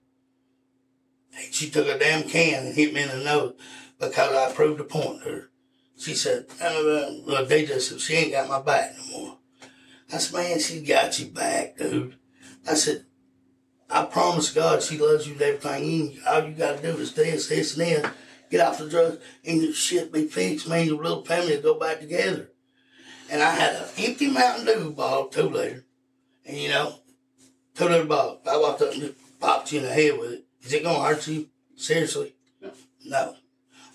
And 1.36 1.54
she 1.54 1.70
took 1.70 1.86
a 1.86 1.98
damn 1.98 2.28
can 2.28 2.66
and 2.66 2.74
hit 2.74 2.92
me 2.92 3.02
in 3.02 3.08
the 3.08 3.24
nose 3.24 3.54
because 3.98 4.34
I 4.34 4.52
proved 4.52 4.80
a 4.80 4.84
point 4.84 5.22
to 5.22 5.30
her. 5.30 5.50
She 5.98 6.14
said, 6.14 6.46
uh, 6.60 7.10
well, 7.26 7.46
they 7.46 7.64
just 7.64 7.88
said, 7.88 8.00
she 8.00 8.14
ain't 8.14 8.32
got 8.32 8.48
my 8.48 8.60
back 8.60 8.94
no 8.96 9.18
more. 9.18 9.38
I 10.12 10.18
said, 10.18 10.36
man, 10.36 10.58
she 10.60 10.82
got 10.82 11.18
you 11.18 11.26
back, 11.26 11.78
dude. 11.78 12.16
I 12.68 12.74
said, 12.74 13.06
I 13.88 14.04
promise 14.04 14.52
God 14.52 14.82
she 14.82 14.98
loves 14.98 15.26
you 15.26 15.34
with 15.34 15.42
everything. 15.42 16.18
All 16.28 16.44
you 16.44 16.54
got 16.54 16.76
to 16.76 16.92
do 16.92 16.98
is 16.98 17.12
this, 17.12 17.48
this, 17.48 17.76
and 17.76 17.86
this. 17.86 18.10
Get 18.50 18.60
off 18.60 18.78
the 18.78 18.88
drugs 18.88 19.18
and 19.44 19.62
your 19.62 19.72
shit 19.72 20.12
be 20.12 20.26
fixed, 20.26 20.68
man. 20.68 20.86
Your 20.86 21.02
little 21.02 21.24
family 21.24 21.56
will 21.56 21.74
go 21.74 21.80
back 21.80 22.00
together. 22.00 22.50
And 23.30 23.42
I 23.42 23.50
had 23.50 23.74
an 23.74 23.88
empty 23.98 24.28
Mountain 24.28 24.66
Dew 24.66 24.90
bottle, 24.90 25.26
two 25.26 25.48
liter. 25.48 25.84
And 26.44 26.56
you 26.56 26.68
know, 26.68 26.94
two 27.74 27.88
liter 27.88 28.04
bottle. 28.04 28.40
I 28.48 28.56
walked 28.56 28.82
up 28.82 28.92
and 28.92 29.02
just 29.02 29.40
popped 29.40 29.72
you 29.72 29.80
in 29.80 29.84
the 29.84 29.92
head 29.92 30.18
with 30.18 30.32
it. 30.32 30.44
Is 30.62 30.72
it 30.72 30.82
gonna 30.82 31.02
hurt 31.02 31.26
you? 31.26 31.48
Seriously? 31.76 32.34
No. 32.60 32.70
No. 33.04 33.36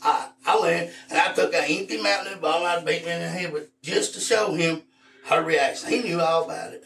I 0.04 0.30
I 0.46 0.60
went 0.60 0.92
and 1.10 1.20
I 1.20 1.34
took 1.34 1.54
an 1.54 1.64
empty 1.68 2.02
Mountain 2.02 2.34
Dew 2.34 2.40
bottle 2.40 2.68
and 2.68 2.82
I 2.82 2.84
beat 2.84 3.06
me 3.06 3.12
in 3.12 3.22
the 3.22 3.28
head 3.28 3.54
with 3.54 3.70
just 3.82 4.14
to 4.16 4.20
show 4.20 4.54
him 4.54 4.84
her 5.26 5.44
reaction. 5.44 5.90
He 5.90 6.02
knew 6.02 6.20
all 6.20 6.46
about 6.46 6.74
it. 6.74 6.84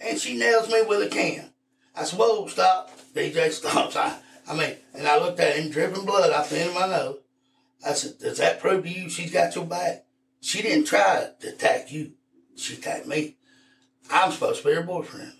And 0.00 0.18
she 0.18 0.36
nails 0.36 0.68
me 0.68 0.82
with 0.82 1.02
a 1.02 1.08
can. 1.08 1.50
I 1.94 2.04
said, 2.04 2.18
whoa, 2.18 2.46
stop. 2.46 2.90
DJ 3.14 3.50
stops. 3.50 3.96
I, 3.96 4.16
I 4.48 4.54
mean, 4.54 4.76
and 4.94 5.06
I 5.06 5.18
looked 5.18 5.40
at 5.40 5.56
him 5.56 5.70
dripping 5.70 6.04
blood 6.04 6.30
off 6.32 6.50
the 6.50 6.60
end 6.60 6.70
of 6.70 6.74
my 6.74 6.86
nose. 6.86 7.18
I 7.84 7.92
said, 7.92 8.18
does 8.18 8.38
that 8.38 8.60
prove 8.60 8.84
to 8.84 8.88
you 8.88 9.08
she's 9.08 9.32
got 9.32 9.54
your 9.54 9.64
back? 9.64 10.04
She 10.40 10.62
didn't 10.62 10.86
try 10.86 11.28
to 11.40 11.48
attack 11.48 11.92
you. 11.92 12.12
She 12.56 12.74
attacked 12.74 13.06
me. 13.06 13.36
I'm 14.10 14.32
supposed 14.32 14.62
to 14.62 14.68
be 14.68 14.74
her 14.74 14.82
boyfriend. 14.82 15.32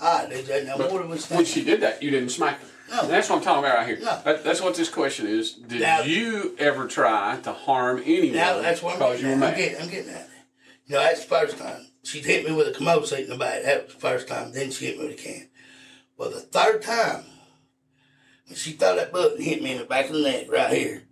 All 0.00 0.18
right, 0.18 0.30
DJ, 0.30 0.66
now 0.66 0.78
But 0.78 0.92
what 0.92 1.06
was 1.08 1.28
when 1.30 1.44
she 1.44 1.62
did 1.62 1.80
that, 1.82 2.02
you 2.02 2.10
didn't 2.10 2.30
smack 2.30 2.60
her. 2.60 2.66
No. 2.90 3.00
And 3.02 3.10
that's 3.10 3.28
what 3.30 3.36
I'm 3.36 3.42
talking 3.42 3.64
about 3.64 3.76
right 3.78 3.86
here. 3.86 3.98
No. 4.00 4.20
That, 4.24 4.42
that's 4.44 4.60
what 4.60 4.74
this 4.74 4.88
question 4.88 5.26
is. 5.26 5.52
Did 5.54 5.80
Now- 5.82 6.02
you 6.02 6.56
ever 6.58 6.86
try 6.88 7.38
to 7.42 7.52
harm 7.52 8.02
anyone 8.04 8.36
Now 8.36 8.60
that's 8.60 8.82
what 8.82 8.94
I'm 8.94 8.98
because 8.98 9.20
you 9.20 9.26
getting 9.28 9.40
were 9.40 9.46
at. 9.46 9.52
I'm 9.52 9.58
getting, 9.58 9.82
I'm 9.82 9.88
getting 9.88 10.10
at. 10.10 10.28
You 10.86 10.94
know, 10.96 11.02
that's 11.02 11.22
the 11.24 11.28
first 11.28 11.58
time. 11.58 11.86
She'd 12.02 12.24
hit 12.24 12.46
me 12.46 12.52
with 12.52 12.66
a 12.68 12.72
commode 12.72 13.06
seat 13.06 13.24
in 13.24 13.30
the 13.30 13.36
back. 13.36 13.62
That 13.62 13.84
was 13.84 13.94
the 13.94 14.00
first 14.00 14.26
time. 14.26 14.52
Then 14.52 14.70
she 14.70 14.86
hit 14.86 14.98
me 14.98 15.06
with 15.06 15.20
a 15.20 15.22
can. 15.22 15.48
Well, 16.16 16.30
the 16.30 16.40
third 16.40 16.82
time, 16.82 17.24
when 18.46 18.56
she 18.56 18.72
thought 18.72 18.96
that 18.96 19.12
button 19.12 19.40
hit 19.40 19.62
me 19.62 19.72
in 19.72 19.78
the 19.78 19.84
back 19.84 20.06
of 20.06 20.14
the 20.14 20.22
neck 20.22 20.50
right 20.50 20.72
here, 20.72 21.04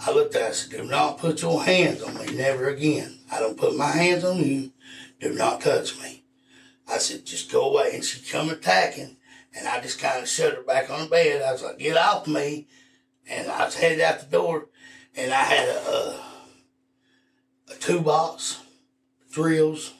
I 0.00 0.12
looked 0.12 0.34
at 0.34 0.40
her 0.40 0.46
and 0.46 0.54
said, 0.54 0.70
Do 0.70 0.84
not 0.84 1.18
put 1.18 1.42
your 1.42 1.62
hands 1.64 2.02
on 2.02 2.14
me, 2.14 2.34
never 2.34 2.68
again. 2.68 3.18
I 3.30 3.40
don't 3.40 3.56
put 3.58 3.76
my 3.76 3.90
hands 3.90 4.24
on 4.24 4.38
you. 4.38 4.72
Do 5.20 5.34
not 5.34 5.60
touch 5.60 6.00
me. 6.00 6.22
I 6.88 6.98
said, 6.98 7.24
Just 7.24 7.50
go 7.50 7.70
away. 7.70 7.90
And 7.94 8.04
she 8.04 8.20
come 8.20 8.50
attacking, 8.50 9.16
and 9.54 9.66
I 9.66 9.80
just 9.80 9.98
kind 9.98 10.22
of 10.22 10.28
shut 10.28 10.54
her 10.54 10.62
back 10.62 10.90
on 10.90 11.02
the 11.02 11.06
bed. 11.06 11.42
I 11.42 11.52
was 11.52 11.62
like, 11.62 11.78
Get 11.78 11.96
off 11.96 12.26
me. 12.26 12.68
And 13.28 13.50
I 13.50 13.64
was 13.64 13.74
headed 13.74 14.00
out 14.00 14.20
the 14.20 14.26
door, 14.26 14.68
and 15.16 15.32
I 15.32 15.42
had 15.42 15.68
a, 15.68 15.90
a, 15.90 16.24
a 17.72 17.74
two 17.78 18.00
box, 18.00 18.62
drills, 19.30 19.92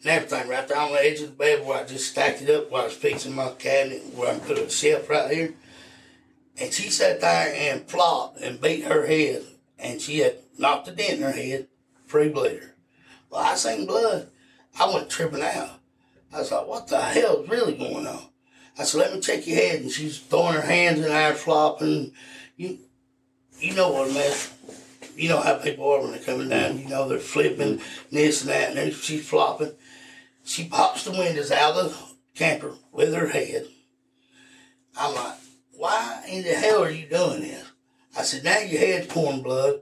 and 0.00 0.10
everything 0.10 0.48
right 0.48 0.66
there 0.66 0.78
on 0.78 0.92
the 0.92 1.04
edge 1.04 1.20
of 1.20 1.30
the 1.30 1.34
bed 1.34 1.66
where 1.66 1.82
I 1.82 1.84
just 1.84 2.10
stacked 2.10 2.40
it 2.40 2.50
up 2.50 2.70
while 2.70 2.82
I 2.82 2.84
was 2.86 2.94
fixing 2.94 3.34
my 3.34 3.50
cabinet, 3.50 4.02
where 4.14 4.32
I 4.32 4.38
put 4.38 4.58
a 4.58 4.70
shelf 4.70 5.10
right 5.10 5.30
here. 5.30 5.54
And 6.60 6.72
she 6.72 6.90
sat 6.90 7.20
there 7.20 7.54
and 7.54 7.88
flopped 7.88 8.40
and 8.40 8.60
beat 8.60 8.84
her 8.84 9.06
head, 9.06 9.44
and 9.78 10.00
she 10.00 10.18
had 10.18 10.36
knocked 10.58 10.88
a 10.88 10.92
dent 10.92 11.14
in 11.14 11.22
her 11.22 11.32
head, 11.32 11.68
free 12.06 12.28
bleeder. 12.28 12.74
Well, 13.30 13.42
I 13.42 13.54
seen 13.54 13.86
blood. 13.86 14.28
I 14.78 14.92
went 14.92 15.10
tripping 15.10 15.42
out. 15.42 15.80
I 16.32 16.40
was 16.40 16.50
like, 16.50 16.66
what 16.66 16.88
the 16.88 17.00
hell 17.00 17.42
is 17.42 17.48
really 17.48 17.74
going 17.74 18.06
on? 18.06 18.22
I 18.78 18.84
said, 18.84 18.98
let 18.98 19.14
me 19.14 19.20
check 19.20 19.46
your 19.46 19.56
head. 19.56 19.80
And 19.82 19.90
she's 19.90 20.18
throwing 20.18 20.54
her 20.54 20.60
hands 20.62 20.98
in 20.98 21.08
there, 21.08 21.34
flopping. 21.34 22.12
You, 22.56 22.78
you 23.60 23.74
know 23.74 23.90
what 23.90 24.10
a 24.10 24.14
mess. 24.14 24.52
You 25.16 25.28
know 25.28 25.40
how 25.40 25.54
people 25.54 25.88
are 25.90 26.00
when 26.00 26.12
they're 26.12 26.20
coming 26.20 26.48
down. 26.48 26.78
You 26.78 26.88
know, 26.88 27.08
they're 27.08 27.18
flipping 27.18 27.80
this 28.10 28.42
and 28.42 28.50
that, 28.50 28.70
and 28.70 28.78
then 28.78 28.92
she's 28.92 29.28
flopping. 29.28 29.72
She 30.44 30.68
pops 30.68 31.04
the 31.04 31.10
windows 31.10 31.50
out 31.50 31.74
of 31.74 31.90
the 31.90 32.38
camper 32.38 32.74
with 32.92 33.14
her 33.14 33.28
head. 33.28 33.66
I'm 34.96 35.14
like, 35.14 35.34
why 35.78 36.24
in 36.28 36.42
the 36.42 36.54
hell 36.54 36.82
are 36.82 36.90
you 36.90 37.06
doing 37.06 37.40
this? 37.40 37.64
I 38.16 38.22
said, 38.22 38.42
now 38.42 38.58
your 38.58 38.80
head's 38.80 39.06
pouring 39.06 39.42
blood. 39.42 39.80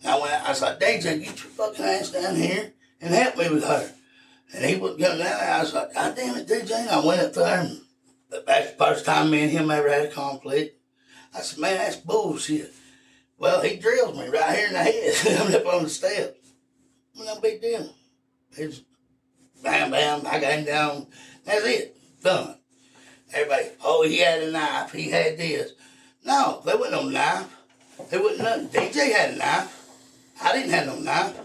And 0.00 0.08
I 0.08 0.18
went, 0.18 0.32
I 0.32 0.48
like, 0.48 0.80
DJ, 0.80 1.02
get 1.02 1.26
your 1.26 1.34
fucking 1.34 1.84
ass 1.84 2.10
down 2.10 2.36
here 2.36 2.72
and 3.00 3.14
help 3.14 3.36
me 3.36 3.50
with 3.50 3.64
her. 3.64 3.92
And 4.54 4.64
he 4.64 4.76
wouldn't 4.76 5.00
come 5.00 5.18
down 5.18 5.18
there. 5.18 5.54
I 5.54 5.60
was 5.60 5.74
like, 5.74 5.92
God 5.92 6.16
damn 6.16 6.36
it, 6.36 6.48
DJ. 6.48 6.72
And 6.72 6.88
I 6.88 7.04
went 7.04 7.20
up 7.20 7.34
there 7.34 7.60
and 7.60 7.80
that's 8.30 8.72
the 8.72 8.76
first 8.78 9.04
time 9.04 9.30
me 9.30 9.42
and 9.42 9.52
him 9.52 9.70
ever 9.70 9.90
had 9.90 10.06
a 10.06 10.10
conflict. 10.10 10.80
I 11.34 11.40
said, 11.40 11.58
man, 11.58 11.76
that's 11.76 11.96
bullshit. 11.96 12.72
Well, 13.38 13.60
he 13.60 13.76
drills 13.76 14.16
me 14.16 14.28
right 14.28 14.56
here 14.56 14.68
in 14.68 14.72
the 14.72 14.78
head. 14.78 15.40
I'm 15.40 15.54
up 15.54 15.66
on 15.66 15.82
the 15.84 15.90
steps. 15.90 16.38
No 17.14 17.38
big 17.40 17.60
deal. 17.60 17.94
It's 18.52 18.80
bam, 19.62 19.90
bam. 19.90 20.26
I 20.26 20.40
got 20.40 20.52
him 20.52 20.64
down. 20.64 21.06
That's 21.44 21.64
it. 21.66 21.96
Done. 22.22 22.55
Everybody, 23.36 23.68
oh, 23.84 24.02
he 24.02 24.18
had 24.18 24.42
a 24.44 24.50
knife. 24.50 24.92
He 24.92 25.10
had 25.10 25.36
this. 25.36 25.72
No, 26.24 26.62
there 26.64 26.78
wasn't 26.78 27.02
no 27.02 27.08
knife. 27.10 27.54
There 28.08 28.22
wasn't 28.22 28.42
nothing. 28.42 28.68
DJ 28.68 29.12
had 29.12 29.34
a 29.34 29.36
knife. 29.36 29.86
I 30.42 30.52
didn't 30.52 30.70
have 30.70 30.86
no 30.86 30.98
knife. 30.98 31.38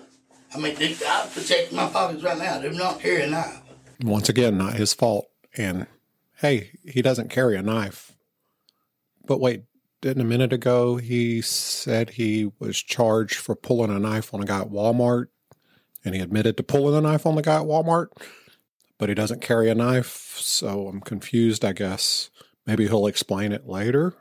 I 0.53 0.57
mean, 0.57 0.75
I'm 1.05 1.29
protecting 1.29 1.75
my 1.75 1.89
pockets 1.89 2.23
right 2.23 2.37
now. 2.37 2.61
Do 2.61 2.71
not 2.71 3.01
carry 3.01 3.23
a 3.23 3.27
knife. 3.27 3.59
Once 4.03 4.29
again, 4.29 4.57
not 4.57 4.75
his 4.75 4.93
fault. 4.93 5.27
And 5.57 5.85
hey, 6.37 6.71
he 6.85 7.01
doesn't 7.01 7.29
carry 7.29 7.57
a 7.57 7.61
knife. 7.61 8.13
But 9.25 9.41
wait, 9.41 9.63
didn't 10.01 10.21
a 10.21 10.25
minute 10.25 10.53
ago 10.53 10.95
he 10.95 11.41
said 11.41 12.11
he 12.11 12.51
was 12.57 12.81
charged 12.81 13.35
for 13.35 13.53
pulling 13.53 13.91
a 13.91 13.99
knife 13.99 14.33
on 14.33 14.41
a 14.41 14.45
guy 14.45 14.61
at 14.61 14.69
Walmart 14.69 15.27
and 16.03 16.15
he 16.15 16.21
admitted 16.21 16.55
to 16.57 16.63
pulling 16.63 16.95
a 16.95 17.01
knife 17.01 17.25
on 17.25 17.35
the 17.35 17.41
guy 17.41 17.57
at 17.57 17.67
Walmart? 17.67 18.07
But 19.01 19.09
he 19.09 19.15
doesn't 19.15 19.41
carry 19.41 19.67
a 19.67 19.73
knife, 19.73 20.37
so 20.37 20.87
I'm 20.87 21.01
confused, 21.01 21.65
I 21.65 21.73
guess. 21.73 22.29
Maybe 22.67 22.87
he'll 22.87 23.07
explain 23.07 23.51
it 23.51 23.67
later. 23.67 24.13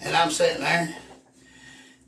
And 0.00 0.16
I'm 0.16 0.30
sitting 0.30 0.62
there, 0.62 0.94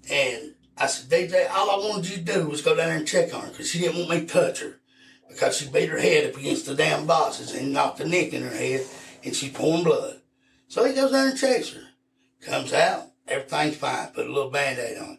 and 0.09 0.55
I 0.79 0.87
said, 0.87 1.11
DJ, 1.11 1.51
all 1.51 1.73
I 1.73 1.89
wanted 1.89 2.09
you 2.09 2.17
to 2.19 2.23
do 2.23 2.47
was 2.47 2.63
go 2.63 2.77
down 2.77 2.87
there 2.87 2.97
and 2.99 3.07
check 3.07 3.35
on 3.35 3.41
her 3.41 3.49
because 3.49 3.69
she 3.69 3.81
didn't 3.81 3.99
want 3.99 4.11
me 4.11 4.21
to 4.21 4.27
touch 4.27 4.61
her 4.61 4.79
because 5.29 5.57
she 5.57 5.69
beat 5.71 5.89
her 5.89 5.99
head 5.99 6.31
up 6.31 6.37
against 6.37 6.67
the 6.67 6.77
damn 6.77 7.05
boxes 7.05 7.53
and 7.53 7.73
knocked 7.73 7.99
a 7.99 8.07
nick 8.07 8.33
in 8.33 8.43
her 8.43 8.57
head 8.57 8.87
and 9.25 9.35
she's 9.35 9.51
pouring 9.51 9.83
blood. 9.83 10.21
So 10.69 10.85
he 10.85 10.95
goes 10.95 11.11
down 11.11 11.31
and 11.31 11.39
checks 11.39 11.71
her. 11.71 11.83
Comes 12.43 12.73
out, 12.73 13.09
everything's 13.27 13.77
fine. 13.77 14.07
Put 14.15 14.29
a 14.29 14.33
little 14.33 14.53
band 14.53 14.79
aid 14.79 14.99
on. 14.99 15.19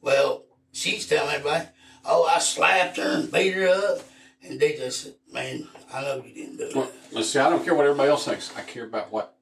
Well, 0.00 0.46
she's 0.72 1.06
telling 1.06 1.32
everybody, 1.32 1.68
oh, 2.04 2.24
I 2.24 2.40
slapped 2.40 2.96
her 2.96 3.20
and 3.20 3.30
beat 3.30 3.54
her 3.54 3.68
up. 3.68 4.00
And 4.42 4.60
DJ 4.60 4.92
said, 4.92 5.14
man, 5.36 5.68
I 5.92 6.00
know 6.02 6.22
you 6.26 6.34
didn't 6.34 6.56
do 6.56 6.64
it. 6.64 6.74
Well, 6.76 6.90
let's 7.12 7.30
see. 7.30 7.38
I 7.38 7.48
don't 7.50 7.62
care 7.64 7.74
what 7.74 7.84
everybody 7.86 8.10
else 8.10 8.24
thinks. 8.24 8.52
I 8.56 8.62
care 8.62 8.84
about 8.84 9.12
what. 9.12 9.34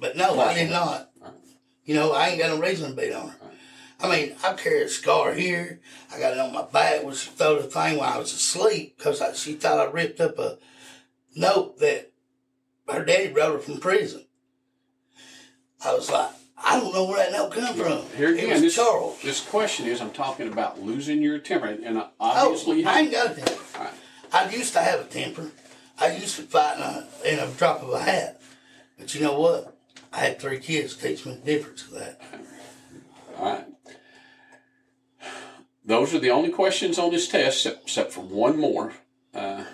But 0.00 0.16
no, 0.16 0.40
I 0.40 0.54
did 0.54 0.70
not. 0.70 1.10
You 1.84 1.94
know, 1.94 2.12
I 2.12 2.28
ain't 2.28 2.40
got 2.40 2.50
no 2.50 2.60
reason 2.60 2.90
to 2.90 2.96
beat 2.96 3.12
on 3.12 3.28
her. 3.28 3.36
I 4.00 4.10
mean, 4.10 4.34
I 4.44 4.52
carry 4.54 4.82
a 4.82 4.88
scar 4.88 5.32
here. 5.34 5.80
I 6.12 6.18
got 6.18 6.32
it 6.32 6.38
on 6.38 6.52
my 6.52 6.62
back 6.64 7.02
where 7.04 7.14
she 7.14 7.30
threw 7.30 7.56
the 7.56 7.62
thing 7.64 7.98
while 7.98 8.12
I 8.14 8.18
was 8.18 8.32
asleep 8.32 8.96
because 8.98 9.22
she 9.38 9.54
thought 9.54 9.78
I 9.78 9.90
ripped 9.90 10.20
up 10.20 10.38
a 10.38 10.58
note 11.34 11.78
that 11.78 12.12
her 12.88 13.04
daddy 13.04 13.32
wrote 13.32 13.52
her 13.54 13.58
from 13.58 13.78
prison. 13.78 14.24
I 15.84 15.94
was 15.94 16.10
like, 16.10 16.30
I 16.62 16.80
don't 16.80 16.92
know 16.92 17.04
where 17.04 17.18
that 17.18 17.32
note 17.32 17.52
come 17.52 17.74
from. 17.74 18.02
Here 18.16 18.30
it 18.30 18.34
again, 18.38 18.50
was 18.52 18.62
this, 18.62 18.74
Charles. 18.76 19.20
this 19.22 19.40
question 19.46 19.86
is 19.86 20.00
I'm 20.00 20.10
talking 20.10 20.48
about 20.48 20.82
losing 20.82 21.22
your 21.22 21.38
temper. 21.38 21.66
And 21.66 21.98
Oh, 21.98 22.08
obviously, 22.20 22.80
you 22.80 22.88
I 22.88 23.00
ain't 23.00 23.12
got 23.12 23.32
a 23.32 23.34
temper. 23.34 23.62
All 23.78 23.84
right. 23.84 23.94
I 24.36 24.50
used 24.50 24.74
to 24.74 24.80
have 24.80 25.00
a 25.00 25.04
temper. 25.04 25.50
I 25.98 26.14
used 26.14 26.36
to 26.36 26.42
fight 26.42 26.76
in 26.76 26.82
a, 26.82 27.08
in 27.24 27.38
a 27.38 27.50
drop 27.52 27.82
of 27.82 27.88
a 27.90 28.00
hat. 28.00 28.42
But 28.98 29.14
you 29.14 29.22
know 29.22 29.40
what? 29.40 29.74
I 30.12 30.18
had 30.18 30.38
three 30.38 30.58
kids 30.58 30.94
teach 30.94 31.24
me 31.24 31.32
the 31.32 31.38
difference 31.38 31.84
of 31.86 31.92
that. 31.92 32.20
All 33.38 33.52
right. 33.52 33.64
Those 35.86 36.14
are 36.14 36.18
the 36.18 36.30
only 36.30 36.50
questions 36.50 36.98
on 36.98 37.12
this 37.12 37.28
test, 37.28 37.64
except, 37.64 37.82
except 37.84 38.12
for 38.12 38.20
one 38.20 38.58
more. 38.58 38.92
Uh, 39.32 39.64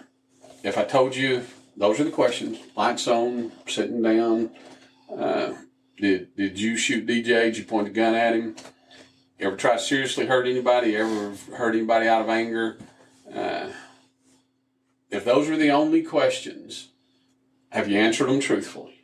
if 0.62 0.78
I 0.78 0.84
told 0.84 1.16
you 1.16 1.44
those 1.76 1.98
are 1.98 2.04
the 2.04 2.10
questions, 2.10 2.58
lights 2.76 3.08
on, 3.08 3.50
sitting 3.66 4.00
down, 4.00 4.50
uh, 5.12 5.54
did 5.98 6.36
did 6.36 6.60
you 6.60 6.76
shoot 6.76 7.06
DJ? 7.06 7.24
Did 7.24 7.56
you 7.56 7.64
point 7.64 7.88
a 7.88 7.90
gun 7.90 8.14
at 8.14 8.34
him? 8.34 8.54
Ever 9.40 9.56
try 9.56 9.72
to 9.72 9.80
seriously 9.80 10.26
hurt 10.26 10.46
anybody? 10.46 10.94
Ever 10.96 11.34
hurt 11.56 11.74
anybody 11.74 12.06
out 12.06 12.22
of 12.22 12.28
anger? 12.28 12.78
Uh, 13.34 13.70
if 15.12 15.24
those 15.24 15.48
are 15.48 15.56
the 15.56 15.70
only 15.70 16.02
questions, 16.02 16.88
have 17.68 17.88
you 17.88 17.98
answered 17.98 18.28
them 18.28 18.40
truthfully? 18.40 19.02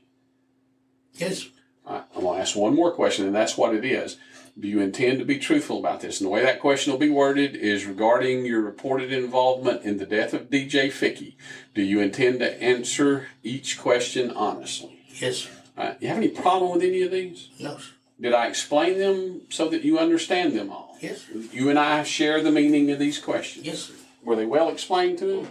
Yes. 1.14 1.48
Right, 1.88 2.02
I'm 2.16 2.22
going 2.22 2.36
to 2.36 2.42
ask 2.42 2.56
one 2.56 2.74
more 2.74 2.92
question, 2.92 3.26
and 3.26 3.34
that's 3.34 3.56
what 3.56 3.74
it 3.74 3.84
is. 3.84 4.16
Do 4.58 4.66
you 4.66 4.80
intend 4.80 5.20
to 5.20 5.24
be 5.24 5.38
truthful 5.38 5.78
about 5.78 6.00
this? 6.00 6.20
And 6.20 6.26
the 6.26 6.30
way 6.30 6.42
that 6.42 6.60
question 6.60 6.92
will 6.92 6.98
be 6.98 7.10
worded 7.10 7.54
is 7.54 7.86
regarding 7.86 8.44
your 8.44 8.60
reported 8.60 9.12
involvement 9.12 9.84
in 9.84 9.98
the 9.98 10.06
death 10.06 10.34
of 10.34 10.50
DJ 10.50 10.90
Fickey. 10.90 11.36
Do 11.74 11.82
you 11.82 12.00
intend 12.00 12.40
to 12.40 12.60
answer 12.60 13.28
each 13.44 13.78
question 13.78 14.32
honestly? 14.32 14.98
Yes, 15.14 15.36
sir. 15.36 15.50
You 16.00 16.08
have 16.08 16.16
any 16.16 16.28
problem 16.28 16.72
with 16.72 16.82
any 16.82 17.02
of 17.02 17.12
these? 17.12 17.50
No. 17.60 17.78
Did 18.20 18.34
I 18.34 18.48
explain 18.48 18.98
them 18.98 19.42
so 19.48 19.68
that 19.68 19.84
you 19.84 19.96
understand 19.96 20.58
them 20.58 20.72
all? 20.72 20.96
Yes. 21.00 21.24
You 21.52 21.70
and 21.70 21.78
I 21.78 22.02
share 22.02 22.42
the 22.42 22.50
meaning 22.50 22.90
of 22.90 22.98
these 22.98 23.20
questions. 23.20 23.64
Yes. 23.64 23.92
Were 24.24 24.34
they 24.34 24.46
well 24.46 24.70
explained 24.70 25.18
to 25.20 25.26
you? 25.26 25.48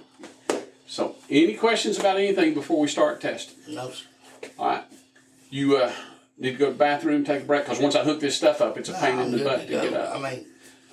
So, 0.88 1.15
any 1.29 1.53
questions 1.53 1.99
about 1.99 2.17
anything 2.17 2.53
before 2.53 2.79
we 2.79 2.88
start 2.88 3.19
testing? 3.19 3.75
No, 3.75 3.91
sir. 3.91 4.05
All 4.57 4.67
right. 4.67 4.83
You 5.49 5.77
uh, 5.77 5.91
need 6.38 6.51
to 6.51 6.57
go 6.57 6.65
to 6.67 6.71
the 6.71 6.77
bathroom, 6.77 7.25
take 7.25 7.43
a 7.43 7.45
break, 7.45 7.65
because 7.65 7.79
once 7.79 7.95
I 7.95 8.03
hook 8.03 8.19
this 8.21 8.35
stuff 8.35 8.61
up, 8.61 8.77
it's 8.77 8.89
a 8.89 8.93
pain 8.93 9.19
in 9.19 9.31
the 9.31 9.43
butt 9.43 9.61
to 9.61 9.65
to 9.67 9.71
get 9.71 9.93
up. 9.93 10.15
I 10.15 10.31
mean, 10.31 10.45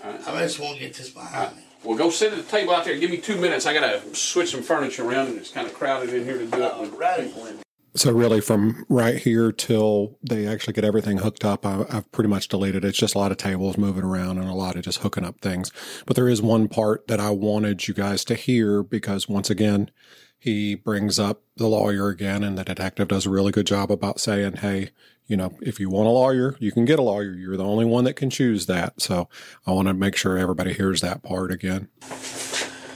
I 0.05 0.43
just 0.43 0.59
want 0.59 0.79
to 0.79 0.81
get 0.81 0.95
this 0.95 1.11
behind 1.11 1.57
me. 1.57 1.63
Well, 1.85 1.99
go 1.99 2.11
sit 2.11 2.33
at 2.33 2.39
the 2.39 2.51
table 2.51 2.75
out 2.75 2.85
there. 2.85 2.99
Give 2.99 3.11
me 3.11 3.19
two 3.19 3.37
minutes. 3.37 3.67
I 3.67 3.75
got 3.75 4.03
to 4.03 4.15
switch 4.15 4.51
some 4.51 4.63
furniture 4.63 5.05
around, 5.09 5.29
and 5.29 5.39
it's 5.39 5.51
kind 5.51 5.67
of 5.67 5.75
crowded 5.75 6.13
in 6.13 6.25
here 6.25 6.39
to 6.39 6.47
do 6.47 6.63
it 6.63 7.25
people 7.25 7.47
in. 7.47 7.64
So 7.97 8.11
really, 8.13 8.41
from 8.41 8.85
right 8.89 9.17
here 9.17 9.53
till 9.53 10.19
they 10.21 10.49
actually 10.49 10.73
get 10.73 10.85
everything 10.85 11.19
hooked 11.19 11.45
up, 11.45 11.65
I, 11.65 11.85
I've 11.89 12.11
pretty 12.11 12.29
much 12.29 12.49
deleted. 12.49 12.85
It's 12.85 12.99
just 12.99 13.15
a 13.15 13.19
lot 13.19 13.31
of 13.31 13.37
tables 13.37 13.79
moving 13.79 14.03
around 14.03 14.39
and 14.39 14.49
a 14.49 14.55
lot 14.55 14.75
of 14.75 14.83
just 14.83 14.99
hooking 14.99 15.25
up 15.25 15.41
things. 15.41 15.71
But 16.05 16.17
there 16.17 16.29
is 16.29 16.43
one 16.43 16.67
part 16.67 17.07
that 17.07 17.21
I 17.21 17.31
wanted 17.31 17.87
you 17.87 17.95
guys 17.95 18.25
to 18.25 18.35
hear 18.35 18.83
because 18.83 19.29
once 19.29 19.49
again, 19.49 19.93
he 20.41 20.75
brings 20.75 21.19
up 21.21 21.43
the 21.57 21.69
lawyer 21.69 22.09
again, 22.09 22.43
and 22.43 22.59
the 22.59 22.65
detective 22.65 23.09
does 23.09 23.27
a 23.27 23.31
really 23.31 23.53
good 23.53 23.67
job 23.67 23.91
about 23.93 24.21
saying, 24.21 24.55
"Hey, 24.57 24.91
you 25.27 25.37
know, 25.37 25.57
if 25.63 25.79
you 25.79 25.89
want 25.89 26.09
a 26.09 26.11
lawyer, 26.11 26.57
you 26.59 26.73
can 26.73 26.85
get 26.85 26.99
a 26.99 27.03
lawyer. 27.03 27.33
You're 27.33 27.57
the 27.57 27.65
only 27.65 27.85
one 27.87 28.05
that 28.05 28.15
can 28.15 28.29
choose 28.29 28.67
that." 28.67 29.01
So 29.01 29.29
I 29.67 29.73
want 29.73 29.89
to 29.89 29.95
make 29.95 30.17
sure 30.17 30.37
everybody 30.37 30.75
hears 30.75 31.01
that 31.01 31.23
part 31.23 31.51
again. 31.51 31.89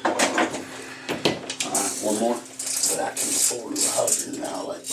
All 0.05 0.13
right, 1.73 1.99
one 2.03 2.19
more. 2.21 2.35
But 2.35 3.01
I 3.01 3.09
can 3.11 3.29
afford 3.29 3.79
a 3.79 3.81
husband 3.93 4.41
now. 4.41 4.67
Like, 4.69 4.85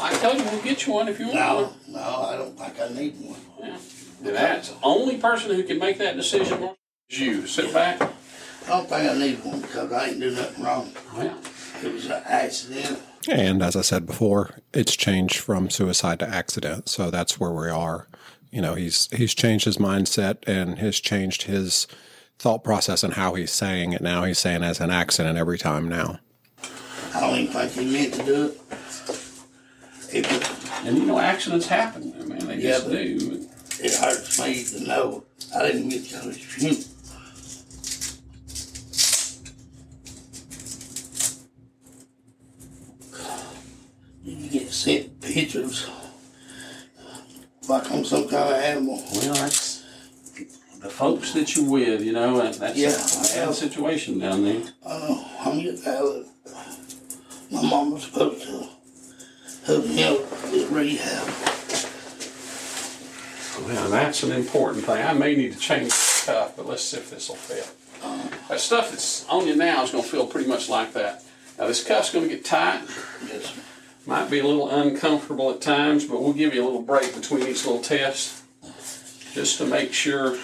I 0.00 0.07
tell 0.20 0.36
you, 0.36 0.44
we'll 0.44 0.62
get 0.62 0.86
you 0.86 0.92
one 0.92 1.08
if 1.08 1.18
you 1.18 1.26
want 1.26 1.38
no, 1.38 1.62
one. 1.62 1.72
no, 1.88 2.00
I 2.00 2.36
don't 2.36 2.58
think 2.58 2.80
I 2.80 2.88
need 2.94 3.14
one. 3.20 3.40
Yeah. 3.60 3.78
And 4.24 4.36
that's 4.36 4.70
the 4.70 4.76
only 4.82 5.18
person 5.18 5.54
who 5.54 5.62
can 5.62 5.78
make 5.78 5.98
that 5.98 6.16
decision 6.16 6.70
is 7.08 7.20
you. 7.20 7.46
Sit 7.46 7.72
back. 7.72 8.00
I 8.00 8.68
don't 8.68 8.88
think 8.88 9.10
I 9.10 9.16
need 9.16 9.44
one 9.44 9.60
because 9.60 9.92
I 9.92 10.08
ain't 10.08 10.20
do 10.20 10.30
nothing 10.30 10.64
wrong. 10.64 10.92
Well, 11.16 11.38
It 11.82 11.92
was 11.92 12.06
an 12.06 12.22
accident. 12.26 13.00
And 13.28 13.62
as 13.62 13.76
I 13.76 13.82
said 13.82 14.06
before, 14.06 14.60
it's 14.72 14.96
changed 14.96 15.36
from 15.36 15.70
suicide 15.70 16.18
to 16.20 16.28
accident. 16.28 16.88
So 16.88 17.10
that's 17.10 17.38
where 17.38 17.50
we 17.50 17.68
are. 17.68 18.08
You 18.50 18.62
know, 18.62 18.74
he's 18.74 19.08
he's 19.14 19.34
changed 19.34 19.66
his 19.66 19.76
mindset 19.76 20.38
and 20.46 20.78
has 20.78 21.00
changed 21.00 21.42
his 21.42 21.86
thought 22.38 22.64
process 22.64 23.02
and 23.02 23.14
how 23.14 23.34
he's 23.34 23.50
saying 23.52 23.92
it 23.92 24.00
now. 24.00 24.24
He's 24.24 24.38
saying 24.38 24.62
as 24.62 24.80
an 24.80 24.90
accident 24.90 25.36
every 25.38 25.58
time 25.58 25.88
now. 25.88 26.18
I 27.14 27.20
don't 27.20 27.38
even 27.38 27.52
think 27.52 27.72
he 27.72 27.92
meant 27.92 28.14
to 28.14 28.24
do 28.24 28.46
it. 28.46 28.60
It, 30.10 30.26
and 30.84 30.96
you 30.96 31.06
know, 31.06 31.18
accidents 31.18 31.66
happen. 31.66 32.14
I 32.20 32.24
mean, 32.24 32.46
they 32.46 32.56
Yeah, 32.56 32.78
just 32.78 32.90
do. 32.90 33.46
it 33.80 33.94
hurts 33.94 34.40
me 34.40 34.64
to 34.64 34.88
know 34.88 35.24
I 35.54 35.66
didn't 35.66 35.88
get 35.90 36.04
to 36.06 36.16
his 36.20 36.38
funeral. 36.38 36.84
You 44.24 44.48
get 44.50 44.70
sent 44.70 45.20
pictures 45.20 45.88
like 47.68 47.90
I'm 47.90 48.04
some 48.04 48.28
kind 48.28 48.54
of 48.54 48.60
animal. 48.60 49.02
Well, 49.14 49.34
that's 49.34 49.84
the 50.80 50.88
folks 50.88 51.32
that 51.32 51.54
you're 51.56 51.68
with, 51.70 52.02
you 52.02 52.12
know, 52.12 52.50
that's 52.50 52.76
Yeah, 52.76 52.88
a 52.90 53.46
bad 53.46 53.54
situation 53.54 54.18
down 54.18 54.44
there. 54.44 54.62
I 54.86 54.98
know. 54.98 55.26
I'm 55.40 55.60
just 55.60 55.86
out. 55.86 56.04
of. 56.04 56.26
My 57.50 57.62
mom 57.62 57.92
was 57.92 58.04
supposed 58.04 58.42
to 58.42 58.68
hook 59.68 59.84
me 59.84 60.18
with 60.50 60.70
rehab. 60.70 61.28
Well, 63.66 63.90
that's 63.90 64.22
an 64.22 64.32
important 64.32 64.86
thing. 64.86 65.04
I 65.04 65.12
may 65.12 65.36
need 65.36 65.52
to 65.52 65.58
change 65.58 65.90
the 65.90 66.22
cuff, 66.24 66.56
but 66.56 66.66
let's 66.66 66.82
see 66.82 66.96
if 66.96 67.10
this 67.10 67.28
will 67.28 67.36
fit. 67.36 67.70
That 68.48 68.60
stuff 68.60 68.90
that's 68.90 69.28
on 69.28 69.46
you 69.46 69.56
now 69.56 69.84
is 69.84 69.90
going 69.90 70.02
to 70.02 70.08
feel 70.08 70.26
pretty 70.26 70.48
much 70.48 70.70
like 70.70 70.94
that. 70.94 71.22
Now, 71.58 71.66
this 71.66 71.84
cuff's 71.84 72.10
going 72.10 72.26
to 72.26 72.34
get 72.34 72.46
tight. 72.46 72.82
Yes. 73.26 73.52
Might 74.06 74.30
be 74.30 74.38
a 74.38 74.46
little 74.46 74.70
uncomfortable 74.70 75.50
at 75.50 75.60
times, 75.60 76.06
but 76.06 76.22
we'll 76.22 76.32
give 76.32 76.54
you 76.54 76.62
a 76.62 76.64
little 76.64 76.80
break 76.80 77.14
between 77.14 77.42
each 77.42 77.66
little 77.66 77.82
test 77.82 78.42
just 79.34 79.58
to 79.58 79.66
make 79.66 79.92
sure 79.92 80.38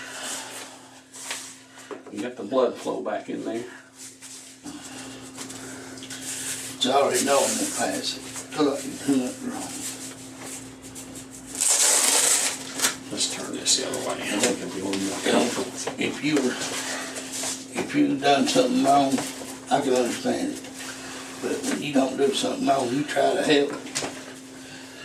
you 2.12 2.20
get 2.20 2.36
the 2.36 2.42
blood 2.42 2.74
flow 2.74 3.00
back 3.00 3.30
in 3.30 3.42
there. 3.46 3.64
You 6.80 6.90
already 6.90 7.24
know 7.24 7.38
I'm 7.38 7.54
gonna 7.54 7.70
pass 7.78 8.18
it. 8.18 8.23
Till 8.54 8.72
I 8.72 8.76
can 8.80 8.90
do 8.90 9.16
nothing 9.24 9.50
wrong. 9.50 9.74
Let's 13.10 13.34
turn 13.34 13.50
this 13.52 13.76
the 13.78 13.88
other 13.88 13.98
way. 13.98 14.14
I 14.22 14.38
think 14.38 14.62
it'll 14.62 14.92
be 14.92 14.98
more 15.10 15.18
comfortable. 15.26 15.74
If 15.98 16.22
you 16.22 16.36
were, 16.36 16.54
if 17.82 17.94
you 17.96 18.16
done 18.16 18.46
something 18.46 18.84
wrong, 18.84 19.18
I 19.72 19.80
can 19.80 19.94
understand 19.94 20.52
it. 20.52 20.62
But 21.42 21.56
when 21.66 21.82
you 21.82 21.92
don't 21.94 22.16
do 22.16 22.32
something 22.32 22.64
wrong, 22.64 22.88
you 22.90 23.02
try 23.02 23.34
to 23.34 23.42
help. 23.42 23.72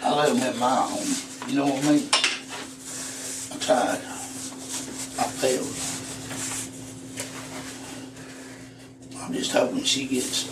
I 0.04 0.16
let 0.16 0.30
them 0.30 0.44
at 0.44 0.56
my 0.58 0.82
home. 0.86 1.10
You 1.48 1.56
know 1.56 1.66
what 1.66 1.84
I 1.86 1.90
mean? 1.90 2.08
I 3.50 3.58
tried. 3.66 3.98
I 5.18 5.26
failed. 5.42 5.74
I'm 9.24 9.34
just 9.34 9.52
hoping 9.54 9.84
she 9.84 10.06
gets 10.06 10.44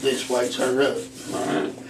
this 0.00 0.30
wakes 0.30 0.56
her 0.56 0.80
up. 0.80 0.96
All 1.34 1.44
right. 1.44 1.87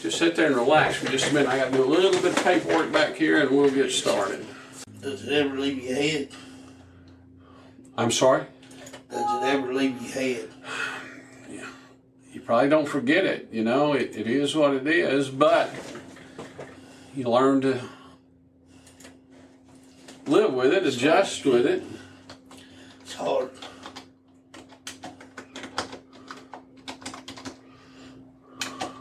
Just 0.00 0.18
sit 0.18 0.36
there 0.36 0.46
and 0.46 0.56
relax 0.56 0.96
for 0.96 1.10
just 1.10 1.30
a 1.30 1.34
minute. 1.34 1.48
I 1.48 1.58
got 1.58 1.72
to 1.72 1.76
do 1.78 1.84
a 1.84 1.86
little 1.86 2.12
bit 2.12 2.26
of 2.26 2.44
paperwork 2.44 2.92
back 2.92 3.16
here 3.16 3.40
and 3.40 3.50
we'll 3.50 3.70
get 3.70 3.90
started. 3.90 4.46
Does 5.00 5.26
it 5.26 5.32
ever 5.32 5.56
leave 5.56 5.82
your 5.82 5.94
head? 5.94 6.28
I'm 7.98 8.10
sorry? 8.10 8.46
Does 9.10 9.42
it 9.42 9.46
ever 9.46 9.74
leave 9.74 10.00
your 10.00 10.12
head. 10.12 10.48
Yeah. 11.50 11.66
You 12.32 12.40
probably 12.40 12.68
don't 12.68 12.88
forget 12.88 13.24
it. 13.24 13.48
You 13.50 13.64
know, 13.64 13.94
it, 13.94 14.14
it 14.14 14.26
is 14.26 14.54
what 14.54 14.74
it 14.74 14.86
is, 14.86 15.28
but 15.28 15.70
you 17.14 17.28
learn 17.28 17.62
to 17.62 17.80
live 20.26 20.52
with 20.52 20.72
it, 20.72 20.86
adjust 20.86 21.44
with 21.44 21.66
it. 21.66 21.82
It's 23.00 23.14
hard. 23.14 23.50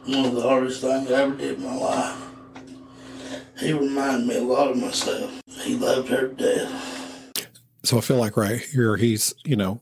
One 0.06 0.26
of 0.26 0.36
the 0.36 0.42
hardest 0.42 0.82
things 0.82 1.12
I 1.12 1.24
ever 1.24 1.36
did 1.36 1.58
in 1.58 1.64
my 1.64 1.76
life. 1.76 2.22
He 3.60 3.74
reminded 3.74 4.28
me 4.28 4.38
a 4.38 4.44
lot 4.44 4.70
of 4.70 4.78
myself. 4.78 5.42
He 5.48 5.76
loved 5.76 6.10
her 6.10 6.28
to 6.28 6.36
death. 6.36 7.32
So 7.84 7.98
I 7.98 8.02
feel 8.02 8.18
like 8.18 8.38
right 8.38 8.60
here, 8.60 8.98
he's, 8.98 9.34
you 9.44 9.56
know, 9.56 9.82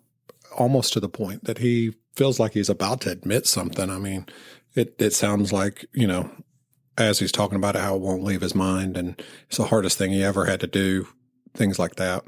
almost 0.58 0.94
to 0.94 1.00
the 1.00 1.10
point 1.10 1.44
that 1.46 1.58
he 1.58 1.94
feels 2.16 2.40
like 2.40 2.54
he's 2.54 2.70
about 2.70 3.02
to 3.02 3.12
admit 3.12 3.48
something. 3.48 3.90
I 3.90 3.98
mean, 3.98 4.28
it, 4.76 4.96
it 5.00 5.14
sounds 5.14 5.52
like, 5.52 5.86
you 5.94 6.08
know, 6.08 6.30
as 6.98 7.20
he's 7.20 7.32
talking 7.32 7.58
about 7.58 7.76
it, 7.76 7.82
how 7.82 7.96
it 7.96 8.02
won't 8.02 8.24
leave 8.24 8.42
his 8.42 8.56
mind. 8.56 8.96
And 8.96 9.22
it's 9.48 9.58
the 9.58 9.66
hardest 9.66 9.98
thing 9.98 10.12
he 10.12 10.24
ever 10.24 10.46
had 10.46 10.60
to 10.62 10.68
do, 10.68 11.08
things 11.54 11.80
like 11.80 11.96
that. 11.96 12.24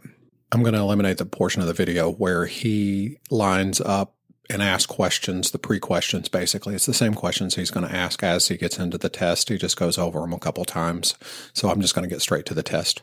I'm 0.51 0.63
going 0.63 0.73
to 0.73 0.79
eliminate 0.79 1.17
the 1.17 1.25
portion 1.25 1.61
of 1.61 1.67
the 1.67 1.73
video 1.73 2.11
where 2.11 2.45
he 2.45 3.19
lines 3.29 3.79
up 3.79 4.14
and 4.49 4.61
ask 4.61 4.87
questions, 4.87 5.51
the 5.51 5.59
pre 5.59 5.79
questions 5.79 6.29
basically. 6.29 6.75
It's 6.75 6.85
the 6.85 6.93
same 6.93 7.13
questions 7.13 7.55
he's 7.55 7.71
going 7.71 7.87
to 7.87 7.95
ask 7.95 8.23
as 8.23 8.47
he 8.47 8.57
gets 8.57 8.79
into 8.79 8.97
the 8.97 9.09
test. 9.09 9.49
He 9.49 9.57
just 9.57 9.77
goes 9.77 9.97
over 9.97 10.19
them 10.19 10.33
a 10.33 10.39
couple 10.39 10.65
times. 10.65 11.15
So 11.53 11.69
I'm 11.69 11.81
just 11.81 11.95
going 11.95 12.07
to 12.07 12.13
get 12.13 12.21
straight 12.21 12.45
to 12.47 12.53
the 12.53 12.63
test. 12.63 13.01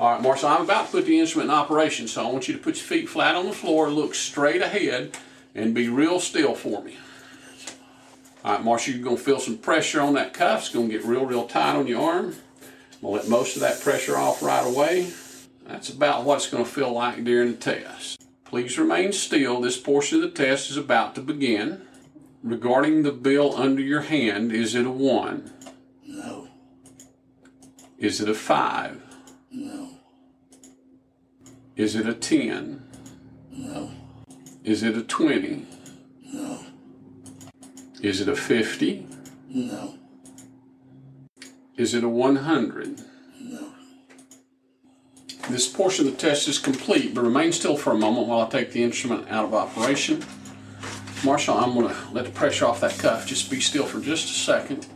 All 0.00 0.12
right, 0.12 0.22
Marshall, 0.22 0.50
I'm 0.50 0.62
about 0.62 0.86
to 0.86 0.92
put 0.92 1.06
the 1.06 1.18
instrument 1.18 1.50
in 1.50 1.56
operation, 1.56 2.06
so 2.06 2.24
I 2.24 2.30
want 2.30 2.46
you 2.46 2.54
to 2.54 2.60
put 2.60 2.76
your 2.76 2.84
feet 2.84 3.08
flat 3.08 3.34
on 3.34 3.46
the 3.46 3.52
floor, 3.52 3.90
look 3.90 4.14
straight 4.14 4.62
ahead, 4.62 5.16
and 5.56 5.74
be 5.74 5.88
real 5.88 6.20
still 6.20 6.54
for 6.54 6.82
me. 6.84 6.96
All 8.44 8.52
right, 8.52 8.64
Marshall, 8.64 8.94
you're 8.94 9.02
going 9.02 9.16
to 9.16 9.22
feel 9.22 9.40
some 9.40 9.58
pressure 9.58 10.00
on 10.00 10.14
that 10.14 10.32
cuff. 10.32 10.60
It's 10.60 10.68
going 10.68 10.88
to 10.88 10.96
get 10.96 11.04
real, 11.04 11.26
real 11.26 11.48
tight 11.48 11.74
on 11.74 11.88
your 11.88 12.00
arm. 12.00 12.26
I'm 12.26 12.32
going 12.32 12.34
to 13.00 13.08
let 13.08 13.28
most 13.28 13.56
of 13.56 13.62
that 13.62 13.80
pressure 13.80 14.16
off 14.16 14.40
right 14.40 14.64
away. 14.64 15.12
That's 15.66 15.90
about 15.90 16.24
what 16.24 16.36
it's 16.36 16.48
going 16.48 16.64
to 16.64 16.70
feel 16.70 16.92
like 16.92 17.24
during 17.24 17.50
the 17.50 17.56
test. 17.56 18.17
Please 18.48 18.78
remain 18.78 19.12
still. 19.12 19.60
This 19.60 19.76
portion 19.78 20.22
of 20.22 20.22
the 20.22 20.30
test 20.44 20.70
is 20.70 20.76
about 20.76 21.14
to 21.14 21.20
begin. 21.20 21.82
Regarding 22.42 23.02
the 23.02 23.12
bill 23.12 23.54
under 23.56 23.82
your 23.82 24.02
hand, 24.02 24.52
is 24.52 24.74
it 24.74 24.86
a 24.86 24.90
1? 24.90 25.52
No, 26.06 26.48
Is 27.98 28.20
it 28.20 28.28
a 28.28 28.34
5? 28.34 29.02
no, 29.50 29.90
Is 31.76 31.94
it 31.96 32.06
a 32.06 32.14
10? 32.14 32.82
no, 33.50 33.90
Is 34.64 34.82
it 34.82 34.96
a 34.96 35.02
20? 35.02 35.66
no, 36.32 36.60
Is 38.00 38.20
it 38.20 38.28
a 38.28 38.36
50? 38.36 39.06
no, 39.50 39.94
Is 41.76 41.92
it 41.92 42.04
a 42.04 42.08
100? 42.08 43.02
This 45.48 45.66
portion 45.66 46.06
of 46.06 46.12
the 46.12 46.18
test 46.18 46.46
is 46.46 46.58
complete, 46.58 47.14
but 47.14 47.22
remain 47.22 47.52
still 47.52 47.76
for 47.76 47.92
a 47.92 47.98
moment 47.98 48.26
while 48.26 48.42
I 48.42 48.48
take 48.48 48.72
the 48.72 48.82
instrument 48.82 49.30
out 49.30 49.46
of 49.46 49.54
operation. 49.54 50.22
Marshall, 51.24 51.56
I'm 51.56 51.74
going 51.74 51.88
to 51.88 51.96
let 52.12 52.26
the 52.26 52.30
pressure 52.30 52.66
off 52.66 52.80
that 52.80 52.98
cuff. 52.98 53.26
Just 53.26 53.50
be 53.50 53.58
still 53.58 53.86
for 53.86 53.98
just 53.98 54.26
a 54.26 54.34
second. 54.34 54.86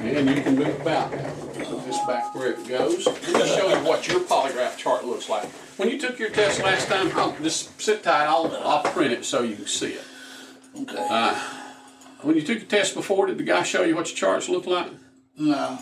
And 0.00 0.28
you 0.28 0.42
can 0.42 0.56
move 0.56 0.80
about 0.80 1.10
this 1.10 1.98
back 2.06 2.34
where 2.34 2.52
it 2.52 2.66
goes. 2.66 3.06
Let 3.06 3.22
me 3.24 3.46
show 3.46 3.68
you 3.68 3.84
what 3.86 4.08
your 4.08 4.20
polygraph 4.20 4.76
chart 4.78 5.04
looks 5.04 5.28
like. 5.28 5.44
When 5.78 5.90
you 5.90 5.98
took 5.98 6.18
your 6.18 6.30
test 6.30 6.62
last 6.62 6.88
time, 6.88 7.10
I'll 7.14 7.36
just 7.42 7.78
sit 7.80 8.02
tight. 8.02 8.24
I'll, 8.24 8.50
I'll 8.64 8.82
print 8.82 9.12
it 9.12 9.24
so 9.24 9.42
you 9.42 9.56
can 9.56 9.66
see 9.66 9.92
it. 9.92 10.04
Okay. 10.80 11.06
Uh, 11.10 11.38
When 12.26 12.34
you 12.34 12.42
took 12.42 12.58
the 12.58 12.66
test 12.66 12.96
before, 12.96 13.26
did 13.26 13.38
the 13.38 13.44
guy 13.44 13.62
show 13.62 13.84
you 13.84 13.94
what 13.94 14.08
your 14.08 14.16
charts 14.16 14.48
look 14.48 14.66
like? 14.66 14.90
no. 15.38 15.78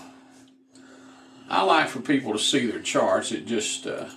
I 1.48 1.62
like 1.62 1.88
for 1.88 2.00
people 2.00 2.32
to 2.32 2.38
see 2.38 2.66
their 2.66 2.80
charts. 2.80 3.32
It 3.32 3.46
just 3.46 3.86
uh, 3.86 4.08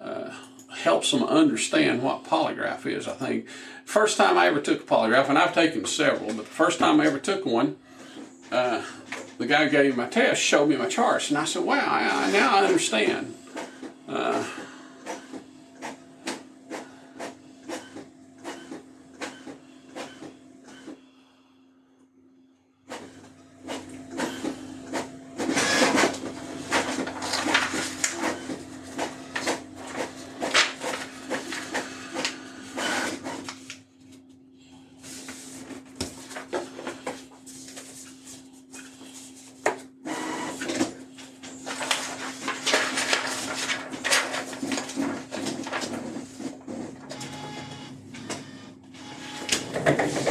uh, 0.00 0.30
helps 0.74 1.10
them 1.10 1.22
understand 1.22 2.02
what 2.02 2.24
polygraph 2.24 2.86
is. 2.86 3.06
I 3.06 3.12
think 3.12 3.46
first 3.84 4.16
time 4.16 4.38
I 4.38 4.46
ever 4.46 4.60
took 4.60 4.82
a 4.82 4.86
polygraph, 4.86 5.28
and 5.28 5.36
I've 5.36 5.54
taken 5.54 5.84
several, 5.84 6.28
but 6.28 6.36
the 6.38 6.42
first 6.44 6.78
time 6.78 6.98
I 7.00 7.06
ever 7.06 7.18
took 7.18 7.44
one, 7.44 7.76
uh, 8.50 8.82
the 9.36 9.46
guy 9.46 9.64
who 9.64 9.70
gave 9.70 9.90
me 9.90 10.02
my 10.02 10.08
test 10.08 10.40
showed 10.40 10.68
me 10.68 10.76
my 10.76 10.88
charts, 10.88 11.28
and 11.28 11.38
I 11.38 11.44
said, 11.44 11.64
"Wow, 11.64 11.86
I, 11.86 12.26
I, 12.26 12.30
now 12.30 12.56
I 12.56 12.64
understand." 12.64 13.34
Uh, 14.06 14.46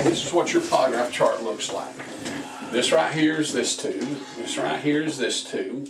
This 0.07 0.25
is 0.25 0.31
what 0.31 0.53
your 0.53 0.61
polygraph 0.61 1.11
chart 1.11 1.43
looks 1.43 1.71
like. 1.73 1.93
This 2.71 2.93
right 2.93 3.13
here 3.13 3.41
is 3.41 3.46
this 3.57 3.75
tube. 3.75 4.19
This 4.37 4.55
right 4.55 4.79
here 4.79 5.01
is 5.01 5.17
this 5.17 5.43
tube. 5.43 5.89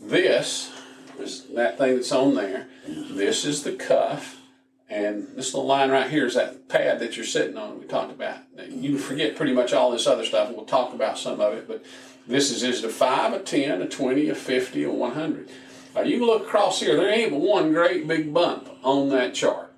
This 0.00 0.70
is 1.18 1.42
that 1.54 1.76
thing 1.76 1.96
that's 1.96 2.12
on 2.12 2.36
there. 2.36 2.68
This 2.86 3.44
is 3.44 3.64
the 3.64 3.72
cuff. 3.72 4.40
And 4.88 5.26
this 5.34 5.52
little 5.52 5.66
line 5.66 5.90
right 5.90 6.08
here 6.08 6.24
is 6.24 6.34
that 6.34 6.68
pad 6.68 7.00
that 7.00 7.16
you're 7.16 7.26
sitting 7.26 7.56
on 7.56 7.80
we 7.80 7.86
talked 7.86 8.12
about. 8.12 8.38
Now, 8.56 8.62
You 8.62 8.96
forget 8.96 9.34
pretty 9.34 9.52
much 9.52 9.72
all 9.72 9.90
this 9.90 10.06
other 10.06 10.24
stuff, 10.24 10.46
and 10.46 10.56
we'll 10.56 10.66
talk 10.66 10.94
about 10.94 11.18
some 11.18 11.40
of 11.40 11.54
it. 11.54 11.66
But 11.66 11.84
this 12.28 12.52
is, 12.52 12.62
is 12.62 12.84
it 12.84 12.86
a 12.86 12.92
5, 12.92 13.32
a 13.32 13.40
10, 13.40 13.82
a 13.82 13.88
20, 13.88 14.28
a 14.28 14.34
50, 14.36 14.84
a 14.84 14.90
100. 14.92 15.48
Now, 15.96 16.02
you 16.02 16.18
can 16.18 16.26
look 16.28 16.42
across 16.42 16.78
here. 16.78 16.96
There 16.96 17.10
ain't 17.10 17.32
but 17.32 17.40
one 17.40 17.72
great 17.72 18.06
big 18.06 18.32
bump 18.32 18.68
on 18.84 19.08
that 19.08 19.34
chart. 19.34 19.72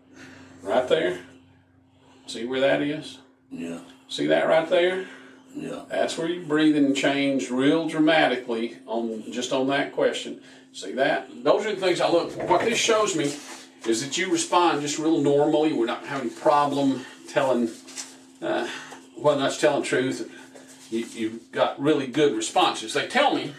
Right 0.61 0.87
there. 0.87 1.21
See 2.27 2.45
where 2.45 2.61
that 2.61 2.83
is? 2.83 3.21
Yeah. 3.51 3.79
See 4.07 4.27
that 4.27 4.47
right 4.47 4.69
there? 4.69 5.07
Yeah. 5.57 5.83
That's 5.89 6.19
where 6.19 6.29
your 6.29 6.45
breathing 6.45 6.95
changed 6.95 7.51
real 7.51 7.89
dramatically 7.89 8.77
on 8.87 9.33
just 9.33 9.53
on 9.53 9.69
that 9.69 9.93
question. 9.93 10.41
See 10.73 10.93
that? 10.93 11.29
Those 11.43 11.65
are 11.65 11.75
the 11.75 11.81
things 11.81 12.01
I 12.01 12.11
look 12.11 12.33
for. 12.33 12.47
What 12.47 12.61
this 12.61 12.79
shows 12.79 13.17
me 13.17 13.35
is 13.87 14.05
that 14.05 14.19
you 14.19 14.31
respond 14.31 14.83
just 14.83 14.99
real 14.99 15.21
normally. 15.21 15.73
We're 15.73 15.87
not 15.87 16.05
having 16.05 16.29
problem 16.31 17.07
telling 17.29 17.71
uh, 18.43 18.69
whether 19.17 19.41
that's 19.41 19.59
telling 19.59 19.83
truth. 19.83 20.31
You, 20.91 21.07
you've 21.15 21.53
got 21.53 21.81
really 21.81 22.07
good 22.07 22.35
responses. 22.35 22.93
They 22.93 23.09
tell 23.09 23.35
me 23.35 23.55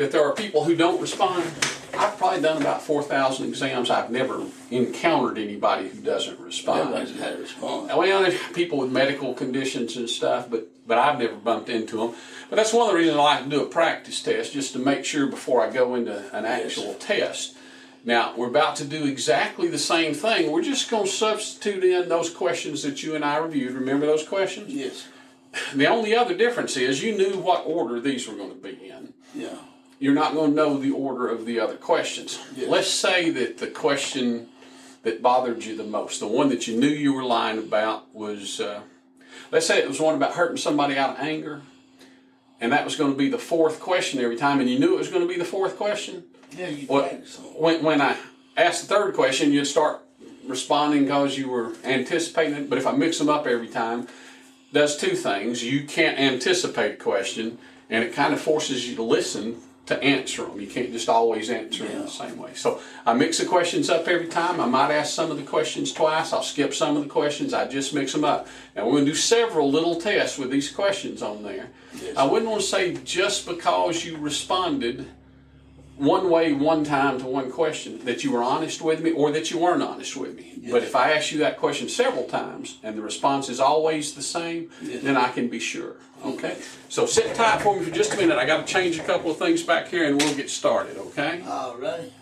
that 0.00 0.12
there 0.12 0.24
are 0.24 0.32
people 0.32 0.64
who 0.64 0.74
don't 0.74 0.98
respond. 0.98 1.44
I've 1.92 2.16
probably 2.16 2.40
done 2.40 2.62
about 2.62 2.80
4,000 2.80 3.46
exams. 3.46 3.90
I've 3.90 4.10
never 4.10 4.46
encountered 4.70 5.36
anybody 5.36 5.90
who 5.90 6.00
doesn't 6.00 6.40
respond. 6.40 6.94
Everybody's 6.94 7.20
had 7.20 7.34
a 7.34 7.36
response. 7.36 7.92
Well, 7.94 8.22
there's 8.22 8.40
people 8.54 8.78
with 8.78 8.90
medical 8.90 9.34
conditions 9.34 9.98
and 9.98 10.08
stuff, 10.08 10.50
but 10.50 10.68
but 10.86 10.96
I've 10.98 11.18
never 11.18 11.36
bumped 11.36 11.68
into 11.68 11.98
them. 11.98 12.14
But 12.48 12.56
that's 12.56 12.72
one 12.72 12.86
of 12.86 12.92
the 12.92 12.98
reasons 12.98 13.18
I 13.18 13.22
like 13.22 13.44
to 13.44 13.50
do 13.50 13.62
a 13.62 13.66
practice 13.66 14.20
test, 14.22 14.54
just 14.54 14.72
to 14.72 14.78
make 14.78 15.04
sure 15.04 15.26
before 15.26 15.60
I 15.64 15.70
go 15.70 15.94
into 15.94 16.36
an 16.36 16.46
actual 16.46 16.94
test. 16.94 17.56
Now 18.02 18.34
we're 18.36 18.48
about 18.48 18.76
to 18.76 18.84
do 18.84 19.04
exactly 19.04 19.68
the 19.68 19.78
same 19.78 20.14
thing. 20.14 20.50
We're 20.50 20.62
just 20.62 20.90
going 20.90 21.04
to 21.04 21.12
substitute 21.12 21.84
in 21.84 22.08
those 22.08 22.30
questions 22.30 22.82
that 22.84 23.02
you 23.02 23.14
and 23.14 23.24
I 23.24 23.36
reviewed. 23.36 23.74
Remember 23.74 24.06
those 24.06 24.26
questions? 24.26 24.72
Yes. 24.72 25.06
The 25.74 25.86
only 25.86 26.16
other 26.16 26.34
difference 26.34 26.76
is 26.76 27.02
you 27.02 27.16
knew 27.16 27.38
what 27.38 27.66
order 27.66 28.00
these 28.00 28.26
were 28.26 28.34
going 28.34 28.50
to 28.50 28.56
be 28.56 28.88
in 28.88 29.12
Yeah. 29.34 29.58
You're 30.00 30.14
not 30.14 30.32
going 30.32 30.50
to 30.50 30.56
know 30.56 30.78
the 30.78 30.90
order 30.90 31.28
of 31.28 31.44
the 31.44 31.60
other 31.60 31.76
questions. 31.76 32.40
Yes. 32.56 32.68
Let's 32.68 32.90
say 32.90 33.30
that 33.30 33.58
the 33.58 33.68
question 33.68 34.48
that 35.02 35.22
bothered 35.22 35.64
you 35.64 35.76
the 35.76 35.84
most, 35.84 36.18
the 36.20 36.26
one 36.26 36.48
that 36.48 36.66
you 36.66 36.76
knew 36.76 36.88
you 36.88 37.12
were 37.12 37.22
lying 37.22 37.58
about, 37.58 38.12
was 38.14 38.60
uh, 38.60 38.80
let's 39.52 39.66
say 39.66 39.78
it 39.78 39.86
was 39.86 40.00
one 40.00 40.14
about 40.14 40.32
hurting 40.32 40.56
somebody 40.56 40.96
out 40.96 41.10
of 41.10 41.20
anger, 41.20 41.62
and 42.60 42.72
that 42.72 42.84
was 42.84 42.96
going 42.96 43.12
to 43.12 43.16
be 43.16 43.28
the 43.28 43.38
fourth 43.38 43.78
question 43.78 44.20
every 44.20 44.36
time, 44.36 44.58
and 44.58 44.68
you 44.68 44.78
knew 44.78 44.94
it 44.94 44.98
was 44.98 45.08
going 45.08 45.22
to 45.22 45.28
be 45.28 45.38
the 45.38 45.44
fourth 45.44 45.76
question. 45.76 46.24
Yeah, 46.56 46.68
you 46.68 46.86
Well, 46.88 47.04
it. 47.04 47.28
when, 47.56 47.82
when 47.82 48.00
I 48.00 48.16
asked 48.56 48.88
the 48.88 48.94
third 48.94 49.14
question, 49.14 49.52
you'd 49.52 49.66
start 49.66 50.00
responding 50.46 51.04
because 51.04 51.38
you 51.38 51.48
were 51.48 51.74
anticipating 51.84 52.54
it. 52.54 52.70
But 52.70 52.78
if 52.78 52.86
I 52.86 52.92
mix 52.92 53.18
them 53.18 53.28
up 53.28 53.46
every 53.46 53.68
time, 53.68 54.08
does 54.72 54.96
two 54.96 55.14
things. 55.14 55.62
You 55.62 55.84
can't 55.84 56.18
anticipate 56.18 56.94
a 56.94 56.96
question, 56.96 57.58
and 57.90 58.02
it 58.02 58.14
kind 58.14 58.32
of 58.32 58.40
forces 58.40 58.88
you 58.88 58.96
to 58.96 59.02
listen 59.02 59.60
to 59.86 60.02
answer 60.02 60.44
them. 60.44 60.60
You 60.60 60.68
can't 60.68 60.92
just 60.92 61.08
always 61.08 61.50
answer 61.50 61.84
them 61.84 62.02
the 62.02 62.08
same 62.08 62.36
way. 62.38 62.52
So 62.54 62.80
I 63.04 63.12
mix 63.14 63.38
the 63.38 63.46
questions 63.46 63.90
up 63.90 64.06
every 64.06 64.28
time. 64.28 64.60
I 64.60 64.66
might 64.66 64.92
ask 64.92 65.12
some 65.12 65.30
of 65.30 65.36
the 65.36 65.42
questions 65.42 65.92
twice. 65.92 66.32
I'll 66.32 66.42
skip 66.42 66.72
some 66.74 66.96
of 66.96 67.02
the 67.02 67.08
questions. 67.08 67.52
I 67.52 67.66
just 67.66 67.92
mix 67.92 68.12
them 68.12 68.24
up. 68.24 68.46
And 68.76 68.86
we're 68.86 68.92
going 68.92 69.06
to 69.06 69.10
do 69.10 69.16
several 69.16 69.70
little 69.70 70.00
tests 70.00 70.38
with 70.38 70.50
these 70.50 70.70
questions 70.70 71.22
on 71.22 71.42
there. 71.42 71.70
I 72.16 72.24
wouldn't 72.24 72.50
want 72.50 72.62
to 72.62 72.68
say 72.68 72.94
just 73.04 73.46
because 73.46 74.04
you 74.04 74.16
responded 74.16 75.08
one 75.96 76.30
way 76.30 76.52
one 76.54 76.82
time 76.82 77.18
to 77.18 77.26
one 77.26 77.52
question 77.52 78.02
that 78.06 78.24
you 78.24 78.32
were 78.32 78.42
honest 78.42 78.80
with 78.80 79.02
me 79.02 79.10
or 79.10 79.30
that 79.32 79.50
you 79.50 79.58
weren't 79.58 79.82
honest 79.82 80.16
with 80.16 80.34
me. 80.34 80.58
But 80.70 80.82
if 80.82 80.96
I 80.96 81.12
ask 81.12 81.30
you 81.30 81.38
that 81.40 81.58
question 81.58 81.88
several 81.88 82.24
times 82.24 82.78
and 82.82 82.96
the 82.96 83.02
response 83.02 83.48
is 83.50 83.60
always 83.60 84.14
the 84.14 84.22
same, 84.22 84.70
then 84.80 85.16
I 85.16 85.28
can 85.28 85.48
be 85.48 85.58
sure. 85.58 85.96
Okay? 86.24 86.58
So 86.88 87.06
sit 87.06 87.34
tight 87.34 87.62
for 87.62 87.76
me 87.76 87.84
for 87.84 87.90
just 87.90 88.14
a 88.14 88.16
minute. 88.16 88.38
I 88.38 88.46
got 88.46 88.66
to 88.66 88.72
change 88.72 88.98
a 88.98 89.02
couple 89.02 89.30
of 89.30 89.38
things 89.38 89.62
back 89.62 89.88
here 89.88 90.06
and 90.06 90.20
we'll 90.20 90.34
get 90.34 90.50
started, 90.50 90.98
okay? 90.98 91.42
All 91.46 91.76
right. 91.76 92.12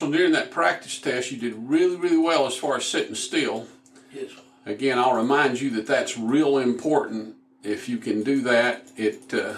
So 0.00 0.10
during 0.10 0.32
that 0.32 0.50
practice 0.50 0.98
test, 0.98 1.30
you 1.30 1.38
did 1.38 1.54
really, 1.56 1.96
really 1.96 2.18
well 2.18 2.46
as 2.46 2.56
far 2.56 2.76
as 2.76 2.84
sitting 2.84 3.14
still. 3.14 3.66
Yes. 4.12 4.30
Again, 4.66 4.98
I'll 4.98 5.14
remind 5.14 5.60
you 5.60 5.70
that 5.70 5.86
that's 5.86 6.18
real 6.18 6.58
important. 6.58 7.36
If 7.62 7.88
you 7.88 7.98
can 7.98 8.22
do 8.22 8.42
that, 8.42 8.88
it 8.96 9.32
uh, 9.32 9.54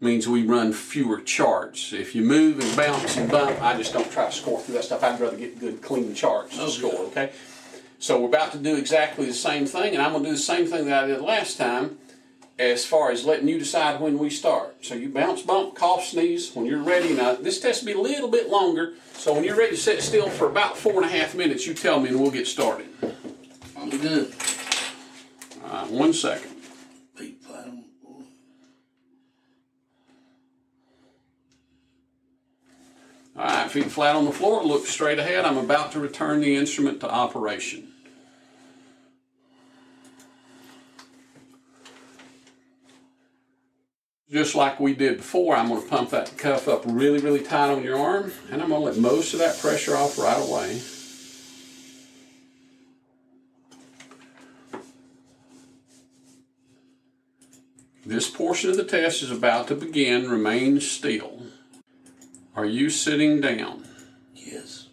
means 0.00 0.28
we 0.28 0.44
run 0.44 0.72
fewer 0.72 1.20
charts. 1.20 1.92
If 1.92 2.14
you 2.14 2.22
move 2.22 2.60
and 2.60 2.76
bounce 2.76 3.16
and 3.16 3.30
bump, 3.30 3.60
I 3.60 3.76
just 3.76 3.92
don't 3.92 4.10
try 4.10 4.26
to 4.26 4.32
score 4.32 4.60
through 4.60 4.74
that 4.74 4.84
stuff. 4.84 5.02
I'd 5.02 5.20
rather 5.20 5.36
get 5.36 5.58
good, 5.58 5.82
clean 5.82 6.14
charts 6.14 6.56
to 6.56 6.70
score, 6.70 7.00
okay? 7.06 7.32
So 7.98 8.20
we're 8.20 8.28
about 8.28 8.52
to 8.52 8.58
do 8.58 8.76
exactly 8.76 9.26
the 9.26 9.34
same 9.34 9.66
thing, 9.66 9.94
and 9.94 10.02
I'm 10.02 10.12
going 10.12 10.22
to 10.22 10.30
do 10.30 10.36
the 10.36 10.40
same 10.40 10.66
thing 10.66 10.86
that 10.86 11.04
I 11.04 11.06
did 11.08 11.20
last 11.20 11.56
time 11.58 11.98
as 12.58 12.84
far 12.84 13.10
as 13.10 13.24
letting 13.24 13.48
you 13.48 13.58
decide 13.58 14.00
when 14.00 14.18
we 14.18 14.30
start. 14.30 14.84
So 14.84 14.94
you 14.94 15.08
bounce, 15.08 15.42
bump, 15.42 15.76
cough, 15.76 16.04
sneeze 16.04 16.54
when 16.54 16.66
you're 16.66 16.82
ready. 16.82 17.14
Now, 17.14 17.34
this 17.34 17.60
test 17.60 17.82
will 17.82 17.92
be 17.92 17.98
a 17.98 18.02
little 18.02 18.28
bit 18.28 18.48
longer, 18.48 18.94
so 19.12 19.32
when 19.32 19.44
you're 19.44 19.56
ready 19.56 19.76
to 19.76 19.80
sit 19.80 20.02
still 20.02 20.28
for 20.28 20.48
about 20.48 20.76
four 20.76 20.94
and 20.94 21.04
a 21.04 21.08
half 21.08 21.34
minutes, 21.34 21.66
you 21.66 21.74
tell 21.74 22.00
me 22.00 22.08
and 22.08 22.20
we'll 22.20 22.30
get 22.30 22.46
started. 22.48 22.88
I'm 23.76 23.90
good. 23.90 24.34
All 25.64 25.70
right, 25.70 25.90
one 25.90 26.12
second. 26.12 26.50
Feet 27.14 27.40
flat 27.42 27.66
on 27.66 27.76
the 27.76 27.84
floor. 28.00 28.22
All 33.36 33.44
right, 33.44 33.70
feet 33.70 33.90
flat 33.90 34.16
on 34.16 34.24
the 34.24 34.32
floor, 34.32 34.64
look 34.64 34.86
straight 34.86 35.20
ahead. 35.20 35.44
I'm 35.44 35.58
about 35.58 35.92
to 35.92 36.00
return 36.00 36.40
the 36.40 36.56
instrument 36.56 37.00
to 37.00 37.10
operation. 37.10 37.87
Just 44.30 44.54
like 44.54 44.78
we 44.78 44.94
did 44.94 45.18
before, 45.18 45.56
I'm 45.56 45.68
going 45.68 45.82
to 45.82 45.88
pump 45.88 46.10
that 46.10 46.36
cuff 46.36 46.68
up 46.68 46.82
really, 46.84 47.18
really 47.18 47.42
tight 47.42 47.70
on 47.70 47.82
your 47.82 47.98
arm, 47.98 48.32
and 48.50 48.60
I'm 48.60 48.68
going 48.68 48.82
to 48.82 48.86
let 48.86 48.98
most 48.98 49.32
of 49.32 49.38
that 49.38 49.58
pressure 49.58 49.96
off 49.96 50.18
right 50.18 50.36
away. 50.36 50.82
This 58.04 58.28
portion 58.28 58.70
of 58.70 58.76
the 58.76 58.84
test 58.84 59.22
is 59.22 59.30
about 59.30 59.68
to 59.68 59.74
begin. 59.74 60.30
Remain 60.30 60.80
still. 60.80 61.42
Are 62.54 62.66
you 62.66 62.90
sitting 62.90 63.40
down? 63.40 63.86
Yes. 64.34 64.88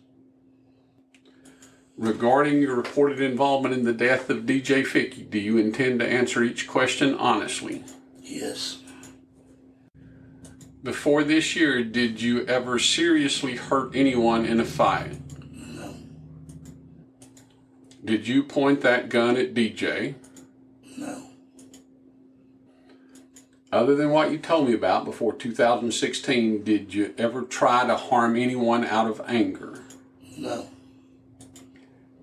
Regarding 1.97 2.61
your 2.61 2.75
reported 2.75 3.19
involvement 3.19 3.73
in 3.73 3.83
the 3.83 3.93
death 3.93 4.29
of 4.29 4.43
DJ 4.43 4.86
Fickey, 4.86 5.23
do 5.23 5.39
you 5.39 5.57
intend 5.57 5.99
to 5.99 6.07
answer 6.07 6.43
each 6.43 6.67
question 6.67 7.15
honestly? 7.15 7.83
Yes. 8.21 8.79
Before 10.86 11.23
this 11.23 11.55
year, 11.55 11.83
did 11.83 12.21
you 12.21 12.45
ever 12.45 12.77
seriously 12.77 13.55
hurt 13.55 13.95
anyone 13.95 14.45
in 14.45 14.59
a 14.59 14.65
fight? 14.65 15.17
No. 15.51 15.95
Did 18.05 18.27
you 18.27 18.43
point 18.43 18.81
that 18.81 19.09
gun 19.09 19.36
at 19.36 19.55
DJ? 19.55 20.13
No. 20.95 21.23
Other 23.71 23.95
than 23.95 24.11
what 24.11 24.31
you 24.31 24.38
told 24.38 24.67
me 24.67 24.75
about 24.75 25.05
before 25.05 25.33
2016, 25.33 26.63
did 26.63 26.93
you 26.93 27.15
ever 27.17 27.41
try 27.41 27.88
to 27.88 27.95
harm 27.95 28.36
anyone 28.36 28.86
out 28.86 29.09
of 29.09 29.19
anger? 29.25 29.81
No. 30.38 30.69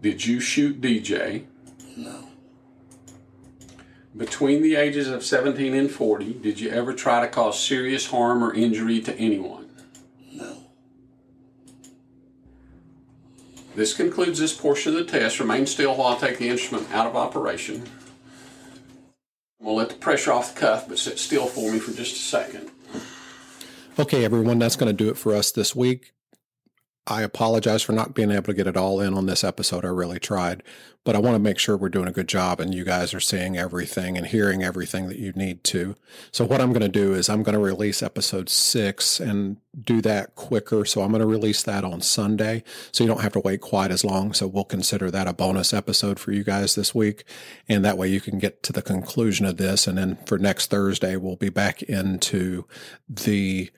Did 0.00 0.24
you 0.24 0.38
shoot 0.38 0.80
DJ? 0.80 1.46
No. 1.96 2.28
Between 4.16 4.62
the 4.62 4.76
ages 4.76 5.08
of 5.08 5.24
17 5.24 5.74
and 5.74 5.90
40, 5.90 6.34
did 6.34 6.60
you 6.60 6.68
ever 6.70 6.92
try 6.92 7.20
to 7.22 7.28
cause 7.28 7.58
serious 7.58 8.08
harm 8.08 8.44
or 8.44 8.52
injury 8.52 9.00
to 9.00 9.16
anyone? 9.16 9.70
No. 10.30 10.58
This 13.74 13.94
concludes 13.94 14.38
this 14.38 14.54
portion 14.54 14.94
of 14.94 14.98
the 14.98 15.10
test. 15.18 15.40
Remain 15.40 15.64
still 15.66 15.96
while 15.96 16.14
I 16.14 16.18
take 16.18 16.38
the 16.38 16.50
instrument 16.50 16.92
out 16.92 17.06
of 17.06 17.16
operation. 17.16 17.84
We'll 19.58 19.76
let 19.76 19.88
the 19.88 19.94
pressure 19.94 20.32
off 20.32 20.54
the 20.54 20.60
cuff, 20.60 20.88
but 20.88 20.98
sit 20.98 21.18
still 21.18 21.46
for 21.46 21.72
me 21.72 21.78
for 21.78 21.92
just 21.92 22.16
a 22.16 22.18
second. 22.18 22.70
Okay, 23.98 24.24
everyone, 24.24 24.58
that's 24.58 24.76
going 24.76 24.94
to 24.94 25.04
do 25.04 25.08
it 25.08 25.16
for 25.16 25.34
us 25.34 25.52
this 25.52 25.74
week. 25.74 26.12
I 27.06 27.22
apologize 27.22 27.82
for 27.82 27.92
not 27.92 28.14
being 28.14 28.30
able 28.30 28.44
to 28.44 28.54
get 28.54 28.68
it 28.68 28.76
all 28.76 29.00
in 29.00 29.14
on 29.14 29.26
this 29.26 29.42
episode. 29.42 29.84
I 29.84 29.88
really 29.88 30.20
tried, 30.20 30.62
but 31.02 31.16
I 31.16 31.18
want 31.18 31.34
to 31.34 31.40
make 31.40 31.58
sure 31.58 31.76
we're 31.76 31.88
doing 31.88 32.06
a 32.06 32.12
good 32.12 32.28
job 32.28 32.60
and 32.60 32.72
you 32.72 32.84
guys 32.84 33.12
are 33.12 33.18
seeing 33.18 33.58
everything 33.58 34.16
and 34.16 34.24
hearing 34.24 34.62
everything 34.62 35.08
that 35.08 35.18
you 35.18 35.32
need 35.32 35.64
to. 35.64 35.96
So 36.30 36.44
what 36.44 36.60
I'm 36.60 36.72
going 36.72 36.82
to 36.82 36.88
do 36.88 37.12
is 37.12 37.28
I'm 37.28 37.42
going 37.42 37.56
to 37.56 37.64
release 37.64 38.04
episode 38.04 38.48
six 38.48 39.18
and 39.18 39.56
do 39.82 40.00
that 40.02 40.36
quicker. 40.36 40.84
So 40.84 41.02
I'm 41.02 41.10
going 41.10 41.22
to 41.22 41.26
release 41.26 41.64
that 41.64 41.82
on 41.82 42.02
Sunday. 42.02 42.62
So 42.92 43.02
you 43.02 43.08
don't 43.08 43.22
have 43.22 43.32
to 43.32 43.40
wait 43.40 43.62
quite 43.62 43.90
as 43.90 44.04
long. 44.04 44.32
So 44.32 44.46
we'll 44.46 44.62
consider 44.62 45.10
that 45.10 45.26
a 45.26 45.32
bonus 45.32 45.74
episode 45.74 46.20
for 46.20 46.30
you 46.30 46.44
guys 46.44 46.76
this 46.76 46.94
week. 46.94 47.24
And 47.68 47.84
that 47.84 47.98
way 47.98 48.06
you 48.06 48.20
can 48.20 48.38
get 48.38 48.62
to 48.62 48.72
the 48.72 48.82
conclusion 48.82 49.44
of 49.44 49.56
this. 49.56 49.88
And 49.88 49.98
then 49.98 50.18
for 50.24 50.38
next 50.38 50.70
Thursday, 50.70 51.16
we'll 51.16 51.34
be 51.34 51.48
back 51.48 51.82
into 51.82 52.64
the 53.08 53.72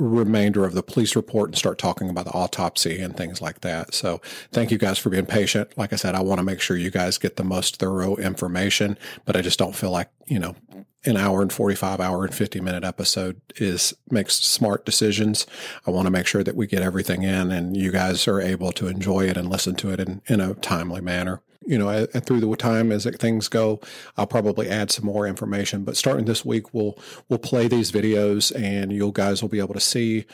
remainder 0.00 0.64
of 0.64 0.74
the 0.74 0.82
police 0.82 1.14
report 1.14 1.50
and 1.50 1.58
start 1.58 1.78
talking 1.78 2.08
about 2.08 2.24
the 2.24 2.32
autopsy 2.32 3.00
and 3.00 3.16
things 3.16 3.40
like 3.40 3.60
that. 3.60 3.94
So 3.94 4.20
thank 4.52 4.70
you 4.70 4.78
guys 4.78 4.98
for 4.98 5.10
being 5.10 5.26
patient. 5.26 5.76
Like 5.76 5.92
I 5.92 5.96
said, 5.96 6.14
I 6.14 6.22
want 6.22 6.38
to 6.38 6.44
make 6.44 6.60
sure 6.60 6.76
you 6.76 6.90
guys 6.90 7.18
get 7.18 7.36
the 7.36 7.44
most 7.44 7.76
thorough 7.76 8.16
information, 8.16 8.98
but 9.24 9.36
I 9.36 9.42
just 9.42 9.58
don't 9.58 9.76
feel 9.76 9.90
like, 9.90 10.08
you 10.26 10.38
know, 10.38 10.56
an 11.04 11.16
hour 11.16 11.40
and 11.40 11.52
45 11.52 12.00
hour 12.00 12.24
and 12.24 12.34
50 12.34 12.60
minute 12.60 12.84
episode 12.84 13.40
is 13.56 13.94
makes 14.10 14.34
smart 14.34 14.84
decisions. 14.84 15.46
I 15.86 15.90
want 15.90 16.06
to 16.06 16.10
make 16.10 16.26
sure 16.26 16.44
that 16.44 16.56
we 16.56 16.66
get 16.66 16.82
everything 16.82 17.22
in 17.22 17.50
and 17.50 17.76
you 17.76 17.90
guys 17.90 18.28
are 18.28 18.40
able 18.40 18.72
to 18.72 18.86
enjoy 18.86 19.26
it 19.26 19.36
and 19.36 19.48
listen 19.48 19.76
to 19.76 19.90
it 19.90 20.00
in, 20.00 20.20
in 20.26 20.40
a 20.40 20.54
timely 20.54 21.00
manner 21.00 21.42
you 21.66 21.78
know, 21.78 21.88
uh, 21.88 22.06
through 22.20 22.40
the 22.40 22.56
time 22.56 22.90
as 22.90 23.04
things 23.04 23.48
go, 23.48 23.80
I'll 24.16 24.26
probably 24.26 24.68
add 24.68 24.90
some 24.90 25.04
more 25.04 25.26
information. 25.26 25.84
But 25.84 25.96
starting 25.96 26.24
this 26.24 26.44
week, 26.44 26.72
we'll 26.72 26.98
we'll 27.28 27.38
play 27.38 27.68
these 27.68 27.92
videos, 27.92 28.54
and 28.54 28.92
you 28.92 29.10
guys 29.14 29.42
will 29.42 29.48
be 29.48 29.60
able 29.60 29.74
to 29.74 29.80
see 29.80 30.26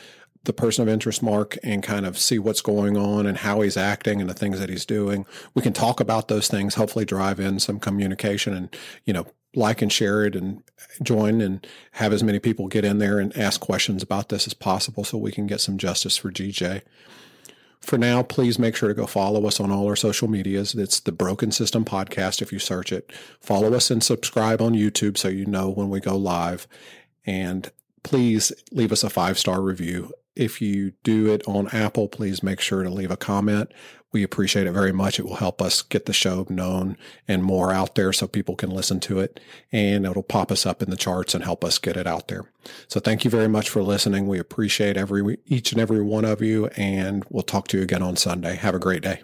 the 0.47 0.53
person 0.53 0.81
of 0.81 0.87
interest 0.87 1.21
mark 1.21 1.57
and 1.61 1.83
kind 1.83 2.05
of 2.05 2.17
see 2.17 2.39
what's 2.39 2.61
going 2.61 2.97
on 2.97 3.27
and 3.27 3.37
how 3.37 3.61
he's 3.61 3.77
acting 3.77 4.21
and 4.21 4.29
the 4.29 4.33
things 4.33 4.59
that 4.59 4.69
he's 4.69 4.85
doing. 4.85 5.25
We 5.53 5.61
can 5.61 5.73
talk 5.73 5.99
about 5.99 6.29
those 6.29 6.47
things, 6.47 6.75
hopefully 6.75 7.05
drive 7.05 7.39
in 7.39 7.59
some 7.59 7.79
communication 7.79 8.53
and, 8.53 8.75
you 9.03 9.13
know, 9.13 9.27
like 9.55 9.81
and 9.81 9.91
share 9.91 10.23
it 10.25 10.35
and 10.35 10.63
join 11.01 11.41
and 11.41 11.65
have 11.93 12.13
as 12.13 12.23
many 12.23 12.39
people 12.39 12.67
get 12.67 12.85
in 12.85 12.99
there 12.99 13.19
and 13.19 13.35
ask 13.37 13.59
questions 13.59 14.01
about 14.01 14.29
this 14.29 14.47
as 14.47 14.53
possible 14.53 15.03
so 15.03 15.17
we 15.17 15.31
can 15.31 15.47
get 15.47 15.59
some 15.59 15.77
justice 15.77 16.15
for 16.15 16.31
DJ. 16.31 16.81
For 17.87 17.97
now, 17.97 18.21
please 18.21 18.59
make 18.59 18.75
sure 18.75 18.89
to 18.89 18.93
go 18.93 19.05
follow 19.05 19.47
us 19.47 19.61
on 19.61 19.71
all 19.71 19.87
our 19.87 19.95
social 19.95 20.27
medias. 20.27 20.75
It's 20.75 20.99
the 20.99 21.13
Broken 21.13 21.53
System 21.53 21.85
Podcast 21.85 22.41
if 22.41 22.51
you 22.51 22.59
search 22.59 22.91
it. 22.91 23.13
Follow 23.39 23.73
us 23.73 23.89
and 23.89 24.03
subscribe 24.03 24.61
on 24.61 24.73
YouTube 24.73 25.17
so 25.17 25.29
you 25.29 25.45
know 25.45 25.69
when 25.69 25.89
we 25.89 26.01
go 26.01 26.17
live. 26.17 26.67
And 27.25 27.71
please 28.03 28.51
leave 28.71 28.91
us 28.91 29.05
a 29.05 29.09
five 29.09 29.39
star 29.39 29.61
review. 29.61 30.11
If 30.37 30.61
you 30.61 30.91
do 31.03 31.33
it 31.33 31.41
on 31.47 31.67
Apple, 31.69 32.07
please 32.07 32.43
make 32.43 32.59
sure 32.61 32.83
to 32.83 32.89
leave 32.89 33.11
a 33.11 33.17
comment. 33.17 33.73
We 34.13 34.23
appreciate 34.23 34.67
it 34.67 34.71
very 34.71 34.93
much. 34.93 35.19
It 35.19 35.25
will 35.25 35.35
help 35.35 35.61
us 35.61 35.81
get 35.81 36.05
the 36.05 36.13
show 36.13 36.45
known 36.49 36.95
and 37.27 37.43
more 37.43 37.73
out 37.73 37.95
there 37.95 38.13
so 38.13 38.27
people 38.27 38.55
can 38.55 38.69
listen 38.69 38.99
to 39.01 39.19
it 39.19 39.39
and 39.71 40.05
it'll 40.05 40.23
pop 40.23 40.51
us 40.51 40.65
up 40.65 40.81
in 40.81 40.89
the 40.89 40.95
charts 40.95 41.35
and 41.35 41.43
help 41.43 41.65
us 41.65 41.77
get 41.77 41.97
it 41.97 42.07
out 42.07 42.27
there. 42.29 42.45
So 42.87 42.99
thank 42.99 43.25
you 43.25 43.31
very 43.31 43.49
much 43.49 43.69
for 43.69 43.83
listening. 43.83 44.27
We 44.27 44.39
appreciate 44.39 44.95
every, 44.95 45.37
each 45.45 45.71
and 45.71 45.81
every 45.81 46.01
one 46.01 46.23
of 46.23 46.41
you 46.41 46.67
and 46.77 47.25
we'll 47.29 47.43
talk 47.43 47.67
to 47.69 47.77
you 47.77 47.83
again 47.83 48.01
on 48.01 48.15
Sunday. 48.15 48.55
Have 48.55 48.75
a 48.75 48.79
great 48.79 49.01
day. 49.01 49.23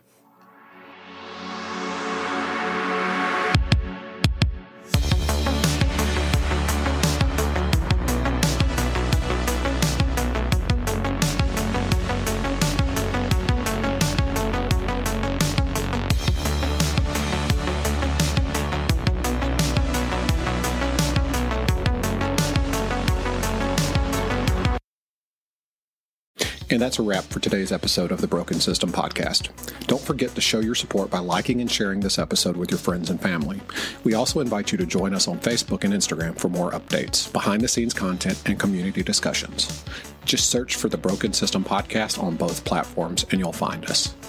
And 26.74 26.82
that's 26.82 26.98
a 26.98 27.04
wrap 27.04 27.26
for 27.26 27.40
today's 27.40 27.72
episode 27.72 28.12
of 28.12 28.20
the 28.20 28.26
Broken 28.26 28.60
System 28.60 28.92
Podcast. 28.92 29.52
Don't 29.86 30.02
forget 30.02 30.34
to 30.34 30.42
show 30.42 30.60
your 30.60 30.74
support 30.74 31.12
by 31.12 31.20
liking 31.20 31.62
and 31.62 31.70
sharing 31.70 32.00
this 32.00 32.18
episode 32.18 32.58
with 32.58 32.72
your 32.72 32.80
friends 32.80 33.12
and 33.12 33.22
family. 33.22 33.62
We 34.04 34.16
also 34.16 34.40
invite 34.40 34.72
you 34.72 34.80
to 34.80 34.86
join 34.88 35.14
us 35.14 35.28
on 35.28 35.38
Facebook 35.38 35.84
and 35.84 35.94
Instagram 35.94 36.36
for 36.36 36.50
more 36.50 36.72
updates, 36.72 37.32
behind 37.32 37.62
the 37.62 37.68
scenes 37.68 37.94
content, 37.94 38.42
and 38.48 38.60
community 38.60 39.04
discussions. 39.04 39.84
Just 40.26 40.50
search 40.50 40.76
for 40.76 40.90
the 40.90 40.98
Broken 40.98 41.32
System 41.32 41.64
Podcast 41.64 42.18
on 42.22 42.38
both 42.38 42.66
platforms 42.66 43.24
and 43.30 43.40
you'll 43.40 43.54
find 43.54 43.86
us. 43.86 44.16